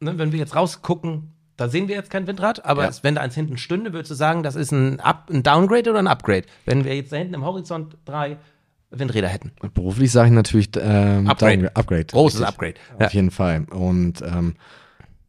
ne, 0.01 0.17
wenn 0.17 0.33
wir 0.33 0.39
jetzt 0.39 0.57
rausgucken, 0.57 1.33
da 1.57 1.69
sehen 1.69 1.89
wir 1.89 1.97
jetzt 1.97 2.11
kein 2.11 2.27
Windrad, 2.27 2.65
aber 2.65 2.85
Ja. 2.85 2.91
wenn 3.03 3.17
da 3.17 3.21
eins 3.21 3.35
hinten 3.35 3.59
stünde, 3.59 3.93
würdest 3.93 4.11
du 4.13 4.15
sagen, 4.15 4.43
das 4.43 4.55
ist 4.55 4.73
ein, 4.73 5.01
Up, 5.01 5.29
ein 5.31 5.43
Downgrade 5.43 5.91
oder 5.91 5.99
ein 5.99 6.07
Upgrade? 6.07 6.45
Wenn 6.65 6.85
wir 6.85 6.95
jetzt 6.95 7.13
da 7.13 7.17
hinten 7.17 7.35
im 7.35 7.45
Horizont 7.45 7.97
drei 8.05 8.39
Windräder 8.91 9.29
hätten. 9.29 9.53
Beruflich 9.75 10.11
sage 10.11 10.29
ich 10.29 10.35
natürlich 10.35 10.71
ähm, 10.81 11.27
Upgrade. 11.29 11.71
Upgrade. 11.77 12.07
Großes 12.07 12.41
richtig. 12.41 12.55
Upgrade. 12.55 12.75
Auf 13.07 13.13
jeden 13.15 13.31
Fall. 13.31 13.67
Und 13.71 14.23
ähm, 14.23 14.55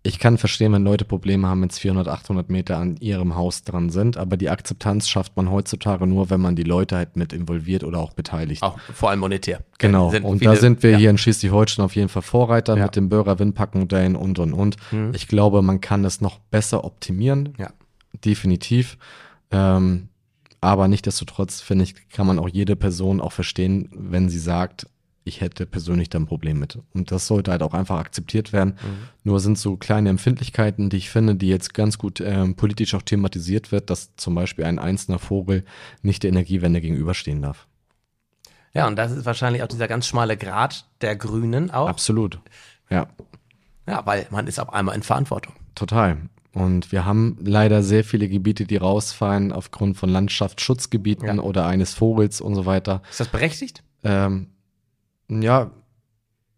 ich 0.02 0.18
kann 0.18 0.38
verstehen, 0.38 0.72
wenn 0.72 0.86
Leute 0.86 1.04
Probleme 1.04 1.46
haben, 1.46 1.62
wenn 1.62 1.68
es 1.70 1.78
400, 1.78 2.08
800 2.08 2.50
Meter 2.50 2.78
an 2.78 2.96
ihrem 3.02 3.36
Haus 3.36 3.64
dran 3.64 3.90
sind, 3.90 4.16
aber 4.16 4.38
die 4.38 4.50
Akzeptanz 4.50 5.10
schafft 5.10 5.36
man 5.36 5.52
heutzutage 5.52 6.08
nur, 6.08 6.30
wenn 6.30 6.40
man 6.40 6.56
die 6.56 6.64
Leute 6.64 6.96
halt 6.96 7.18
mit 7.18 7.34
involviert 7.34 7.84
oder 7.84 8.00
auch 8.00 8.14
beteiligt. 8.14 8.64
Auch 8.64 8.80
vor 8.80 9.10
allem 9.10 9.20
monetär. 9.20 9.60
Genau, 9.78 10.10
Sind 10.10 10.24
und 10.24 10.40
viele- 10.40 10.52
da 10.54 10.58
sind 10.58 10.82
wir 10.84 10.92
ja. 10.92 10.98
hier 10.98 11.10
in 11.10 11.18
Schleswig-Holstein 11.18 11.84
auf 11.84 11.96
jeden 11.98 12.08
Fall 12.08 12.22
Vorreiter 12.22 12.78
Ja. 12.78 12.84
mit 12.86 12.96
dem 12.96 13.10
Böhrer 13.10 13.40
Windparkmodellen 13.40 14.16
und 14.16 14.40
und 14.40 14.54
und. 14.54 14.78
Ich 15.14 15.28
glaube, 15.28 15.62
man 15.62 15.82
kann 15.82 16.02
das 16.02 16.22
noch 16.22 16.40
besser 16.40 16.86
optimieren, 16.86 17.54
Ja. 17.58 17.72
definitiv. 18.24 18.98
Ähm, 19.52 20.08
aber 20.62 20.88
nichtsdestotrotz, 20.88 21.62
finde 21.62 21.84
ich, 21.84 22.10
kann 22.10 22.28
man 22.28 22.40
auch 22.40 22.50
jede 22.50 22.76
Person 22.76 23.22
auch 23.22 23.32
verstehen, 23.32 23.90
wenn 23.94 24.30
sie 24.30 24.40
sagt, 24.40 24.88
ich 25.24 25.42
hätte 25.42 25.66
persönlich 25.66 26.10
da 26.10 26.18
ein 26.18 26.26
Problem 26.26 26.60
mit. 26.60 26.80
Und 26.94 27.12
das 27.12 27.28
sollte 27.28 27.52
halt 27.52 27.62
auch 27.62 27.74
einfach 27.74 28.00
akzeptiert 28.00 28.52
werden. 28.52 28.76
Nur 29.24 29.40
sind 29.40 29.58
so 29.60 29.78
kleine 29.78 30.10
Empfindlichkeiten, 30.10 30.90
die 30.90 30.98
ich 30.98 31.10
finde, 31.10 31.36
die 31.36 31.50
jetzt 31.50 31.74
ganz 31.74 31.98
gut 31.98 32.20
ähm, 32.20 32.56
politisch 32.56 32.96
auch 32.96 33.04
thematisiert 33.04 33.72
wird, 33.72 33.90
dass 33.90 34.16
zum 34.16 34.34
Beispiel 34.34 34.66
ein 34.66 34.80
einzelner 34.80 35.20
Vogel 35.20 35.66
nicht 36.02 36.24
der 36.24 36.30
Energiewende 36.30 36.82
gegenüberstehen 36.82 37.42
darf. 37.42 37.68
Ja, 38.74 38.88
und 38.88 38.96
das 38.96 39.12
ist 39.12 39.26
wahrscheinlich 39.26 39.62
auch 39.64 39.68
dieser 39.68 39.88
ganz 39.88 40.08
schmale 40.08 40.36
Grat 40.36 40.86
der 41.02 41.16
Grünen 41.16 41.70
auch. 41.72 41.88
Absolut. 41.88 42.40
Ja, 42.90 43.08
Ja, 43.88 44.06
weil 44.06 44.26
man 44.32 44.48
ist 44.48 44.60
auf 44.60 44.74
einmal 44.74 44.96
in 44.96 45.04
Verantwortung. 45.04 45.54
total. 45.76 46.18
Und 46.54 46.92
wir 46.92 47.06
haben 47.06 47.38
leider 47.42 47.84
sehr 47.84 48.04
viele 48.04 48.28
Gebiete, 48.28 48.66
die 48.66 48.78
rausfallen 48.78 49.52
aufgrund 49.52 49.98
von 49.98 50.10
Landschaftsschutzgebieten 50.10 51.28
Ja. 51.38 51.44
oder 51.44 51.66
eines 51.68 51.94
Vogels 51.94 52.42
und 52.42 52.56
so 52.56 52.66
weiter. 52.66 53.02
Ist 53.10 53.20
das 53.20 53.28
berechtigt? 53.28 53.84
Ähm, 54.04 54.48
ja, 55.30 55.70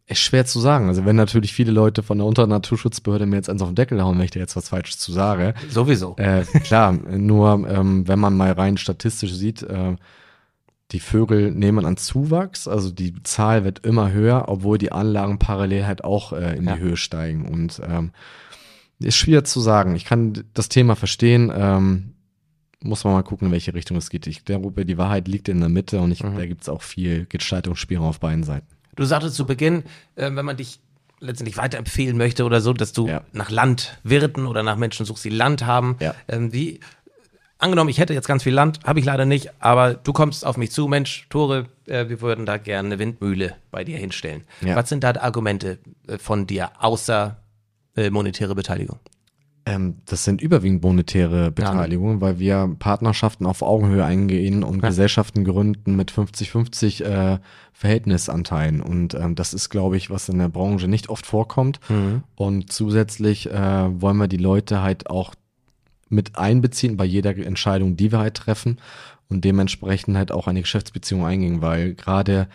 ist 0.07 0.19
schwer 0.19 0.45
zu 0.45 0.59
sagen. 0.59 0.87
Also 0.87 1.05
wenn 1.05 1.15
natürlich 1.15 1.53
viele 1.53 1.71
Leute 1.71 2.03
von 2.03 2.17
der 2.17 2.27
Unternaturschutzbehörde 2.27 3.25
mir 3.25 3.35
jetzt 3.37 3.49
eins 3.49 3.61
auf 3.61 3.69
den 3.69 3.75
Deckel 3.75 4.01
hauen, 4.01 4.17
wenn 4.17 4.25
ich 4.25 4.31
da 4.31 4.39
jetzt 4.39 4.55
was 4.55 4.69
Falsches 4.69 4.97
zu 4.97 5.11
sage. 5.11 5.53
Sowieso. 5.69 6.15
Äh, 6.17 6.43
klar, 6.63 6.93
nur 6.93 7.67
ähm, 7.69 8.07
wenn 8.07 8.19
man 8.19 8.35
mal 8.35 8.51
rein 8.53 8.77
statistisch 8.77 9.33
sieht, 9.33 9.63
äh, 9.63 9.95
die 10.91 10.99
Vögel 10.99 11.51
nehmen 11.51 11.85
an 11.85 11.95
Zuwachs, 11.95 12.67
also 12.67 12.91
die 12.91 13.13
Zahl 13.23 13.63
wird 13.63 13.85
immer 13.85 14.11
höher, 14.11 14.45
obwohl 14.47 14.77
die 14.77 14.91
Anlagen 14.91 15.39
parallel 15.39 15.85
halt 15.85 16.03
auch 16.03 16.33
äh, 16.33 16.57
in 16.57 16.65
Ja. 16.65 16.75
die 16.75 16.81
Höhe 16.81 16.97
steigen. 16.97 17.45
Und 17.47 17.81
ähm, 17.87 18.11
ist 19.03 19.15
schwer 19.15 19.43
zu 19.43 19.59
sagen. 19.59 19.95
Ich 19.95 20.05
kann 20.05 20.43
das 20.53 20.69
Thema 20.69 20.95
verstehen. 20.95 21.51
Ähm, 21.55 22.13
muss 22.83 23.03
man 23.03 23.13
mal 23.13 23.21
gucken, 23.23 23.47
in 23.47 23.51
welche 23.51 23.73
Richtung 23.73 23.97
es 23.97 24.09
geht. 24.09 24.25
Ich 24.27 24.43
glaube, 24.43 24.85
die 24.85 24.97
Wahrheit 24.97 25.27
liegt 25.27 25.49
in 25.49 25.59
der 25.59 25.69
Mitte 25.69 25.99
und 26.01 26.11
ich, 26.11 26.23
Mhm. 26.23 26.35
da 26.37 26.45
gibt 26.45 26.61
es 26.63 26.69
auch 26.69 26.81
viel 26.81 27.25
Gestaltungsspielraum 27.27 28.07
auf 28.07 28.19
beiden 28.19 28.43
Seiten. 28.43 28.65
Du 28.95 29.03
sagtest 29.05 29.35
zu 29.35 29.45
Beginn, 29.45 29.83
äh, 30.15 30.31
wenn 30.33 30.45
man 30.45 30.57
dich 30.57 30.79
letztendlich 31.19 31.57
weiterempfehlen 31.57 32.17
möchte 32.17 32.43
oder 32.43 32.61
so, 32.61 32.73
dass 32.73 32.93
du 32.93 33.07
Ja. 33.07 33.21
nach 33.33 33.51
Landwirten 33.51 34.47
oder 34.47 34.63
nach 34.63 34.77
Menschen 34.77 35.05
suchst, 35.05 35.23
die 35.23 35.29
Land 35.29 35.63
haben. 35.65 35.95
Ja. 35.99 36.15
Ähm, 36.27 36.51
wie, 36.51 36.79
angenommen, 37.59 37.91
ich 37.91 37.99
hätte 37.99 38.15
jetzt 38.15 38.27
ganz 38.27 38.41
viel 38.41 38.53
Land, 38.53 38.79
habe 38.83 38.99
ich 38.99 39.05
leider 39.05 39.25
nicht, 39.25 39.51
aber 39.59 39.93
du 39.93 40.13
kommst 40.13 40.43
auf 40.43 40.57
mich 40.57 40.71
zu, 40.71 40.87
Mensch, 40.87 41.27
Tore, 41.29 41.67
äh, 41.85 42.09
wir 42.09 42.21
würden 42.21 42.47
da 42.47 42.57
gerne 42.57 42.87
eine 42.87 42.99
Windmühle 42.99 43.55
bei 43.69 43.83
dir 43.83 43.99
hinstellen. 43.99 44.43
Ja. 44.61 44.75
Was 44.75 44.89
sind 44.89 45.03
da 45.03 45.13
die 45.13 45.19
Argumente 45.19 45.77
äh, 46.07 46.17
von 46.17 46.47
dir, 46.47 46.71
außer 46.79 47.37
äh, 47.95 48.09
monetäre 48.09 48.55
Beteiligung? 48.55 48.99
Ähm, 49.65 49.97
das 50.05 50.23
sind 50.23 50.41
überwiegend 50.41 50.81
monetäre 50.81 51.51
Beteiligungen, 51.51 52.19
weil 52.19 52.39
wir 52.39 52.75
Partnerschaften 52.79 53.45
auf 53.45 53.61
Augenhöhe 53.61 54.03
eingehen 54.03 54.63
und 54.63 54.81
Ja. 54.81 54.89
Gesellschaften 54.89 55.43
gründen 55.43 55.95
mit 55.95 56.11
50-50 56.11 57.03
äh, 57.03 57.39
Verhältnisanteilen. 57.73 58.81
Und 58.81 59.13
ähm, 59.13 59.35
das 59.35 59.53
ist, 59.53 59.69
glaube 59.69 59.97
ich, 59.97 60.09
was 60.09 60.29
in 60.29 60.39
der 60.39 60.49
Branche 60.49 60.87
nicht 60.87 61.09
oft 61.09 61.25
vorkommt. 61.25 61.79
Und 62.35 62.71
zusätzlich 62.71 63.51
äh, 63.51 64.01
wollen 64.01 64.17
wir 64.17 64.27
die 64.27 64.37
Leute 64.37 64.81
halt 64.81 65.09
auch 65.09 65.35
mit 66.09 66.37
einbeziehen 66.37 66.97
bei 66.97 67.05
jeder 67.05 67.37
Entscheidung, 67.37 67.95
die 67.95 68.11
wir 68.11 68.19
halt 68.19 68.35
treffen 68.35 68.79
und 69.29 69.45
dementsprechend 69.45 70.17
halt 70.17 70.31
auch 70.31 70.47
eine 70.47 70.61
Geschäftsbeziehung 70.61 71.25
eingehen, 71.25 71.61
weil 71.61 71.93
gerade 71.93 72.47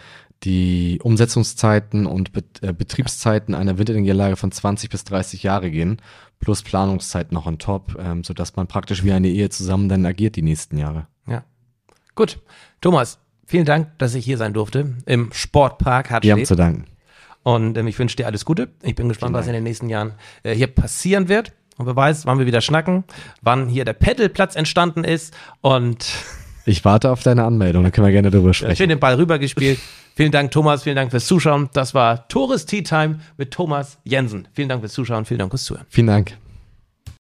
die 0.45 1.01
Umsetzungszeiten 1.03 2.07
und 2.07 2.33
Bet 2.33 2.63
äh, 2.63 2.73
Betriebszeiten 2.73 3.55
einer 3.55 3.79
Windenergieanlage 3.79 4.37
von 4.37 4.53
20 4.53 4.91
bis 4.91 5.05
30 5.05 5.43
Jahre 5.43 5.71
gehen, 5.71 6.01
plus 6.39 6.63
Planungszeit 6.63 7.33
noch 7.33 7.47
on 7.47 7.59
top, 7.59 7.97
ähm, 7.99 8.23
sodass 8.23 8.55
man 8.57 8.67
praktisch 8.67 9.03
wie 9.05 9.13
eine 9.13 9.29
Ehe 9.29 9.49
zusammen 9.49 9.89
dann 9.89 10.05
agiert 10.07 10.37
die 10.37 10.43
nächsten 10.43 10.77
Jahre. 10.79 11.07
Ja. 11.27 11.45
Gut. 12.15 12.39
Thomas, 12.81 13.19
vielen 13.47 13.65
Dank, 13.65 13.99
dass 13.99 14.15
ich 14.15 14.25
hier 14.25 14.37
sein 14.39 14.53
durfte 14.53 14.95
im 15.07 15.31
Sportpark 15.33 16.11
Wir 16.11 16.33
haben 16.33 16.41
Hartstedt. 16.41 16.47
zu 16.47 16.57
danken. 16.57 16.85
Und 17.43 17.79
ähm, 17.79 17.87
ich 17.87 17.99
wünsche 17.99 18.17
dir 18.17 18.27
alles 18.27 18.45
Gute. 18.45 18.69
Ich 18.83 18.95
bin 18.95 19.09
gespannt, 19.09 19.33
was 19.35 19.47
in 19.47 19.53
den 19.53 19.63
nächsten 19.65 19.89
Jahren 19.89 20.13
äh, 20.43 20.55
hier 20.55 20.67
passieren 20.67 21.29
wird. 21.29 21.53
Und 21.79 21.87
wer 21.87 21.95
weiß, 21.97 22.27
wann 22.27 22.39
wir 22.39 22.47
wieder 22.47 22.61
schnacken, 22.61 23.05
wann 23.43 23.69
hier 23.69 23.85
der 23.85 23.93
Pedalplatz 23.93 24.57
entstanden 24.57 25.05
ist. 25.05 25.35
Und 25.61 26.07
Ich 26.65 26.85
warte 26.85 27.11
auf 27.11 27.23
deine 27.23 27.45
Anmeldung, 27.45 27.83
dann 27.85 27.93
können 27.93 28.07
wir 28.07 28.13
gerne 28.13 28.31
darüber 28.31 28.51
ich 28.51 28.61
bin 28.61 28.71
sprechen. 28.75 28.89
den 28.89 28.99
Ball 28.99 29.15
rübergespielt. 29.15 29.79
Vielen 30.17 30.33
Dank, 30.33 30.51
Thomas. 30.51 30.85
Vielen 30.85 30.97
Dank 30.97 31.11
fürs 31.11 31.27
Zuschauen. 31.27 31.69
Das 31.75 31.95
war 31.95 32.27
Tores 32.29 32.65
Tea 32.65 32.83
Time 32.83 33.21
mit 33.37 33.51
Thomas 33.51 33.99
Jensen. 34.03 34.49
Vielen 34.55 34.71
Dank 34.71 34.81
fürs 34.81 34.95
Zuschauen. 34.95 35.27
Vielen 35.27 35.41
Dank 35.41 35.53
fürs 35.53 35.65
Zuhören. 35.65 35.87
Vielen 35.91 36.07
Dank. 36.07 36.39